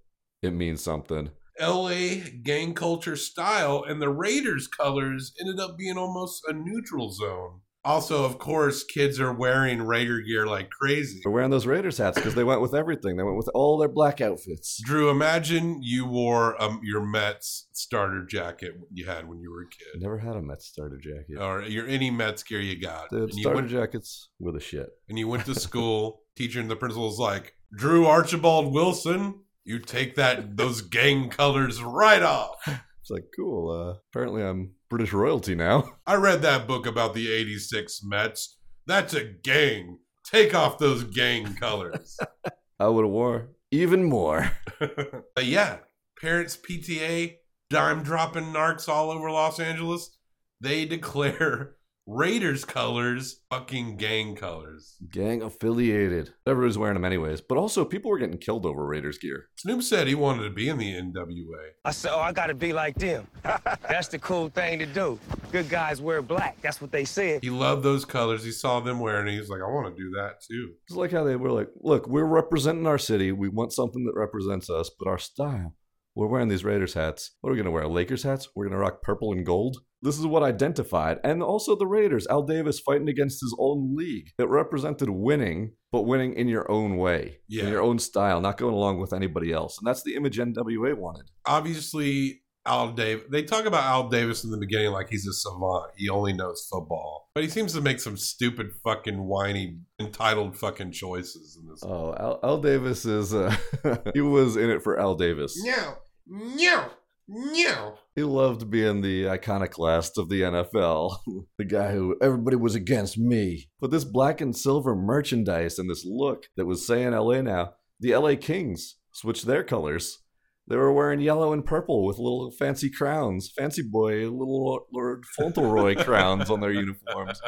It 0.43 0.53
means 0.53 0.83
something. 0.83 1.31
LA 1.61 2.23
gang 2.43 2.75
culture 2.75 3.17
style, 3.17 3.85
and 3.87 4.01
the 4.01 4.09
Raiders 4.09 4.69
colors 4.69 5.33
ended 5.41 5.59
up 5.59 5.77
being 5.77 5.99
almost 5.99 6.43
a 6.47 6.53
neutral 6.53 7.11
zone. 7.11 7.61
Also, 7.89 8.23
of 8.23 8.39
course, 8.39 8.85
kids 8.85 9.19
are 9.19 9.33
wearing 9.33 9.81
Raider 9.81 10.21
gear 10.21 10.47
like 10.47 10.69
crazy. 10.69 11.21
They're 11.25 11.33
wearing 11.33 11.49
those 11.49 11.65
Raiders 11.65 11.97
hats 11.97 12.19
because 12.19 12.35
they 12.35 12.45
went 12.45 12.61
with 12.61 12.75
everything. 12.75 13.17
They 13.17 13.23
went 13.23 13.39
with 13.39 13.49
all 13.55 13.79
their 13.79 13.89
black 13.89 14.21
outfits. 14.21 14.79
Drew, 14.85 15.09
imagine 15.09 15.79
you 15.83 16.05
wore 16.05 16.63
um, 16.63 16.81
your 16.85 17.01
Mets 17.01 17.69
starter 17.73 18.27
jacket 18.27 18.75
you 18.93 19.07
had 19.07 19.27
when 19.27 19.41
you 19.41 19.51
were 19.51 19.63
a 19.63 19.69
kid, 19.71 20.03
Never 20.03 20.19
had 20.19 20.37
a 20.37 20.43
Mets 20.43 20.67
starter 20.67 20.99
jacket. 20.99 21.39
or 21.41 21.63
your 21.63 21.87
any 21.87 22.11
Mets 22.11 22.43
gear 22.43 22.61
you 22.61 22.79
got. 22.79 23.11
You 23.11 23.27
starter 23.33 23.55
went, 23.57 23.71
jackets 23.71 24.29
were 24.39 24.53
the 24.53 24.61
shit. 24.61 24.91
and 25.09 25.19
you 25.19 25.27
went 25.27 25.47
to 25.47 25.55
school. 25.55 26.21
teacher 26.37 26.61
and 26.61 26.71
the 26.71 26.77
principal 26.77 27.07
was 27.07 27.19
like, 27.19 27.55
"Drew 27.75 28.05
Archibald 28.05 28.75
Wilson, 28.75 29.45
you 29.65 29.79
take 29.79 30.15
that 30.17 30.59
those 30.59 30.83
gang 30.83 31.31
colors 31.31 31.83
right 31.83 32.23
off." 32.23 32.57
It's 33.01 33.11
like 33.11 33.25
cool. 33.35 33.71
Uh, 33.71 33.99
apparently, 34.13 34.43
I'm 34.43 34.73
British 34.89 35.13
royalty 35.13 35.55
now. 35.55 35.97
I 36.07 36.15
read 36.17 36.43
that 36.43 36.67
book 36.67 36.87
about 36.87 37.15
the 37.15 37.31
86 37.33 38.01
Mets. 38.05 38.59
That's 38.87 39.15
a 39.15 39.25
gang. 39.25 39.99
Take 40.25 40.55
off 40.55 40.79
those 40.79 41.05
gang 41.05 41.55
colors. 41.55 42.19
I 42.81 42.89
would 42.89 43.05
have 43.05 43.13
wore 43.13 43.49
even 43.71 44.05
more. 44.05 44.53
but 44.79 45.45
yeah, 45.45 45.79
parents 46.21 46.57
PTA, 46.57 47.37
dime 47.71 48.03
dropping 48.03 48.53
narcs 48.53 48.89
all 48.89 49.11
over 49.11 49.31
Los 49.31 49.61
Angeles. 49.61 50.17
They 50.61 50.85
declare 50.85 51.77
Raiders 52.11 52.65
colors 52.65 53.43
fucking 53.51 53.99
gang 53.99 54.35
colors. 54.35 54.97
Gang 55.13 55.43
affiliated. 55.43 56.33
Everybody's 56.47 56.79
wearing 56.79 56.95
them 56.95 57.05
anyways. 57.05 57.43
But 57.43 57.59
also, 57.59 57.85
people 57.85 58.11
were 58.11 58.17
getting 58.17 58.39
killed 58.39 58.65
over 58.65 58.87
Raiders 58.87 59.19
gear. 59.19 59.51
Snoop 59.57 59.83
said 59.83 60.07
he 60.07 60.15
wanted 60.15 60.45
to 60.45 60.51
be 60.51 60.71
in 60.71 60.79
the 60.79 60.91
NWA. 60.95 61.73
I 61.85 61.91
said, 61.91 62.13
oh, 62.15 62.21
I 62.21 62.33
gotta 62.33 62.55
be 62.55 62.73
like 62.73 62.95
them. 62.95 63.27
That's 63.43 64.09
the 64.09 64.19
cool 64.19 64.49
thing 64.49 64.79
to 64.79 64.87
do. 64.87 65.21
Good 65.53 65.69
guys 65.69 66.01
wear 66.01 66.23
black. 66.23 66.59
That's 66.63 66.81
what 66.81 66.93
they 66.93 67.05
said. 67.05 67.45
He 67.45 67.51
loved 67.51 67.83
those 67.83 68.07
colors. 68.07 68.43
He 68.43 68.53
saw 68.53 68.81
them 68.81 69.01
wearing 69.01 69.29
it. 69.29 69.33
He 69.33 69.39
was 69.39 69.51
like, 69.51 69.61
I 69.61 69.67
want 69.67 69.95
to 69.95 70.03
do 70.03 70.09
that 70.13 70.37
too. 70.51 70.71
It's 70.89 70.97
like 70.97 71.13
how 71.13 71.25
they 71.25 71.37
were 71.37 71.53
like, 71.53 71.69
look, 71.79 72.09
we're 72.09 72.25
representing 72.25 72.87
our 72.87 72.97
city. 72.97 73.33
We 73.33 73.51
want 73.51 73.75
something 73.75 74.07
that 74.07 74.19
represents 74.19 74.71
us, 74.71 74.91
but 74.99 75.09
our 75.09 75.19
style. 75.19 75.75
We're 76.15 76.27
wearing 76.27 76.49
these 76.49 76.65
Raiders 76.65 76.95
hats. 76.95 77.33
What 77.43 77.51
are 77.51 77.53
we 77.53 77.59
going 77.59 77.67
to 77.67 77.71
wear? 77.71 77.87
Lakers 77.87 78.23
hats? 78.23 78.49
We're 78.57 78.65
going 78.65 78.73
to 78.73 78.79
rock 78.79 79.03
purple 79.03 79.33
and 79.33 79.45
gold? 79.45 79.77
This 80.03 80.19
is 80.19 80.27
what 80.27 80.43
identified. 80.43 81.19
And 81.25 81.43
also 81.43 81.75
the 81.77 81.87
Raiders. 81.87 82.27
Al 82.29 82.43
Davis 82.43 82.79
fighting 82.79 83.09
against 83.09 83.41
his 83.41 83.55
own 83.59 83.97
league. 83.97 84.29
It 84.39 84.49
represented 84.49 85.11
winning, 85.11 85.73
but 85.91 86.03
winning 86.03 86.35
in 86.35 86.47
your 86.49 86.71
own 86.71 86.97
way, 86.99 87.39
Yeah. 87.49 87.65
in 87.65 87.71
your 87.71 87.83
own 87.83 87.99
style, 87.99 88.41
not 88.41 88.59
going 88.59 88.75
along 88.75 89.01
with 89.01 89.13
anybody 89.13 89.53
else. 89.53 89.77
And 89.79 89.87
that's 89.87 90.03
the 90.05 90.15
image 90.15 90.39
NWA 90.39 90.95
wanted. 90.95 91.31
Obviously, 91.47 92.43
Al 92.67 92.93
Davis. 92.93 93.25
They 93.31 93.43
talk 93.43 93.65
about 93.65 93.85
Al 93.85 94.09
Davis 94.09 94.45
in 94.45 94.51
the 94.51 94.59
beginning 94.59 94.91
like 94.93 95.09
he's 95.09 95.27
a 95.27 95.33
savant. 95.33 95.91
He 95.97 96.09
only 96.11 96.33
knows 96.35 96.67
football, 96.71 97.31
but 97.35 97.43
he 97.43 97.49
seems 97.49 97.73
to 97.73 97.81
make 97.81 97.99
some 97.99 98.17
stupid, 98.17 98.69
fucking, 98.85 99.17
whiny, 99.27 99.79
entitled, 99.99 100.57
fucking 100.57 100.93
choices 100.93 101.59
in 101.61 101.69
this. 101.69 101.81
Oh, 101.83 102.15
Al, 102.15 102.41
Al 102.43 102.59
Davis 102.61 103.05
is, 103.07 103.33
uh, 103.35 103.57
he 104.15 104.21
was 104.21 104.57
in 104.57 104.69
it 104.71 104.83
for 104.83 104.99
Al 105.01 105.15
Davis. 105.15 105.55
No, 105.65 105.95
no, 106.27 106.85
no. 107.29 107.99
He 108.15 108.23
loved 108.23 108.71
being 108.71 109.03
the 109.03 109.29
iconoclast 109.29 110.19
of 110.19 110.29
the 110.29 110.41
NFL, 110.43 111.19
the 111.59 111.65
guy 111.65 111.93
who 111.93 112.17
everybody 112.23 112.57
was 112.57 112.75
against 112.75 113.19
me. 113.19 113.69
But 113.81 113.91
this 113.91 114.05
black 114.05 114.41
and 114.41 114.57
silver 114.57 114.97
merchandise 114.97 115.79
and 115.79 115.89
this 115.89 116.05
look 116.05 116.47
that 116.57 116.67
was 116.67 116.87
saying 116.87 117.13
LA 117.13 117.43
now, 117.43 117.75
the 118.01 118.17
LA 118.17 118.35
Kings 118.37 118.97
switched 119.13 119.47
their 119.47 119.63
colors. 119.63 120.19
They 120.67 120.77
were 120.77 120.93
wearing 120.93 121.21
yellow 121.21 121.53
and 121.53 121.65
purple 121.65 122.05
with 122.05 122.19
little 122.19 122.51
fancy 122.51 122.91
crowns, 122.91 123.51
fancy 123.57 123.83
boy, 123.83 124.29
little 124.29 124.87
Lord 124.93 125.25
Fauntleroy 125.37 125.95
crowns 126.05 126.51
on 126.51 126.61
their 126.61 126.73
uniforms. 126.73 127.41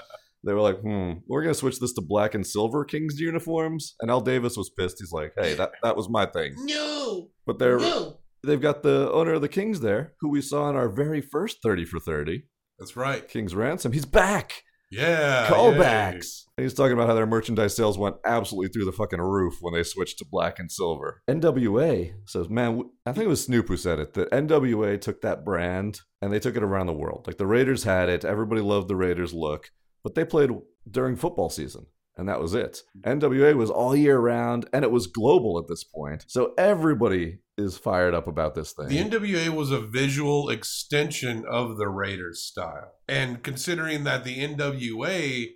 They 0.43 0.55
were 0.55 0.61
like, 0.61 0.81
hmm, 0.81 1.13
we're 1.27 1.43
going 1.43 1.53
to 1.53 1.59
switch 1.59 1.81
this 1.81 1.93
to 1.95 2.01
black 2.01 2.35
and 2.35 2.47
silver 2.47 2.85
Kings 2.85 3.21
uniforms. 3.21 3.95
And 4.01 4.11
Al 4.11 4.23
Davis 4.23 4.57
was 4.57 4.71
pissed. 4.71 4.97
He's 4.99 5.13
like, 5.13 5.35
hey, 5.39 5.53
that, 5.55 5.73
that 5.83 5.97
was 5.97 6.09
my 6.09 6.25
thing. 6.25 6.55
No. 6.61 7.29
But 7.45 7.59
they're 7.59 7.79
No. 7.79 8.20
They've 8.45 8.61
got 8.61 8.83
the 8.83 9.11
owner 9.13 9.35
of 9.35 9.43
the 9.43 9.49
Kings 9.49 9.81
there, 9.81 10.15
who 10.21 10.31
we 10.31 10.41
saw 10.41 10.71
in 10.71 10.77
our 10.77 10.89
very 10.89 11.21
first 11.21 11.59
30 11.63 11.85
for 11.85 12.01
30. 12.01 12.45
That's 12.79 12.97
right. 12.97 13.29
King's 13.29 13.55
Ransom. 13.55 13.93
He's 13.93 14.07
back. 14.07 14.63
Yeah. 14.91 15.47
Callbacks. 15.49 16.45
And 16.57 16.65
He's 16.65 16.75
talking 16.75 16.93
about 16.93 17.09
how 17.09 17.15
their 17.15 17.27
merchandise 17.27 17.77
sales 17.77 17.97
went 17.97 18.17
absolutely 18.25 18.69
through 18.69 18.87
the 18.87 18.93
fucking 18.93 19.21
roof 19.21 19.59
when 19.61 19.73
they 19.73 19.83
switched 19.83 20.19
to 20.19 20.27
black 20.29 20.59
and 20.59 20.71
silver. 20.71 21.23
NWA 21.29 22.13
says, 22.27 22.49
man, 22.49 22.91
I 23.07 23.13
think 23.13 23.27
it 23.27 23.29
was 23.29 23.45
Snoop 23.45 23.69
who 23.69 23.77
said 23.77 23.99
it, 24.01 24.15
that 24.15 24.31
NWA 24.31 25.01
took 25.01 25.21
that 25.23 25.45
brand 25.45 26.01
and 26.21 26.33
they 26.33 26.41
took 26.41 26.57
it 26.57 26.63
around 26.63 26.87
the 26.87 26.93
world. 26.93 27.25
Like 27.27 27.39
the 27.39 27.47
Raiders 27.47 27.85
had 27.85 28.09
it, 28.09 28.25
everybody 28.25 28.61
loved 28.61 28.89
the 28.89 28.97
Raiders 28.97 29.33
look, 29.33 29.71
but 30.03 30.15
they 30.15 30.25
played 30.25 30.51
during 30.91 31.17
football 31.17 31.51
season. 31.51 31.87
And 32.17 32.29
that 32.29 32.41
was 32.41 32.55
it. 32.55 32.83
NWA 33.03 33.55
was 33.55 33.71
all 33.71 33.97
year 33.97 34.19
round, 34.19 34.69
and 34.73 34.85
it 34.85 34.91
was 34.91 35.07
global 35.07 35.59
at 35.59 35.69
this 35.69 35.85
point. 35.85 36.25
So 36.29 36.53
everybody 36.59 37.39
is 37.57 37.79
fired 37.79 38.15
up 38.15 38.27
about 38.27 38.55
this 38.55 38.73
thing. 38.73 38.89
The 38.89 38.99
NWA 38.99 39.51
was 39.51 39.71
a 39.71 39.81
visual 39.81 40.49
extension 40.49 41.45
of 41.49 41.77
the 41.77 41.89
Raiders 41.89 42.43
style. 42.43 42.93
And 43.09 43.43
considering 43.43 44.05
that 44.05 44.25
the 44.25 44.39
NWA 44.39 45.51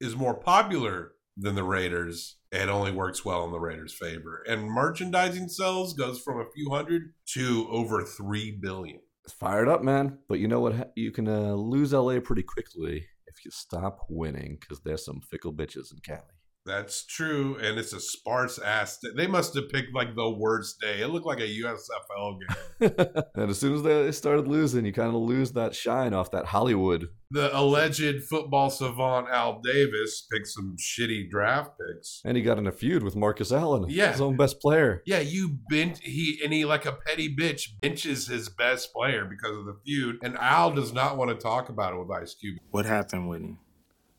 is 0.00 0.16
more 0.16 0.34
popular 0.34 1.12
than 1.36 1.54
the 1.54 1.64
Raiders, 1.64 2.36
it 2.50 2.68
only 2.68 2.92
works 2.92 3.24
well 3.24 3.44
in 3.44 3.52
the 3.52 3.60
Raiders' 3.60 3.94
favor. 3.94 4.44
And 4.46 4.70
merchandising 4.70 5.48
sales 5.48 5.94
goes 5.94 6.20
from 6.20 6.40
a 6.40 6.50
few 6.54 6.70
hundred 6.70 7.14
to 7.34 7.68
over 7.70 8.02
3 8.02 8.58
billion. 8.60 9.00
It's 9.24 9.32
fired 9.32 9.68
up, 9.68 9.82
man. 9.82 10.18
But 10.28 10.40
you 10.40 10.48
know 10.48 10.60
what? 10.60 10.92
You 10.96 11.12
can 11.12 11.28
uh, 11.28 11.54
lose 11.54 11.92
LA 11.92 12.18
pretty 12.20 12.42
quickly 12.42 13.06
you 13.44 13.50
stop 13.50 14.00
winning 14.08 14.58
because 14.60 14.80
there's 14.80 15.04
some 15.04 15.20
fickle 15.20 15.52
bitches 15.52 15.92
in 15.92 15.98
Cali. 15.98 16.20
That's 16.64 17.04
true, 17.04 17.56
and 17.60 17.76
it's 17.76 17.92
a 17.92 17.98
sparse 17.98 18.58
ass. 18.60 19.00
They 19.16 19.26
must 19.26 19.54
have 19.56 19.68
picked 19.68 19.92
like 19.96 20.14
the 20.14 20.30
worst 20.30 20.80
day. 20.80 21.00
It 21.00 21.08
looked 21.08 21.26
like 21.26 21.40
a 21.40 21.42
USFL 21.62 22.38
game. 22.38 22.90
and 23.34 23.50
as 23.50 23.58
soon 23.58 23.74
as 23.74 23.82
they 23.82 24.12
started 24.12 24.46
losing, 24.46 24.84
you 24.86 24.92
kind 24.92 25.08
of 25.08 25.16
lose 25.20 25.50
that 25.52 25.74
shine 25.74 26.14
off 26.14 26.30
that 26.30 26.46
Hollywood. 26.46 27.08
the 27.32 27.50
alleged 27.58 28.22
football 28.30 28.70
savant 28.70 29.26
Al 29.28 29.60
Davis 29.60 30.24
picked 30.30 30.46
some 30.46 30.76
shitty 30.78 31.28
draft 31.28 31.72
picks. 31.80 32.20
And 32.24 32.36
he 32.36 32.44
got 32.44 32.58
in 32.58 32.68
a 32.68 32.72
feud 32.72 33.02
with 33.02 33.16
Marcus 33.16 33.50
Allen, 33.50 33.86
Yeah. 33.88 34.12
his 34.12 34.20
own 34.20 34.36
best 34.36 34.60
player. 34.60 35.02
Yeah, 35.04 35.18
you 35.18 35.58
bench 35.68 35.98
he 36.00 36.38
and 36.44 36.52
he 36.52 36.64
like 36.64 36.86
a 36.86 36.92
petty 36.92 37.34
bitch 37.34 37.70
benches 37.80 38.28
his 38.28 38.48
best 38.48 38.92
player 38.92 39.24
because 39.24 39.56
of 39.56 39.64
the 39.66 39.76
feud, 39.84 40.18
and 40.22 40.36
Al 40.38 40.70
does 40.70 40.92
not 40.92 41.16
want 41.16 41.30
to 41.30 41.36
talk 41.36 41.68
about 41.70 41.92
it 41.94 41.98
with 41.98 42.10
Ice 42.10 42.34
Cube. 42.34 42.58
What 42.70 42.86
happened 42.86 43.28
with 43.28 43.40
him? 43.40 43.58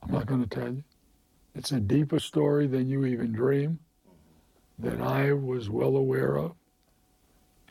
I'm 0.02 0.12
not 0.12 0.26
going 0.26 0.46
to 0.46 0.50
tell 0.54 0.68
you. 0.74 0.84
It's 1.56 1.72
a 1.72 1.80
deeper 1.80 2.20
story 2.20 2.68
than 2.68 2.88
you 2.88 3.06
even 3.06 3.32
dream, 3.32 3.80
that 4.80 5.00
I 5.00 5.34
was 5.34 5.70
well 5.70 5.96
aware 5.96 6.38
of. 6.38 6.54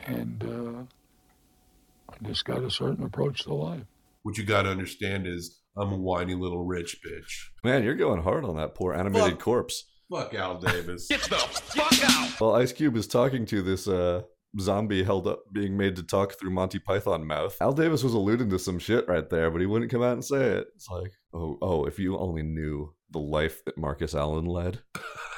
And 0.05 0.43
uh, 0.43 2.13
I 2.13 2.27
just 2.27 2.45
got 2.45 2.63
a 2.63 2.71
certain 2.71 3.03
approach 3.03 3.43
to 3.43 3.53
life. 3.53 3.83
What 4.23 4.37
you 4.37 4.45
got 4.45 4.63
to 4.63 4.69
understand 4.69 5.27
is 5.27 5.59
I'm 5.77 5.91
a 5.91 5.97
whiny 5.97 6.35
little 6.35 6.65
rich 6.65 6.97
bitch. 7.05 7.47
Man, 7.63 7.83
you're 7.83 7.95
going 7.95 8.21
hard 8.21 8.45
on 8.45 8.55
that 8.55 8.75
poor 8.75 8.93
animated 8.93 9.31
Fuck. 9.31 9.39
corpse. 9.39 9.83
Fuck 10.09 10.33
Al 10.33 10.59
Davis. 10.59 11.07
Get 11.07 11.21
the 11.23 11.35
fuck 11.35 12.09
out! 12.09 12.39
Well, 12.39 12.55
Ice 12.55 12.71
Cube 12.71 12.95
is 12.95 13.07
talking 13.07 13.45
to 13.47 13.61
this 13.61 13.87
uh, 13.87 14.21
zombie 14.59 15.03
held 15.03 15.27
up, 15.27 15.39
being 15.51 15.75
made 15.75 15.95
to 15.95 16.03
talk 16.03 16.39
through 16.39 16.51
Monty 16.51 16.79
Python 16.79 17.25
mouth. 17.25 17.57
Al 17.59 17.73
Davis 17.73 18.03
was 18.03 18.13
alluding 18.13 18.49
to 18.49 18.59
some 18.59 18.79
shit 18.79 19.07
right 19.07 19.29
there, 19.29 19.49
but 19.49 19.61
he 19.61 19.67
wouldn't 19.67 19.91
come 19.91 20.03
out 20.03 20.13
and 20.13 20.23
say 20.23 20.57
it. 20.57 20.67
It's 20.75 20.89
like, 20.89 21.11
oh, 21.33 21.57
oh, 21.61 21.85
if 21.85 21.97
you 21.97 22.17
only 22.17 22.43
knew 22.43 22.93
the 23.13 23.19
life 23.19 23.63
that 23.65 23.77
Marcus 23.77 24.13
Allen 24.13 24.45
led. 24.45 24.79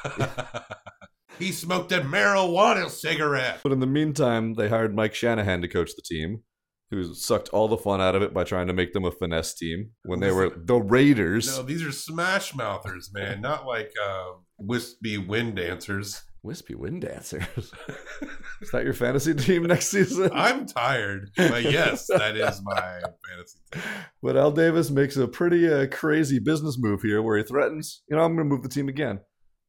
he 1.39 1.51
smoked 1.51 1.91
a 1.91 2.01
marijuana 2.01 2.89
cigarette. 2.89 3.59
But 3.63 3.71
in 3.71 3.79
the 3.79 3.87
meantime, 3.87 4.55
they 4.55 4.69
hired 4.69 4.95
Mike 4.95 5.13
Shanahan 5.13 5.61
to 5.61 5.67
coach 5.67 5.91
the 5.95 6.01
team, 6.01 6.43
who 6.89 7.13
sucked 7.13 7.49
all 7.49 7.67
the 7.67 7.77
fun 7.77 8.01
out 8.01 8.15
of 8.15 8.21
it 8.21 8.33
by 8.33 8.43
trying 8.43 8.67
to 8.67 8.73
make 8.73 8.93
them 8.93 9.05
a 9.05 9.11
finesse 9.11 9.53
team 9.53 9.91
when 10.03 10.19
they 10.19 10.31
were 10.31 10.49
the 10.55 10.75
Raiders. 10.75 11.57
No, 11.57 11.63
these 11.63 11.83
are 11.83 11.91
smash 11.91 12.55
mouthers, 12.55 13.11
man, 13.13 13.41
not 13.41 13.65
like 13.65 13.91
uh, 14.03 14.31
wispy 14.57 15.17
wind 15.17 15.55
dancers. 15.57 16.23
Wispy 16.45 16.75
wind 16.75 17.01
dancers. 17.01 17.43
Is 18.61 18.71
that 18.71 18.83
your 18.83 18.93
fantasy 18.93 19.33
team 19.33 19.63
next 19.63 19.87
season? 19.87 20.29
I'm 20.33 20.67
tired, 20.67 21.31
but 21.35 21.63
yes, 21.63 22.05
that 22.07 22.37
is 22.37 22.61
my 22.63 23.01
fantasy 23.27 23.59
team. 23.71 23.81
But 24.21 24.37
Al 24.37 24.51
Davis 24.51 24.91
makes 24.91 25.17
a 25.17 25.27
pretty 25.27 25.67
uh, 25.67 25.87
crazy 25.87 26.37
business 26.37 26.77
move 26.79 27.01
here 27.01 27.21
where 27.21 27.37
he 27.37 27.43
threatens, 27.43 28.03
you 28.07 28.15
know, 28.15 28.21
I'm 28.21 28.35
going 28.35 28.47
to 28.47 28.53
move 28.55 28.61
the 28.61 28.69
team 28.69 28.87
again. 28.87 29.19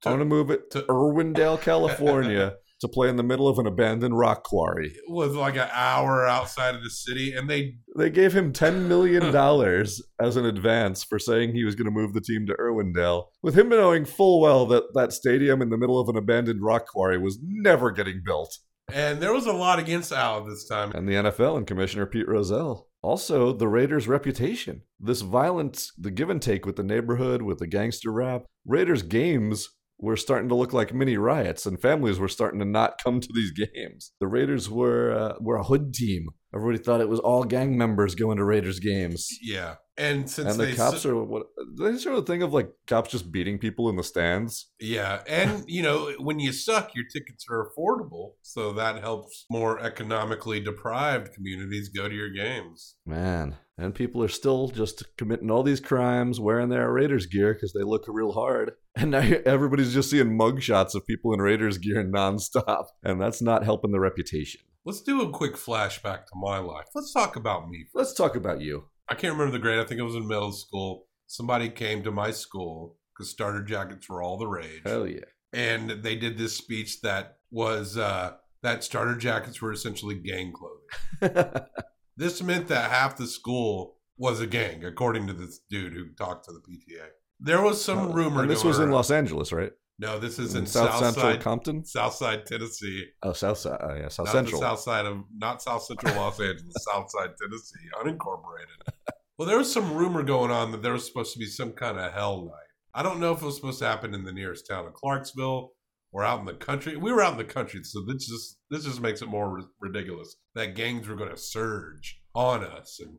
I'm 0.05 0.13
going 0.13 0.19
to 0.19 0.25
move 0.27 0.51
it 0.51 0.71
to 0.73 0.83
Irwindale, 0.83 1.61
California 1.61 2.57
to 2.81 2.89
play 2.89 3.09
in 3.09 3.17
the 3.17 3.23
middle 3.23 3.49
of 3.49 3.59
an 3.59 3.67
abandoned 3.67 4.19
rock 4.19 4.45
quarry. 4.45 4.89
It 4.89 5.11
was 5.11 5.35
like 5.35 5.57
an 5.57 5.69
hour 5.73 6.27
outside 6.27 6.75
of 6.75 6.83
the 6.83 6.91
city, 6.91 7.33
and 7.33 7.49
they 7.49 7.77
They 7.97 8.11
gave 8.11 8.35
him 8.35 8.53
$10 8.53 8.87
million 8.87 9.35
as 10.21 10.37
an 10.37 10.45
advance 10.45 11.03
for 11.05 11.19
saying 11.19 11.55
he 11.55 11.65
was 11.65 11.75
going 11.75 11.87
to 11.87 11.91
move 11.91 12.13
the 12.13 12.21
team 12.21 12.47
to 12.47 12.55
Irwindale, 12.55 13.25
with 13.43 13.57
him 13.59 13.69
knowing 13.69 14.05
full 14.05 14.41
well 14.41 14.67
that 14.67 14.85
that 14.95 15.13
stadium 15.13 15.63
in 15.63 15.71
the 15.71 15.79
middle 15.79 15.99
of 15.99 16.09
an 16.09 16.17
abandoned 16.17 16.63
rock 16.63 16.87
quarry 16.87 17.19
was 17.19 17.39
never 17.43 17.91
getting 17.91 18.23
built. 18.25 18.59
and 18.93 19.21
there 19.21 19.33
was 19.33 19.47
a 19.47 19.53
lot 19.53 19.79
against 19.81 20.13
Al 20.13 20.45
this 20.45 20.67
time. 20.69 20.93
And 20.95 21.09
the 21.09 21.15
NFL 21.15 21.57
and 21.57 21.67
Commissioner 21.67 22.07
Pete 22.07 22.29
Rozelle. 22.29 22.87
Also, 23.03 23.53
the 23.53 23.69
Raiders' 23.69 24.09
reputation. 24.09 24.83
This 24.99 25.21
violence, 25.23 25.93
the 25.99 26.11
give 26.11 26.29
and 26.31 26.43
take 26.43 26.67
with 26.67 26.77
the 26.77 26.83
neighborhood, 26.83 27.43
with 27.43 27.59
the 27.59 27.67
gangster 27.67 28.13
rap. 28.13 28.45
Raiders 28.65 29.03
games 29.03 29.69
were 29.99 30.17
starting 30.17 30.49
to 30.49 30.55
look 30.55 30.73
like 30.73 30.93
mini 30.95 31.17
riots, 31.17 31.67
and 31.67 31.81
families 31.81 32.19
were 32.19 32.29
starting 32.29 32.61
to 32.61 32.67
not 32.67 32.99
come 33.03 33.21
to 33.21 33.29
these 33.35 33.53
games. 33.53 34.13
The 34.21 34.27
Raiders 34.27 34.69
were 34.71 35.13
uh, 35.13 35.35
were 35.41 35.57
a 35.57 35.65
hood 35.65 35.95
team. 35.95 36.29
Everybody 36.55 36.83
thought 36.83 37.01
it 37.01 37.09
was 37.09 37.21
all 37.21 37.45
gang 37.45 37.77
members 37.77 38.15
going 38.15 38.39
to 38.39 38.45
Raiders 38.45 38.81
games. 38.81 39.29
Yeah, 39.43 39.77
and 39.99 40.29
since 40.29 40.51
and 40.51 40.61
the 40.61 40.67
they 40.67 40.75
cops 40.75 40.97
s- 40.97 41.07
are 41.07 41.17
what 41.23 41.47
they 41.79 41.97
sort 41.97 42.19
of 42.19 42.27
think 42.27 42.43
of 42.43 42.53
like 42.53 42.71
cops 42.87 43.11
just 43.11 43.33
beating 43.33 43.59
people 43.59 43.89
in 43.89 43.97
the 43.97 44.03
stands. 44.03 44.71
Yeah, 44.81 45.23
and 45.29 45.65
you 45.67 45.83
know 45.83 46.13
when 46.19 46.39
you 46.39 46.53
suck, 46.53 46.95
your 46.95 47.05
tickets 47.13 47.47
are 47.51 47.69
affordable, 47.69 48.33
so 48.43 48.73
that 48.75 49.01
helps 49.01 49.47
more 49.51 49.81
economically 49.81 50.61
deprived 50.61 51.33
communities 51.33 51.89
go 51.89 52.09
to 52.09 52.15
your 52.15 52.31
games. 52.31 52.97
Man, 53.07 53.57
and 53.79 53.95
people 53.95 54.23
are 54.23 54.29
still 54.29 54.69
just 54.69 55.05
committing 55.17 55.51
all 55.51 55.63
these 55.63 55.81
crimes, 55.81 56.41
wearing 56.41 56.69
their 56.69 56.93
Raiders 56.93 57.27
gear 57.27 57.55
because 57.55 57.73
they 57.73 57.85
look 57.85 58.05
real 58.09 58.33
hard. 58.33 58.73
And 58.95 59.11
now 59.11 59.19
everybody's 59.45 59.93
just 59.93 60.11
seeing 60.11 60.39
mugshots 60.39 60.95
of 60.95 61.07
people 61.07 61.35
in 61.35 61.41
Raiders 61.41 61.79
gear 61.79 62.03
nonstop, 62.15 62.87
and 63.03 63.21
that's 63.21 63.43
not 63.43 63.65
helping 63.65 63.93
the 63.93 64.01
reputation. 64.01 64.61
Let's 64.87 65.03
do 65.03 65.21
a 65.21 65.31
quick 65.31 65.55
flashback 65.55 66.27
to 66.27 66.33
my 66.37 66.59
life. 66.59 66.87
Let's 66.95 67.13
talk 67.13 67.35
about 67.35 67.69
me. 67.69 67.87
Let's 67.93 68.15
talk 68.15 68.37
about 68.37 68.61
you. 68.61 68.85
I 69.09 69.15
can't 69.15 69.33
remember 69.33 69.53
the 69.53 69.59
grade. 69.59 69.79
I 69.79 69.85
think 69.85 70.01
it 70.01 70.05
was 70.05 70.15
in 70.15 70.27
middle 70.27 70.53
school. 70.53 71.07
Somebody 71.27 71.69
came 71.69 72.03
to 72.05 72.11
my 72.11 72.31
school 72.31 72.97
because 73.15 73.31
starter 73.31 73.63
jackets 73.63 74.09
were 74.09 74.23
all 74.23 74.37
the 74.37 74.47
rage. 74.47 74.83
Hell 74.85 75.07
yeah. 75.07 75.21
And 75.53 75.91
they 75.91 76.17
did 76.17 76.39
this 76.39 76.57
speech 76.57 77.01
that 77.03 77.39
was 77.51 77.97
uh, 77.97 78.33
that 78.63 78.85
starter 78.85 79.17
jackets 79.17 79.63
were 79.63 79.73
essentially 79.73 80.17
gang 80.17 80.53
clothing. 80.53 81.63
this 82.17 82.43
meant 82.43 82.69
that 82.69 82.91
half 82.91 83.17
the 83.17 83.27
school 83.27 83.97
was 84.19 84.41
a 84.41 84.47
gang, 84.47 84.85
according 84.85 85.27
to 85.29 85.33
this 85.33 85.61
dude 85.71 85.93
who 85.93 86.09
talked 86.15 86.47
to 86.47 86.53
the 86.53 86.61
PTA. 86.61 87.07
There 87.39 87.63
was 87.63 87.83
some 87.83 88.13
rumor. 88.13 88.41
Uh, 88.41 88.43
And 88.43 88.51
this 88.51 88.65
was 88.65 88.79
in. 88.79 88.91
Los 88.91 89.11
Angeles, 89.11 89.53
right? 89.53 89.73
No, 89.99 90.19
this 90.19 90.39
is 90.39 90.55
In 90.55 90.61
in, 90.61 90.67
South 90.67 90.91
South, 90.91 91.01
Central 91.01 91.33
Side, 91.33 91.41
Compton? 91.41 91.85
South 91.85 92.15
Side, 92.15 92.45
Tennessee. 92.45 93.07
Oh, 93.23 93.33
South 93.33 93.57
Side. 93.57 93.81
Uh, 93.81 93.95
yeah, 93.95 94.09
South 94.09 94.27
not 94.27 94.33
Central. 94.33 94.61
South 94.61 94.81
Side 94.81 95.07
of 95.07 95.25
not 95.35 95.63
South 95.63 95.83
Central 95.85 96.15
Los 96.17 96.39
Angeles, 96.39 96.75
South 96.81 97.11
Side 97.11 97.31
Tennessee, 97.41 97.89
unincorporated. 98.03 98.93
Well, 99.39 99.47
there 99.47 99.59
was 99.59 99.73
some 99.73 99.95
rumor 99.95 100.23
going 100.23 100.51
on 100.51 100.73
that 100.73 100.83
there 100.83 100.95
was 100.95 101.07
supposed 101.07 101.35
to 101.35 101.39
be 101.39 101.47
some 101.47 101.73
kind 101.73 101.99
of 101.99 102.13
hell 102.13 102.45
night. 102.45 102.67
I 102.95 103.03
don't 103.03 103.21
know 103.21 103.33
if 103.33 103.43
it 103.43 103.45
was 103.45 103.57
supposed 103.57 103.81
to 103.81 103.87
happen 103.87 104.15
in 104.15 104.25
the 104.25 104.33
nearest 104.33 104.67
town 104.67 104.87
of 104.87 104.95
Clarksville 104.95 105.73
or 106.11 106.25
out 106.25 106.41
in 106.41 106.47
the 106.47 106.55
country. 106.55 106.97
We 106.97 107.13
were 107.13 107.23
out 107.23 107.33
in 107.33 107.39
the 107.39 107.45
country, 107.45 107.81
so 107.85 108.03
this 108.07 108.27
just 108.27 108.59
this 108.71 108.85
just 108.85 109.03
makes 109.03 109.21
it 109.21 109.29
more 109.29 109.55
ri- 109.55 109.65
ridiculous 109.79 110.37
that 110.55 110.75
gangs 110.75 111.07
were 111.07 111.17
going 111.17 111.31
to 111.31 111.37
surge 111.37 112.23
on 112.35 112.65
us. 112.65 112.99
And 112.99 113.19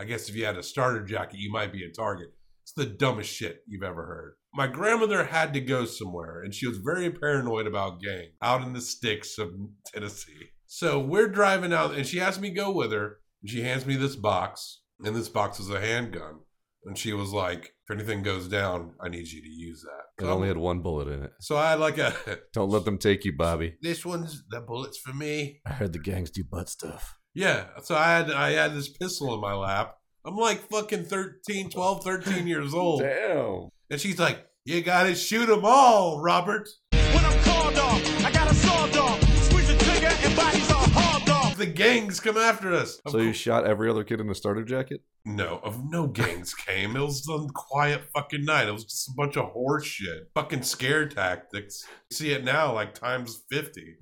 I 0.00 0.04
guess 0.04 0.30
if 0.30 0.36
you 0.36 0.46
had 0.46 0.56
a 0.56 0.62
starter 0.62 1.04
jacket, 1.04 1.38
you 1.38 1.52
might 1.52 1.72
be 1.72 1.84
a 1.84 1.92
target. 1.92 2.28
It's 2.62 2.72
the 2.72 2.86
dumbest 2.86 3.30
shit 3.30 3.60
you've 3.66 3.82
ever 3.82 4.06
heard. 4.06 4.34
My 4.54 4.66
grandmother 4.66 5.24
had 5.24 5.52
to 5.52 5.60
go 5.60 5.84
somewhere, 5.84 6.42
and 6.42 6.54
she 6.54 6.66
was 6.66 6.78
very 6.78 7.10
paranoid 7.10 7.66
about 7.66 8.00
gangs 8.00 8.32
out 8.40 8.62
in 8.62 8.72
the 8.72 8.80
sticks 8.80 9.36
of 9.36 9.50
Tennessee. 9.86 10.50
So 10.64 10.98
we're 10.98 11.28
driving 11.28 11.74
out, 11.74 11.94
and 11.94 12.06
she 12.06 12.20
asked 12.20 12.40
me 12.40 12.48
to 12.48 12.54
go 12.54 12.70
with 12.70 12.92
her. 12.92 13.18
And 13.42 13.50
she 13.50 13.62
hands 13.62 13.86
me 13.86 13.96
this 13.96 14.16
box, 14.16 14.80
and 15.04 15.14
this 15.16 15.28
box 15.28 15.60
is 15.60 15.70
a 15.70 15.80
handgun. 15.80 16.40
And 16.84 16.96
she 16.96 17.12
was 17.12 17.32
like, 17.32 17.74
"If 17.88 17.94
anything 17.96 18.22
goes 18.22 18.48
down, 18.48 18.92
I 19.00 19.08
need 19.08 19.26
you 19.28 19.42
to 19.42 19.48
use 19.48 19.82
that." 19.82 20.24
It 20.24 20.28
only 20.28 20.48
had 20.48 20.56
one 20.56 20.80
bullet 20.80 21.08
in 21.08 21.22
it. 21.24 21.32
So 21.40 21.56
I 21.56 21.70
had 21.70 21.80
like 21.80 21.98
a. 21.98 22.14
Don't 22.52 22.70
let 22.70 22.84
them 22.84 22.98
take 22.98 23.24
you, 23.24 23.36
Bobby. 23.36 23.74
This 23.82 24.06
one's 24.06 24.44
the 24.48 24.60
bullets 24.60 24.98
for 24.98 25.12
me. 25.12 25.60
I 25.66 25.72
heard 25.72 25.92
the 25.92 25.98
gangs 25.98 26.30
do 26.30 26.44
butt 26.44 26.68
stuff. 26.68 27.18
Yeah. 27.34 27.66
So 27.82 27.94
I 27.96 28.16
had 28.16 28.30
I 28.30 28.52
had 28.52 28.74
this 28.74 28.88
pistol 28.88 29.34
in 29.34 29.40
my 29.40 29.54
lap. 29.54 29.96
I'm 30.24 30.36
like 30.36 30.68
fucking 30.70 31.04
13, 31.04 31.70
12, 31.70 32.04
13 32.04 32.46
years 32.46 32.72
old. 32.82 33.00
Damn. 33.02 33.68
And 33.90 34.00
she's 34.00 34.18
like, 34.18 34.46
"You 34.64 34.80
gotta 34.80 35.14
shoot 35.14 35.46
them 35.46 35.64
all, 35.64 36.20
Robert." 36.22 36.68
When 36.92 37.24
I'm 37.24 37.38
called 37.42 37.76
off, 37.76 38.24
I 38.24 38.30
got 38.30 38.50
a 38.50 38.54
sawed 38.54 38.96
off. 38.96 39.20
Squeeze 39.42 39.68
the 39.68 39.76
trigger 39.84 40.06
and 40.24 40.36
bodies 40.36 40.70
off. 40.70 40.77
The 41.58 41.66
gangs 41.66 42.20
come 42.20 42.36
after 42.36 42.72
us. 42.72 43.00
Of 43.04 43.10
So 43.10 43.18
you 43.18 43.32
shot 43.32 43.66
every 43.66 43.90
other 43.90 44.04
kid 44.04 44.20
in 44.20 44.28
the 44.28 44.34
starter 44.34 44.64
jacket? 44.64 45.02
No, 45.24 45.58
of 45.64 45.90
no 45.90 46.06
gangs 46.06 46.54
came. 46.54 46.94
It 46.94 47.00
was 47.00 47.24
some 47.24 47.48
quiet 47.48 48.04
fucking 48.14 48.44
night. 48.44 48.68
It 48.68 48.72
was 48.72 48.84
just 48.84 49.08
a 49.08 49.12
bunch 49.16 49.36
of 49.36 49.46
horse 49.46 49.84
shit. 49.84 50.30
Fucking 50.36 50.62
scare 50.62 51.08
tactics. 51.08 51.84
See 52.12 52.30
it 52.30 52.44
now 52.44 52.72
like 52.72 52.94
times 52.94 53.42
50. 53.50 53.96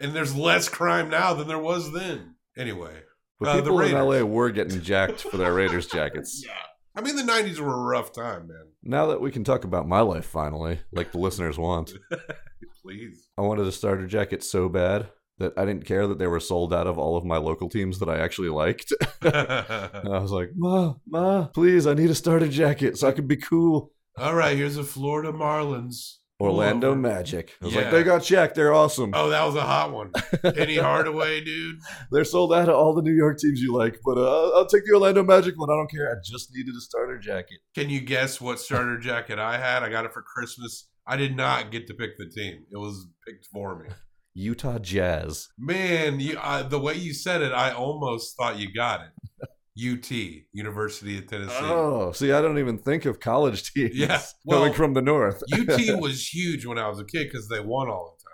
And 0.00 0.12
there's 0.12 0.34
less 0.34 0.68
crime 0.68 1.08
now 1.08 1.32
than 1.32 1.46
there 1.46 1.60
was 1.60 1.92
then. 1.92 2.34
Anyway. 2.58 3.04
But 3.38 3.48
uh, 3.48 3.56
the 3.58 3.62
people 3.62 3.80
in 3.82 3.92
LA 3.92 4.22
were 4.22 4.50
getting 4.50 4.82
jacked 4.82 5.20
for 5.22 5.36
their 5.36 5.54
Raiders 5.54 5.86
jackets. 5.92 6.44
Yeah. 6.44 6.52
I 6.96 7.02
mean, 7.02 7.14
the 7.14 7.22
'90s 7.22 7.60
were 7.60 7.72
a 7.72 7.80
rough 7.82 8.12
time, 8.12 8.48
man. 8.48 8.64
Now 8.82 9.06
that 9.06 9.20
we 9.20 9.30
can 9.30 9.44
talk 9.44 9.62
about 9.62 9.86
my 9.86 10.00
life 10.00 10.26
finally, 10.26 10.80
like 10.90 11.12
the 11.12 11.18
listeners 11.18 11.56
want, 11.56 11.92
Please. 12.82 13.28
I 13.38 13.42
wanted 13.42 13.66
a 13.66 13.72
starter 13.72 14.06
jacket 14.06 14.42
so 14.42 14.68
bad 14.68 15.08
that 15.40 15.52
I 15.56 15.64
didn't 15.64 15.84
care 15.86 16.06
that 16.06 16.18
they 16.18 16.26
were 16.28 16.38
sold 16.40 16.72
out 16.72 16.86
of 16.86 16.98
all 16.98 17.16
of 17.16 17.24
my 17.24 17.36
local 17.38 17.68
teams 17.68 17.98
that 17.98 18.08
I 18.08 18.18
actually 18.18 18.50
liked. 18.50 18.92
and 19.22 19.34
I 19.34 20.18
was 20.20 20.30
like, 20.30 20.50
Ma, 20.54 20.94
Ma, 21.08 21.46
please, 21.48 21.86
I 21.86 21.94
need 21.94 22.10
a 22.10 22.14
starter 22.14 22.48
jacket 22.48 22.96
so 22.96 23.08
I 23.08 23.12
can 23.12 23.26
be 23.26 23.36
cool. 23.36 23.92
All 24.16 24.34
right, 24.34 24.56
here's 24.56 24.76
the 24.76 24.84
Florida 24.84 25.32
Marlins. 25.32 26.16
Orlando. 26.40 26.94
Magic. 26.94 27.52
I 27.60 27.66
was 27.66 27.74
Yeah. 27.74 27.80
like, 27.82 27.90
they 27.90 28.02
got 28.02 28.22
Shaq. 28.22 28.54
They're 28.54 28.72
awesome. 28.72 29.10
Oh, 29.12 29.28
that 29.28 29.44
was 29.44 29.56
a 29.56 29.60
hot 29.60 29.92
one. 29.92 30.10
Penny 30.54 30.76
Hardaway, 30.78 31.42
dude. 31.42 31.76
They're 32.10 32.24
sold 32.24 32.54
out 32.54 32.68
of 32.70 32.74
all 32.76 32.94
the 32.94 33.02
New 33.02 33.12
York 33.12 33.36
teams 33.38 33.60
you 33.60 33.74
like, 33.74 33.98
but 34.04 34.16
uh, 34.16 34.50
I'll 34.56 34.64
take 34.66 34.86
the 34.86 34.94
Orlando 34.94 35.22
Magic 35.22 35.58
one. 35.58 35.68
I 35.70 35.74
don't 35.74 35.90
care. 35.90 36.10
I 36.10 36.14
just 36.24 36.50
needed 36.54 36.74
a 36.74 36.80
starter 36.80 37.18
jacket. 37.18 37.58
Can 37.74 37.90
you 37.90 38.00
guess 38.00 38.40
what 38.40 38.58
starter 38.58 38.98
jacket 38.98 39.38
I 39.38 39.58
had? 39.58 39.82
I 39.82 39.90
got 39.90 40.06
it 40.06 40.14
for 40.14 40.22
Christmas. 40.22 40.88
I 41.06 41.16
did 41.18 41.36
not 41.36 41.70
get 41.70 41.86
to 41.88 41.94
pick 41.94 42.16
the 42.16 42.26
team. 42.30 42.64
It 42.72 42.78
was 42.78 43.06
picked 43.28 43.46
for 43.52 43.78
me. 43.82 43.90
Utah 44.34 44.78
Jazz. 44.78 45.48
Man, 45.58 46.20
you, 46.20 46.38
uh, 46.40 46.62
the 46.62 46.78
way 46.78 46.94
you 46.94 47.12
said 47.14 47.42
it, 47.42 47.52
I 47.52 47.72
almost 47.72 48.36
thought 48.36 48.58
you 48.58 48.72
got 48.72 49.00
it. 49.02 49.10
UT, 49.82 50.10
University 50.52 51.18
of 51.18 51.26
Tennessee. 51.26 51.54
Oh, 51.60 52.12
see, 52.12 52.32
I 52.32 52.40
don't 52.42 52.58
even 52.58 52.78
think 52.78 53.04
of 53.06 53.18
college 53.20 53.72
teams 53.72 53.94
Yeah, 53.96 54.20
well, 54.44 54.60
coming 54.60 54.74
from 54.74 54.94
the 54.94 55.02
north. 55.02 55.42
UT 55.52 55.68
was 56.00 56.26
huge 56.32 56.66
when 56.66 56.78
I 56.78 56.88
was 56.88 56.98
a 57.00 57.04
kid 57.04 57.28
because 57.30 57.48
they 57.48 57.60
won 57.60 57.88
all 57.88 58.16
the 58.18 58.22
time. 58.24 58.30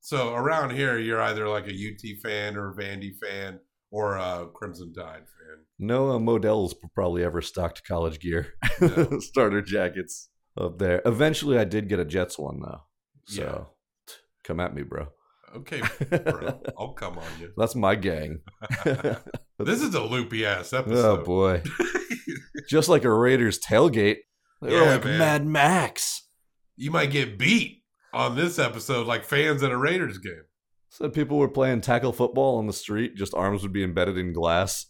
So 0.00 0.34
around 0.34 0.70
here, 0.70 0.98
you're 0.98 1.20
either 1.20 1.48
like 1.48 1.66
a 1.66 1.70
UT 1.72 2.18
fan 2.22 2.56
or 2.56 2.70
a 2.70 2.74
Vandy 2.74 3.12
fan 3.22 3.58
or 3.90 4.16
a 4.16 4.46
Crimson 4.54 4.92
Tide 4.94 5.24
fan. 5.26 5.58
no 5.78 6.10
uh, 6.12 6.18
Modell's 6.18 6.74
probably 6.94 7.24
ever 7.24 7.42
stocked 7.42 7.86
college 7.86 8.20
gear, 8.20 8.54
No. 8.80 9.18
starter 9.20 9.62
jackets 9.62 10.28
up 10.58 10.78
there. 10.78 11.02
Eventually, 11.04 11.58
I 11.58 11.64
did 11.64 11.88
get 11.88 11.98
a 12.00 12.04
Jets 12.04 12.38
one 12.38 12.60
though. 12.60 12.82
So 13.26 13.42
Yeah. 14.08 14.14
come 14.44 14.60
at 14.60 14.74
me, 14.74 14.82
bro. 14.82 15.08
Okay, 15.56 15.80
bro, 16.10 16.60
I'll 16.78 16.92
come 16.92 17.18
on 17.18 17.24
you. 17.40 17.52
That's 17.56 17.74
my 17.74 17.94
gang. 17.94 18.40
This 19.58 19.80
is 19.80 19.94
a 19.94 20.02
loopy 20.02 20.44
ass 20.44 20.74
oh, 20.74 20.80
episode. 20.80 21.20
Oh 21.20 21.24
boy. 21.24 21.62
Just 22.68 22.90
like 22.90 23.04
a 23.04 23.10
Raiders 23.10 23.58
tailgate. 23.58 24.18
They 24.60 24.70
were 24.70 24.82
Yeah, 24.82 24.92
like 24.96 25.04
man. 25.04 25.18
Mad 25.18 25.46
Max. 25.46 26.28
You 26.76 26.90
might 26.90 27.10
get 27.10 27.38
beat 27.38 27.82
on 28.12 28.36
this 28.36 28.58
episode 28.58 29.06
like 29.06 29.24
fans 29.24 29.62
at 29.62 29.72
a 29.72 29.78
Raiders 29.78 30.18
game. 30.18 30.42
Said 30.90 31.14
people 31.14 31.38
were 31.38 31.48
playing 31.48 31.80
tackle 31.80 32.12
football 32.12 32.58
on 32.58 32.66
the 32.66 32.74
street, 32.74 33.16
just 33.16 33.32
arms 33.32 33.62
would 33.62 33.72
be 33.72 33.82
embedded 33.82 34.18
in 34.18 34.34
glass. 34.34 34.84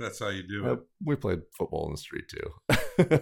That's 0.00 0.18
how 0.18 0.30
you 0.30 0.42
do 0.48 0.72
it. 0.72 0.80
we 1.04 1.14
played 1.14 1.42
football 1.56 1.86
in 1.86 1.92
the 1.92 1.98
street 1.98 2.24
too. 2.28 3.20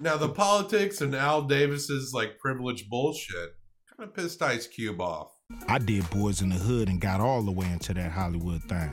Now 0.00 0.16
the 0.16 0.28
politics 0.28 1.00
and 1.00 1.14
Al 1.14 1.42
Davis's 1.42 2.12
like 2.12 2.38
privileged 2.38 2.88
bullshit 2.88 3.50
kind 3.96 4.08
of 4.08 4.14
pissed 4.14 4.40
Ice 4.42 4.66
Cube 4.66 5.00
off. 5.00 5.32
I 5.66 5.78
did 5.78 6.04
Boyz 6.04 6.42
n 6.42 6.50
the 6.50 6.56
Hood 6.56 6.88
and 6.88 7.00
got 7.00 7.20
all 7.20 7.42
the 7.42 7.50
way 7.50 7.70
into 7.70 7.94
that 7.94 8.12
Hollywood 8.12 8.62
thing. 8.64 8.90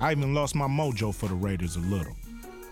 I 0.00 0.12
even 0.12 0.34
lost 0.34 0.54
my 0.54 0.68
mojo 0.68 1.12
for 1.12 1.28
the 1.28 1.34
Raiders 1.34 1.76
a 1.76 1.80
little. 1.80 2.16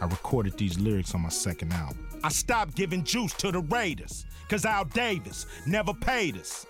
I 0.00 0.06
recorded 0.06 0.56
these 0.56 0.78
lyrics 0.78 1.14
on 1.14 1.22
my 1.22 1.28
second 1.28 1.72
album. 1.72 2.08
I 2.22 2.28
stopped 2.28 2.76
giving 2.76 3.02
juice 3.02 3.32
to 3.34 3.50
the 3.50 3.60
Raiders, 3.60 4.24
cause 4.48 4.64
Al 4.64 4.84
Davis 4.84 5.46
never 5.66 5.92
paid 5.94 6.36
us. 6.36 6.64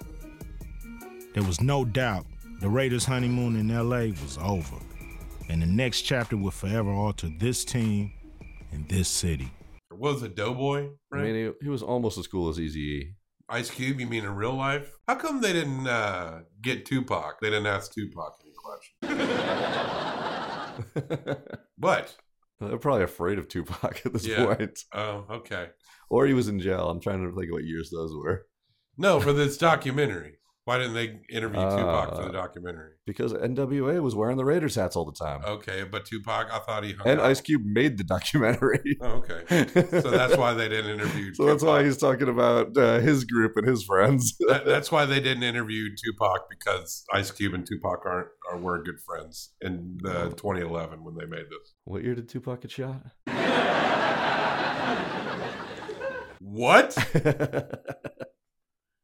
There 1.35 1.43
was 1.43 1.61
no 1.61 1.85
doubt 1.85 2.25
the 2.61 2.69
Raiders' 2.69 3.05
honeymoon 3.05 3.57
in 3.57 3.69
LA 3.69 4.13
was 4.23 4.39
over. 4.43 4.77
And 5.51 5.61
the 5.61 5.67
next 5.67 6.03
chapter 6.03 6.37
would 6.37 6.55
forever 6.55 6.91
alter 6.91 7.31
this 7.39 7.65
team 7.65 8.13
and 8.73 8.89
this 8.89 9.09
city. 9.09 9.51
It 9.91 9.99
was 9.99 10.23
a 10.23 10.29
doughboy, 10.29 10.91
I 11.13 11.17
mean, 11.17 11.35
he, 11.35 11.65
he 11.65 11.69
was 11.69 11.83
almost 11.83 12.19
as 12.19 12.27
cool 12.27 12.49
as 12.49 12.59
Eazy 12.59 13.15
Ice 13.51 13.71
Cube, 13.71 13.99
you 14.01 14.07
mean 14.07 14.25
in 14.25 14.35
real 14.35 14.55
life? 14.55 14.99
How 15.07 15.15
come 15.15 15.41
they 15.41 15.53
didn't 15.55 15.87
uh, 15.87 16.41
get 16.61 16.85
Tupac? 16.85 17.41
They 17.41 17.49
didn't 17.49 17.67
ask 17.67 17.93
Tupac 17.93 18.35
any 18.43 18.53
questions. 18.55 19.29
what? 21.79 22.15
They're 22.61 22.77
probably 22.79 23.05
afraid 23.05 23.39
of 23.39 23.49
Tupac 23.49 24.03
at 24.05 24.13
this 24.13 24.27
Yeah. 24.27 24.45
point. 24.45 24.79
Oh, 24.93 25.25
okay. 25.31 25.69
Or 26.11 26.27
he 26.27 26.35
was 26.35 26.49
in 26.49 26.61
jail. 26.61 26.91
I'm 26.91 27.01
trying 27.01 27.23
to 27.25 27.35
think 27.39 27.53
what 27.53 27.65
years 27.65 27.91
those 27.91 28.15
were. 28.15 28.47
No, 28.97 29.21
for 29.21 29.33
this 29.33 29.57
documentary. 29.57 30.38
Why 30.69 30.77
didn't 30.77 30.93
they 30.93 31.19
interview 31.35 31.63
Tupac 31.63 32.11
for 32.15 32.23
the 32.25 32.29
Uh, 32.29 32.33
documentary? 32.33 32.93
Because 33.07 33.33
NWA 33.33 34.03
was 34.03 34.15
wearing 34.15 34.37
the 34.37 34.45
Raiders 34.45 34.75
hats 34.75 34.97
all 34.97 35.07
the 35.07 35.15
time. 35.19 35.41
Okay, 35.43 35.83
but 35.91 36.05
Tupac, 36.05 36.49
I 36.53 36.59
thought 36.59 36.85
he 36.85 36.93
hung 36.93 37.07
and 37.09 37.21
out. 37.21 37.31
Ice 37.31 37.41
Cube 37.41 37.63
made 37.65 37.97
the 37.97 38.05
documentary. 38.05 38.99
Oh, 39.01 39.23
okay. 39.25 39.47
So 40.03 40.11
that's 40.11 40.37
why 40.37 40.53
they 40.53 40.69
didn't 40.69 40.91
interview. 40.91 41.33
So 41.37 41.47
that's 41.47 41.63
why 41.63 41.85
he's 41.85 41.97
talking 41.97 42.29
about 42.29 42.77
uh, 42.77 42.99
his 43.01 43.25
group 43.25 43.53
and 43.57 43.67
his 43.67 43.83
friends. 43.83 44.37
That, 44.49 44.67
that's 44.67 44.93
why 44.93 45.07
they 45.07 45.21
didn't 45.21 45.43
interview 45.43 45.89
Tupac 46.05 46.51
because 46.51 47.03
Ice 47.15 47.31
Cube 47.31 47.55
and 47.55 47.67
Tupac 47.67 48.05
aren't 48.05 48.29
are 48.53 48.59
were 48.59 48.83
good 48.83 49.01
friends 49.07 49.55
in 49.63 49.97
the 50.03 50.35
2011 50.37 51.03
when 51.03 51.15
they 51.17 51.25
made 51.25 51.47
this. 51.47 51.73
what 51.85 52.05
year 52.05 52.15
did 52.15 52.29
Tupac 52.29 52.61
get 52.61 52.71
shot? 52.71 53.07
What? 56.41 56.95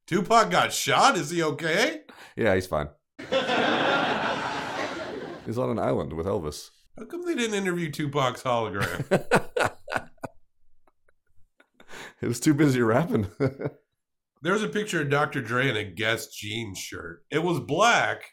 Tupac 0.07 0.51
got 0.51 0.73
shot? 0.73 1.17
Is 1.17 1.31
he 1.31 1.43
okay? 1.43 2.03
yeah, 2.37 2.55
he's 2.55 2.67
fine. 2.67 2.89
he's 5.47 5.59
on 5.59 5.71
an 5.71 5.79
island 5.79 6.13
with 6.13 6.27
Elvis. 6.27 6.69
How 6.99 7.07
come 7.07 7.25
they 7.25 7.35
didn't 7.35 7.55
interview 7.55 7.91
Tupac's 7.91 8.43
hologram? 8.43 9.05
it 12.21 12.27
was 12.27 12.39
too 12.39 12.55
busy 12.55 12.83
rapping. 12.83 13.29
There's 14.43 14.63
a 14.63 14.69
picture 14.69 15.01
of 15.01 15.09
Dr. 15.11 15.41
Dre 15.41 15.71
in 15.71 15.77
a 15.77 15.85
Guess 15.85 16.29
jeans 16.35 16.79
shirt. 16.79 17.25
It 17.31 17.43
was 17.43 17.61
black, 17.61 18.25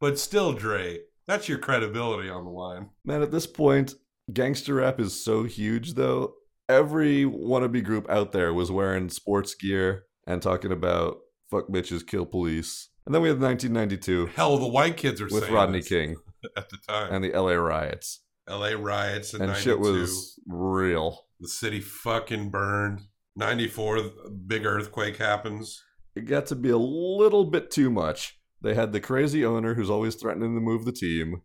but 0.00 0.18
still 0.18 0.52
Dre. 0.52 1.00
That's 1.26 1.48
your 1.48 1.58
credibility 1.58 2.30
on 2.30 2.44
the 2.44 2.52
line. 2.52 2.90
Man, 3.04 3.20
at 3.20 3.32
this 3.32 3.48
point, 3.48 3.94
gangster 4.32 4.74
rap 4.74 5.00
is 5.00 5.24
so 5.24 5.42
huge, 5.42 5.94
though. 5.94 6.34
Every 6.68 7.24
wannabe 7.24 7.82
group 7.82 8.08
out 8.08 8.30
there 8.30 8.54
was 8.54 8.70
wearing 8.70 9.08
sports 9.08 9.56
gear 9.56 10.05
and 10.26 10.42
talking 10.42 10.72
about 10.72 11.18
fuck 11.50 11.68
bitches, 11.68 12.06
kill 12.06 12.26
police. 12.26 12.88
And 13.06 13.14
then 13.14 13.22
we 13.22 13.28
had 13.28 13.40
1992 13.40 14.30
Hell, 14.34 14.58
the 14.58 14.66
white 14.66 14.96
kids 14.96 15.20
are 15.20 15.28
with 15.28 15.48
Rodney 15.48 15.82
King 15.82 16.16
at 16.56 16.68
the 16.70 16.76
time. 16.88 17.12
and 17.12 17.24
the 17.24 17.30
LA 17.32 17.52
riots. 17.54 18.20
LA 18.48 18.70
riots 18.78 19.32
in 19.34 19.42
And 19.42 19.52
92. 19.52 19.70
shit 19.70 19.78
was 19.78 20.38
real. 20.46 21.26
The 21.40 21.48
city 21.48 21.80
fucking 21.80 22.50
burned. 22.50 23.02
94, 23.36 24.00
big 24.46 24.64
earthquake 24.64 25.18
happens. 25.18 25.82
It 26.14 26.22
got 26.26 26.46
to 26.46 26.56
be 26.56 26.70
a 26.70 26.78
little 26.78 27.44
bit 27.44 27.70
too 27.70 27.90
much. 27.90 28.38
They 28.62 28.74
had 28.74 28.92
the 28.92 29.00
crazy 29.00 29.44
owner 29.44 29.74
who's 29.74 29.90
always 29.90 30.14
threatening 30.14 30.54
to 30.54 30.60
move 30.60 30.84
the 30.84 30.92
team. 30.92 31.42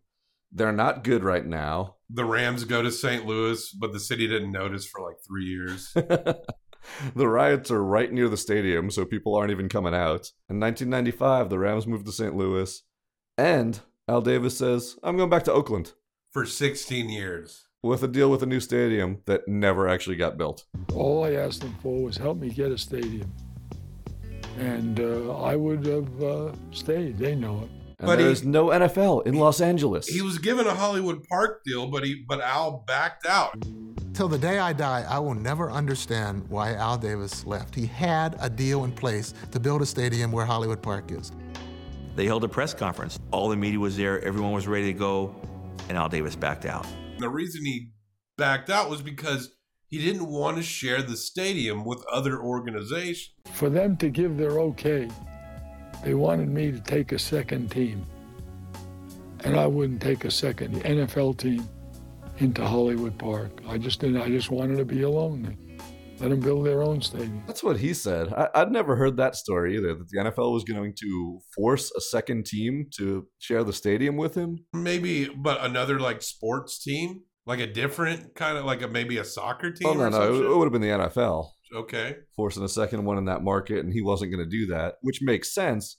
They're 0.50 0.72
not 0.72 1.04
good 1.04 1.22
right 1.22 1.44
now. 1.46 1.96
The 2.10 2.24
Rams 2.24 2.64
go 2.64 2.82
to 2.82 2.90
St. 2.90 3.26
Louis, 3.26 3.70
but 3.72 3.92
the 3.92 4.00
city 4.00 4.26
didn't 4.26 4.52
notice 4.52 4.86
for 4.86 5.00
like 5.06 5.16
three 5.26 5.44
years. 5.44 5.94
the 7.16 7.28
riots 7.28 7.70
are 7.70 7.82
right 7.82 8.12
near 8.12 8.28
the 8.28 8.36
stadium, 8.36 8.90
so 8.90 9.04
people 9.04 9.34
aren't 9.34 9.50
even 9.50 9.68
coming 9.68 9.94
out. 9.94 10.32
In 10.48 10.60
1995, 10.60 11.50
the 11.50 11.58
Rams 11.58 11.86
moved 11.86 12.06
to 12.06 12.12
St. 12.12 12.34
Louis, 12.36 12.82
and 13.38 13.80
Al 14.08 14.20
Davis 14.20 14.56
says, 14.58 14.98
I'm 15.02 15.16
going 15.16 15.30
back 15.30 15.44
to 15.44 15.52
Oakland 15.52 15.92
for 16.30 16.44
16 16.46 17.08
years. 17.08 17.68
with 17.82 18.02
a 18.04 18.08
deal 18.08 18.30
with 18.30 18.42
a 18.42 18.46
new 18.46 18.60
stadium 18.60 19.18
that 19.26 19.48
never 19.48 19.88
actually 19.88 20.14
got 20.14 20.38
built. 20.38 20.64
All 20.94 21.24
I 21.24 21.32
asked 21.32 21.62
them 21.62 21.74
for 21.82 22.02
was 22.04 22.16
help 22.16 22.38
me 22.38 22.48
get 22.48 22.70
a 22.70 22.78
stadium. 22.78 23.32
And 24.58 25.00
uh, 25.00 25.36
I 25.42 25.56
would 25.56 25.84
have 25.86 26.22
uh, 26.22 26.52
stayed. 26.70 27.18
They 27.18 27.34
know 27.34 27.62
it. 27.64 27.81
And 28.02 28.08
But 28.08 28.18
there's 28.18 28.42
no 28.42 28.66
NFL 28.66 29.28
in 29.28 29.36
Los 29.36 29.60
Angeles. 29.60 30.08
He 30.08 30.22
was 30.22 30.36
given 30.38 30.66
a 30.66 30.74
Hollywood 30.74 31.22
Park 31.28 31.62
deal, 31.64 31.86
but 31.86 32.02
he 32.02 32.24
but 32.26 32.40
Al 32.40 32.82
backed 32.84 33.26
out. 33.26 33.54
Till 34.12 34.26
the 34.26 34.38
day 34.38 34.58
I 34.58 34.72
die, 34.72 35.06
I 35.08 35.20
will 35.20 35.36
never 35.36 35.70
understand 35.70 36.44
why 36.48 36.74
Al 36.74 36.98
Davis 36.98 37.46
left. 37.46 37.76
He 37.76 37.86
had 37.86 38.36
a 38.40 38.50
deal 38.50 38.82
in 38.82 38.90
place 38.90 39.34
to 39.52 39.60
build 39.60 39.82
a 39.82 39.86
stadium 39.86 40.32
where 40.32 40.44
Hollywood 40.44 40.82
Park 40.82 41.12
is. 41.12 41.30
They 42.16 42.26
held 42.26 42.42
a 42.42 42.48
press 42.48 42.74
conference. 42.74 43.20
All 43.30 43.48
the 43.48 43.54
media 43.54 43.78
was 43.78 43.96
there, 43.96 44.20
everyone 44.24 44.50
was 44.50 44.66
ready 44.66 44.92
to 44.92 44.98
go, 44.98 45.32
and 45.88 45.96
Al 45.96 46.08
Davis 46.08 46.34
backed 46.34 46.66
out. 46.66 46.84
The 47.18 47.28
reason 47.28 47.64
he 47.64 47.92
backed 48.36 48.68
out 48.68 48.90
was 48.90 49.00
because 49.00 49.54
he 49.86 49.98
didn't 49.98 50.26
want 50.26 50.56
to 50.56 50.62
share 50.64 51.02
the 51.02 51.16
stadium 51.16 51.84
with 51.84 52.04
other 52.10 52.40
organizations. 52.42 53.30
For 53.52 53.70
them 53.70 53.96
to 53.98 54.08
give 54.08 54.38
their 54.38 54.58
okay, 54.58 55.08
they 56.02 56.14
wanted 56.14 56.48
me 56.48 56.72
to 56.72 56.80
take 56.80 57.12
a 57.12 57.18
second 57.18 57.70
team. 57.70 58.04
And 59.44 59.56
I 59.56 59.66
wouldn't 59.66 60.00
take 60.00 60.24
a 60.24 60.30
second 60.30 60.82
NFL 60.82 61.38
team 61.38 61.68
into 62.38 62.64
Hollywood 62.66 63.18
Park. 63.18 63.60
I 63.68 63.78
just 63.78 64.00
didn't. 64.00 64.20
I 64.22 64.28
just 64.28 64.50
wanted 64.50 64.78
to 64.78 64.84
be 64.84 65.02
alone. 65.02 65.56
Let 66.20 66.30
them 66.30 66.40
build 66.40 66.64
their 66.66 66.82
own 66.82 67.02
stadium. 67.02 67.42
That's 67.48 67.64
what 67.64 67.78
he 67.78 67.92
said. 67.94 68.32
I, 68.32 68.48
I'd 68.54 68.70
never 68.70 68.94
heard 68.94 69.16
that 69.16 69.34
story 69.34 69.76
either, 69.76 69.94
that 69.94 70.08
the 70.08 70.18
NFL 70.18 70.52
was 70.52 70.62
going 70.62 70.94
to 71.00 71.40
force 71.54 71.90
a 71.96 72.00
second 72.00 72.46
team 72.46 72.86
to 72.98 73.26
share 73.40 73.64
the 73.64 73.72
stadium 73.72 74.16
with 74.16 74.36
him. 74.36 74.64
Maybe, 74.72 75.28
but 75.28 75.64
another 75.64 75.98
like 75.98 76.22
sports 76.22 76.82
team. 76.82 77.22
Like 77.44 77.58
a 77.58 77.66
different 77.66 78.36
kind 78.36 78.56
of 78.56 78.64
like 78.64 78.82
a 78.82 78.88
maybe 78.88 79.18
a 79.18 79.24
soccer 79.24 79.72
team. 79.72 79.88
Oh 79.88 79.94
no, 79.94 80.04
or 80.04 80.10
no, 80.10 80.32
it, 80.32 80.44
it 80.44 80.56
would 80.56 80.64
have 80.66 80.72
been 80.72 80.80
the 80.80 81.08
NFL 81.08 81.48
Okay. 81.74 82.16
forcing 82.36 82.62
a 82.62 82.68
second 82.68 83.04
one 83.04 83.18
in 83.18 83.24
that 83.26 83.42
market, 83.42 83.84
and 83.84 83.92
he 83.92 84.02
wasn't 84.02 84.32
going 84.32 84.44
to 84.44 84.50
do 84.50 84.66
that, 84.66 84.96
which 85.02 85.20
makes 85.22 85.54
sense. 85.54 85.98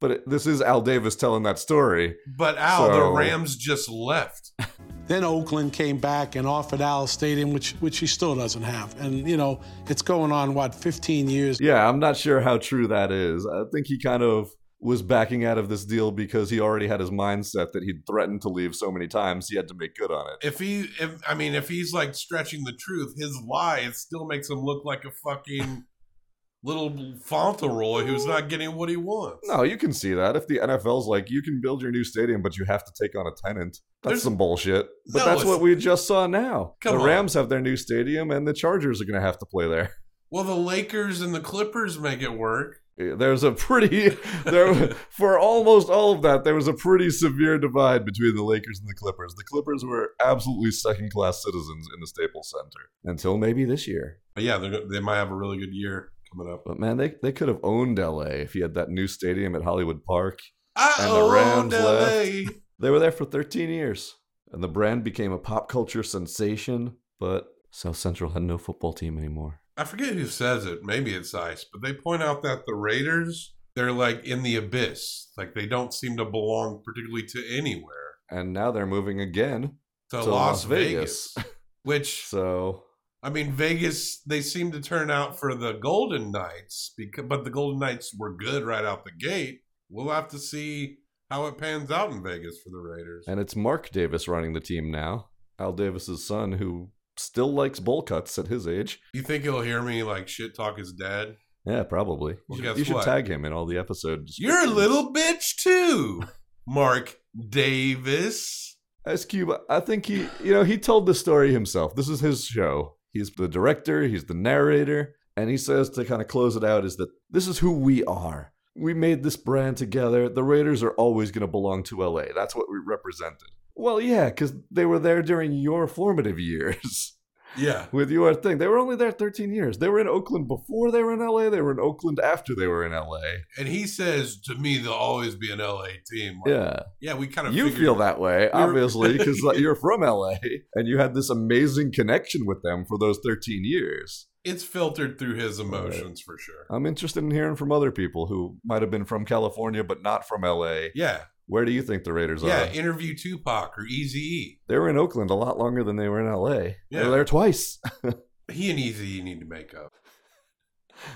But 0.00 0.10
it, 0.10 0.28
this 0.28 0.48
is 0.48 0.60
Al 0.60 0.80
Davis 0.80 1.14
telling 1.14 1.44
that 1.44 1.60
story. 1.60 2.16
But 2.36 2.58
Al, 2.58 2.90
the 2.90 3.12
Rams 3.16 3.56
just 3.56 3.88
left. 3.88 4.52
Then 5.08 5.24
Oakland 5.24 5.72
came 5.72 5.98
back 5.98 6.36
and 6.36 6.46
offered 6.46 6.80
Al 6.80 7.04
a 7.04 7.08
stadium, 7.08 7.52
which 7.52 7.72
which 7.80 7.98
he 7.98 8.06
still 8.06 8.36
doesn't 8.36 8.62
have. 8.62 8.98
And 9.00 9.28
you 9.28 9.36
know, 9.36 9.60
it's 9.88 10.00
going 10.00 10.30
on 10.30 10.54
what 10.54 10.74
15 10.74 11.28
years. 11.28 11.60
Yeah, 11.60 11.86
I'm 11.86 11.98
not 11.98 12.16
sure 12.16 12.40
how 12.40 12.58
true 12.58 12.86
that 12.86 13.10
is. 13.10 13.44
I 13.44 13.64
think 13.72 13.88
he 13.88 13.98
kind 13.98 14.22
of 14.22 14.48
was 14.82 15.00
backing 15.00 15.44
out 15.44 15.58
of 15.58 15.68
this 15.68 15.84
deal 15.84 16.10
because 16.10 16.50
he 16.50 16.60
already 16.60 16.88
had 16.88 16.98
his 16.98 17.10
mindset 17.10 17.70
that 17.72 17.84
he'd 17.84 18.04
threatened 18.04 18.42
to 18.42 18.48
leave 18.48 18.74
so 18.74 18.90
many 18.90 19.06
times 19.06 19.48
he 19.48 19.56
had 19.56 19.68
to 19.68 19.74
make 19.78 19.94
good 19.94 20.10
on 20.10 20.26
it. 20.26 20.46
If 20.46 20.58
he, 20.58 20.88
if 21.00 21.20
I 21.26 21.34
mean, 21.34 21.54
if 21.54 21.68
he's 21.68 21.92
like 21.92 22.16
stretching 22.16 22.64
the 22.64 22.72
truth, 22.72 23.14
his 23.16 23.40
lie 23.48 23.78
it 23.78 23.94
still 23.94 24.26
makes 24.26 24.50
him 24.50 24.58
look 24.58 24.84
like 24.84 25.04
a 25.04 25.12
fucking 25.24 25.84
little 26.64 27.14
Fauntleroy 27.24 28.04
who's 28.04 28.26
not 28.26 28.48
getting 28.48 28.74
what 28.74 28.88
he 28.88 28.96
wants. 28.96 29.48
No, 29.48 29.62
you 29.62 29.76
can 29.76 29.92
see 29.92 30.14
that. 30.14 30.34
If 30.34 30.48
the 30.48 30.58
NFL's 30.58 31.06
like, 31.06 31.30
you 31.30 31.42
can 31.42 31.60
build 31.62 31.80
your 31.80 31.92
new 31.92 32.04
stadium, 32.04 32.42
but 32.42 32.56
you 32.56 32.64
have 32.64 32.84
to 32.84 32.92
take 33.00 33.16
on 33.16 33.26
a 33.26 33.30
tenant, 33.46 33.78
that's 34.02 34.10
There's- 34.10 34.22
some 34.22 34.36
bullshit. 34.36 34.88
But 35.12 35.20
No, 35.20 35.24
that's 35.26 35.44
what 35.44 35.60
we 35.60 35.76
just 35.76 36.06
saw 36.08 36.26
now. 36.26 36.74
The 36.82 36.92
on. 36.94 37.02
Rams 37.04 37.34
have 37.34 37.48
their 37.48 37.60
new 37.60 37.76
stadium, 37.76 38.30
and 38.32 38.46
the 38.46 38.52
Chargers 38.52 39.00
are 39.00 39.04
going 39.04 39.20
to 39.20 39.26
have 39.26 39.38
to 39.38 39.46
play 39.46 39.68
there. 39.68 39.92
Well, 40.30 40.44
the 40.44 40.56
Lakers 40.56 41.20
and 41.20 41.34
the 41.34 41.40
Clippers 41.40 41.98
make 41.98 42.22
it 42.22 42.32
work. 42.32 42.78
There's 42.96 43.42
a 43.42 43.52
pretty 43.52 44.08
there 44.44 44.74
for 45.10 45.38
almost 45.38 45.88
all 45.88 46.12
of 46.12 46.22
that. 46.22 46.44
There 46.44 46.54
was 46.54 46.68
a 46.68 46.74
pretty 46.74 47.10
severe 47.10 47.58
divide 47.58 48.04
between 48.04 48.36
the 48.36 48.44
Lakers 48.44 48.80
and 48.80 48.88
the 48.88 48.94
Clippers. 48.94 49.34
The 49.34 49.44
Clippers 49.44 49.84
were 49.84 50.12
absolutely 50.20 50.70
second 50.72 51.10
class 51.10 51.42
citizens 51.42 51.88
in 51.94 52.00
the 52.00 52.06
Staples 52.06 52.52
Center 52.54 52.90
until 53.04 53.38
maybe 53.38 53.64
this 53.64 53.88
year. 53.88 54.18
But 54.34 54.44
yeah, 54.44 54.58
they 54.58 55.00
might 55.00 55.16
have 55.16 55.30
a 55.30 55.36
really 55.36 55.58
good 55.58 55.72
year 55.72 56.12
coming 56.30 56.52
up. 56.52 56.64
But 56.66 56.78
man, 56.78 56.96
they 56.98 57.14
they 57.22 57.32
could 57.32 57.48
have 57.48 57.60
owned 57.62 57.98
LA 57.98 58.22
if 58.22 58.54
you 58.54 58.62
had 58.62 58.74
that 58.74 58.90
new 58.90 59.06
stadium 59.06 59.54
at 59.54 59.62
Hollywood 59.62 60.04
Park. 60.04 60.40
I 60.76 60.94
and 61.00 61.12
the 61.12 61.30
Rams 61.30 61.74
LA. 61.74 61.90
left. 61.90 62.58
They 62.78 62.90
were 62.90 62.98
there 62.98 63.12
for 63.12 63.24
13 63.24 63.68
years, 63.70 64.16
and 64.50 64.62
the 64.62 64.68
brand 64.68 65.04
became 65.04 65.32
a 65.32 65.38
pop 65.38 65.68
culture 65.68 66.02
sensation. 66.02 66.96
But 67.18 67.46
South 67.70 67.96
Central 67.96 68.32
had 68.32 68.42
no 68.42 68.58
football 68.58 68.92
team 68.92 69.16
anymore. 69.16 69.61
I 69.76 69.84
forget 69.84 70.14
who 70.14 70.26
says 70.26 70.66
it. 70.66 70.80
Maybe 70.82 71.14
it's 71.14 71.34
Ice, 71.34 71.64
but 71.70 71.82
they 71.82 71.94
point 71.94 72.22
out 72.22 72.42
that 72.42 72.66
the 72.66 72.74
Raiders 72.74 73.54
they're 73.74 73.92
like 73.92 74.24
in 74.24 74.42
the 74.42 74.56
abyss. 74.56 75.30
Like 75.36 75.54
they 75.54 75.66
don't 75.66 75.94
seem 75.94 76.16
to 76.18 76.24
belong 76.24 76.82
particularly 76.84 77.24
to 77.28 77.56
anywhere. 77.56 78.16
And 78.30 78.52
now 78.52 78.70
they're 78.70 78.86
moving 78.86 79.20
again 79.20 79.76
To, 80.10 80.18
to 80.18 80.24
Las, 80.24 80.64
Vegas, 80.64 81.34
which 81.82 82.24
So 82.24 82.84
I 83.22 83.30
mean, 83.30 83.52
Vegas 83.52 84.20
they 84.22 84.40
seem 84.42 84.72
to 84.72 84.80
turn 84.80 85.10
out 85.10 85.38
for 85.38 85.54
the 85.54 85.74
Golden 85.74 86.32
Knights 86.32 86.92
because, 86.96 87.24
but 87.26 87.44
the 87.44 87.50
Golden 87.50 87.78
Knights 87.78 88.14
were 88.18 88.34
good 88.34 88.64
right 88.64 88.84
out 88.84 89.04
the 89.04 89.12
gate. 89.12 89.60
We'll 89.88 90.12
have 90.12 90.28
to 90.28 90.38
see 90.38 90.98
how 91.30 91.46
it 91.46 91.58
pans 91.58 91.90
out 91.90 92.10
in 92.10 92.22
Vegas 92.22 92.60
for 92.62 92.70
the 92.70 92.78
Raiders. 92.78 93.24
And 93.26 93.40
it's 93.40 93.56
Mark 93.56 93.90
Davis 93.90 94.28
running 94.28 94.52
the 94.52 94.60
team 94.60 94.90
now. 94.90 95.28
Al 95.58 95.72
Davis's 95.72 96.26
son, 96.26 96.52
who 96.52 96.90
still 97.16 97.52
likes 97.52 97.80
bowl 97.80 98.02
cuts 98.02 98.38
at 98.38 98.48
his 98.48 98.66
age. 98.66 99.00
You 99.12 99.22
think 99.22 99.44
he'll 99.44 99.62
hear 99.62 99.82
me 99.82 100.02
like 100.02 100.28
shit 100.28 100.54
talk 100.54 100.78
his 100.78 100.92
dad? 100.92 101.36
Yeah, 101.64 101.84
probably. 101.84 102.36
Well, 102.48 102.60
you 102.60 102.74
you 102.74 102.84
should 102.84 102.94
what? 102.94 103.04
tag 103.04 103.28
him 103.28 103.44
in 103.44 103.52
all 103.52 103.66
the 103.66 103.78
episodes. 103.78 104.38
You're 104.38 104.64
a 104.64 104.70
little 104.70 105.12
bitch 105.12 105.56
too, 105.56 106.24
Mark 106.66 107.16
Davis. 107.48 108.76
Ice 109.06 109.24
Cube, 109.24 109.52
I 109.68 109.80
think 109.80 110.06
he, 110.06 110.28
you 110.42 110.52
know, 110.52 110.62
he 110.62 110.78
told 110.78 111.06
the 111.06 111.14
story 111.14 111.52
himself. 111.52 111.96
This 111.96 112.08
is 112.08 112.20
his 112.20 112.44
show. 112.44 112.96
He's 113.12 113.30
the 113.30 113.48
director, 113.48 114.04
he's 114.04 114.24
the 114.24 114.34
narrator, 114.34 115.16
and 115.36 115.50
he 115.50 115.56
says 115.56 115.90
to 115.90 116.04
kind 116.04 116.22
of 116.22 116.28
close 116.28 116.56
it 116.56 116.64
out 116.64 116.84
is 116.84 116.96
that 116.96 117.10
this 117.28 117.48
is 117.48 117.58
who 117.58 117.72
we 117.72 118.04
are. 118.04 118.52
We 118.74 118.94
made 118.94 119.22
this 119.22 119.36
brand 119.36 119.76
together. 119.76 120.28
The 120.28 120.44
Raiders 120.44 120.82
are 120.82 120.92
always 120.92 121.30
going 121.30 121.42
to 121.42 121.50
belong 121.50 121.82
to 121.84 122.02
LA. 122.02 122.26
That's 122.34 122.54
what 122.54 122.70
we 122.70 122.78
represented. 122.86 123.48
Well, 123.74 124.00
yeah, 124.00 124.26
because 124.26 124.54
they 124.70 124.84
were 124.84 124.98
there 124.98 125.22
during 125.22 125.52
your 125.52 125.86
formative 125.86 126.38
years. 126.38 127.16
Yeah. 127.56 127.86
with 127.92 128.10
your 128.10 128.34
thing. 128.34 128.58
They 128.58 128.66
were 128.66 128.78
only 128.78 128.96
there 128.96 129.12
13 129.12 129.52
years. 129.52 129.78
They 129.78 129.88
were 129.88 130.00
in 130.00 130.08
Oakland 130.08 130.48
before 130.48 130.90
they 130.90 131.02
were 131.02 131.12
in 131.12 131.20
LA. 131.20 131.50
They 131.50 131.60
were 131.60 131.72
in 131.72 131.80
Oakland 131.80 132.18
after 132.18 132.54
they 132.54 132.66
were 132.66 132.84
in 132.84 132.92
LA. 132.92 133.20
And 133.58 133.68
he 133.68 133.86
says 133.86 134.40
to 134.46 134.54
me, 134.54 134.78
they'll 134.78 134.92
always 134.92 135.34
be 135.34 135.52
an 135.52 135.58
LA 135.58 135.88
team. 136.10 136.40
Like, 136.44 136.54
Yeah. 136.54 136.80
Yeah, 137.00 137.14
we 137.14 137.26
kind 137.26 137.46
of 137.48 137.54
You 137.54 137.70
feel 137.70 137.94
that 137.96 138.18
way, 138.18 138.50
obviously, 138.50 139.12
because 139.18 139.38
you're 139.58 139.74
from 139.74 140.00
LA 140.00 140.36
and 140.74 140.88
you 140.88 140.98
had 140.98 141.14
this 141.14 141.30
amazing 141.30 141.92
connection 141.92 142.46
with 142.46 142.62
them 142.62 142.84
for 142.86 142.98
those 142.98 143.18
13 143.24 143.62
years. 143.64 144.28
It's 144.44 144.64
filtered 144.64 145.18
through 145.20 145.34
his 145.34 145.60
emotions 145.60 146.20
for 146.20 146.36
sure. 146.36 146.66
I'm 146.68 146.84
interested 146.84 147.22
in 147.22 147.30
hearing 147.30 147.54
from 147.54 147.70
other 147.70 147.92
people 147.92 148.26
who 148.26 148.56
might 148.64 148.82
have 148.82 148.90
been 148.90 149.04
from 149.04 149.24
California 149.24 149.84
but 149.84 150.02
not 150.02 150.26
from 150.26 150.42
LA. 150.42 150.86
Yeah. 150.94 151.20
Where 151.46 151.64
do 151.64 151.72
you 151.72 151.82
think 151.82 152.04
the 152.04 152.12
Raiders 152.12 152.42
Yeah, 152.42 152.62
are? 152.62 152.66
Yeah, 152.66 152.72
interview 152.72 153.14
Tupac 153.16 153.76
or 153.76 153.84
Easy 153.84 154.20
E. 154.20 154.60
They 154.68 154.78
were 154.78 154.88
in 154.88 154.96
Oakland 154.96 155.30
a 155.30 155.34
lot 155.34 155.58
longer 155.58 155.82
than 155.84 155.96
they 155.96 156.08
were 156.08 156.20
in 156.20 156.32
LA. 156.32 156.48
They 156.50 156.76
Yeah. 156.90 157.04
were 157.04 157.10
there 157.10 157.24
twice. 157.24 157.78
He 158.50 158.70
and 158.70 158.78
Easy 158.78 159.18
E 159.18 159.22
need 159.22 159.40
to 159.40 159.46
make 159.46 159.72
up. 159.72 159.92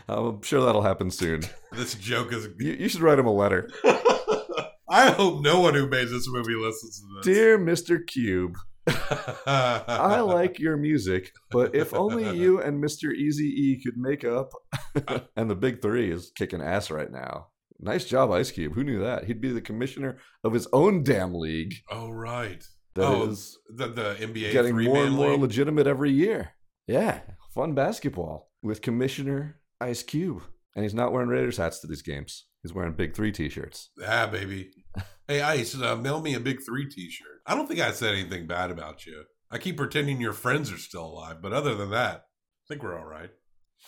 I'm 0.09 0.43
sure 0.43 0.65
that'll 0.65 0.83
happen 0.83 1.11
soon. 1.11 1.43
This 1.73 1.95
joke 1.95 2.33
is. 2.33 2.49
You, 2.59 2.73
you 2.73 2.89
should 2.89 3.03
write 3.03 3.19
him 3.19 3.27
a 3.27 3.33
letter. 3.33 3.69
I 4.89 5.11
hope 5.11 5.43
no 5.43 5.61
one 5.61 5.75
who 5.75 5.89
made 5.89 6.09
this 6.09 6.27
movie 6.29 6.55
listens 6.55 7.01
to 7.01 7.07
this. 7.17 7.25
Dear 7.37 7.59
Mr. 7.59 7.99
Cube, 8.07 8.55
I 9.47 10.21
like 10.21 10.59
your 10.59 10.77
music, 10.77 11.33
but 11.51 11.75
if 11.75 11.93
only 11.93 12.35
you 12.39 12.61
and 12.63 12.83
Mr. 12.83 13.13
Easy 13.13 13.45
E 13.49 13.81
could 13.85 13.97
make 13.99 14.25
up. 14.25 14.51
and 15.37 15.51
the 15.51 15.55
big 15.57 15.83
three 15.83 16.11
is 16.11 16.31
kicking 16.35 16.63
ass 16.63 16.91
right 16.91 17.11
now. 17.11 17.49
Nice 17.79 18.05
job, 18.05 18.31
Ice 18.31 18.51
Cube. 18.51 18.75
Who 18.75 18.85
knew 18.85 19.01
that? 19.01 19.25
He'd 19.25 19.41
be 19.41 19.53
the 19.53 19.61
commissioner 19.61 20.19
of 20.43 20.53
his 20.53 20.67
own 20.73 21.03
damn 21.03 21.35
league. 21.35 21.75
Oh 21.91 22.11
right. 22.11 22.65
That 22.95 23.05
oh, 23.05 23.29
is 23.29 23.59
the 23.69 23.89
the 23.89 24.15
NBA 24.15 24.53
getting 24.53 24.83
more 24.83 25.05
and 25.05 25.15
more 25.15 25.33
league? 25.33 25.41
legitimate 25.41 25.87
every 25.87 26.11
year. 26.11 26.53
Yeah, 26.87 27.21
fun 27.55 27.75
basketball 27.75 28.51
with 28.63 28.81
Commissioner 28.83 29.61
Ice 29.81 30.03
Cube. 30.03 30.43
And 30.75 30.85
he's 30.85 30.95
not 30.95 31.13
wearing 31.13 31.29
Raiders 31.29 31.57
hats 31.57 31.81
to 31.81 31.87
these 31.87 32.03
games. 32.03 32.47
He's 32.63 32.75
wearing 32.75 32.93
Big 32.93 33.15
Three 33.15 33.33
t-shirts. 33.33 33.91
Ah, 34.07 34.27
baby. 34.27 34.71
Hey, 35.29 35.41
Ice, 35.41 35.75
uh, 35.75 35.97
mail 35.97 36.23
me 36.23 36.35
a 36.35 36.41
Big 36.41 36.61
Three 36.65 36.89
T-shirt. 36.89 37.41
I 37.45 37.57
don't 37.57 37.67
think 37.67 37.81
I 37.81 37.91
said 37.91 38.15
anything 38.15 38.47
bad 38.47 38.71
about 38.71 39.07
you. 39.07 39.25
I 39.51 39.59
keep 39.59 39.77
pretending 39.77 40.21
your 40.21 40.33
friends 40.33 40.71
are 40.71 40.79
still 40.79 41.05
alive, 41.05 41.43
but 41.43 41.53
other 41.53 41.75
than 41.75 41.91
that, 41.91 42.19
I 42.19 42.65
think 42.69 42.85
we're 42.85 42.97
all 42.97 43.07
right. 43.07 43.31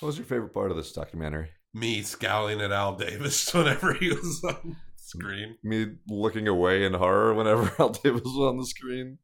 What 0.01 0.07
was 0.07 0.19
your 0.19 0.27
favorite 0.27 0.53
part 0.53 0.73
of 0.73 0.77
this 0.77 0.93
documentary? 0.93 1.51
Me 1.75 2.03
scowling 2.03 2.61
at 2.61 2.73
Al 2.73 2.97
Davis 2.97 3.53
whenever 3.55 3.95
he 3.95 4.09
was 4.09 4.43
on 4.45 4.77
screen. 4.97 5.57
Me 5.63 5.87
looking 6.09 6.49
away 6.49 6.85
in 6.85 6.95
horror 6.95 7.35
whenever 7.35 7.73
Al 7.79 7.91
Davis 7.91 8.23
was 8.25 8.49
on 8.49 8.59
the 8.59 8.67
screen. 8.67 9.19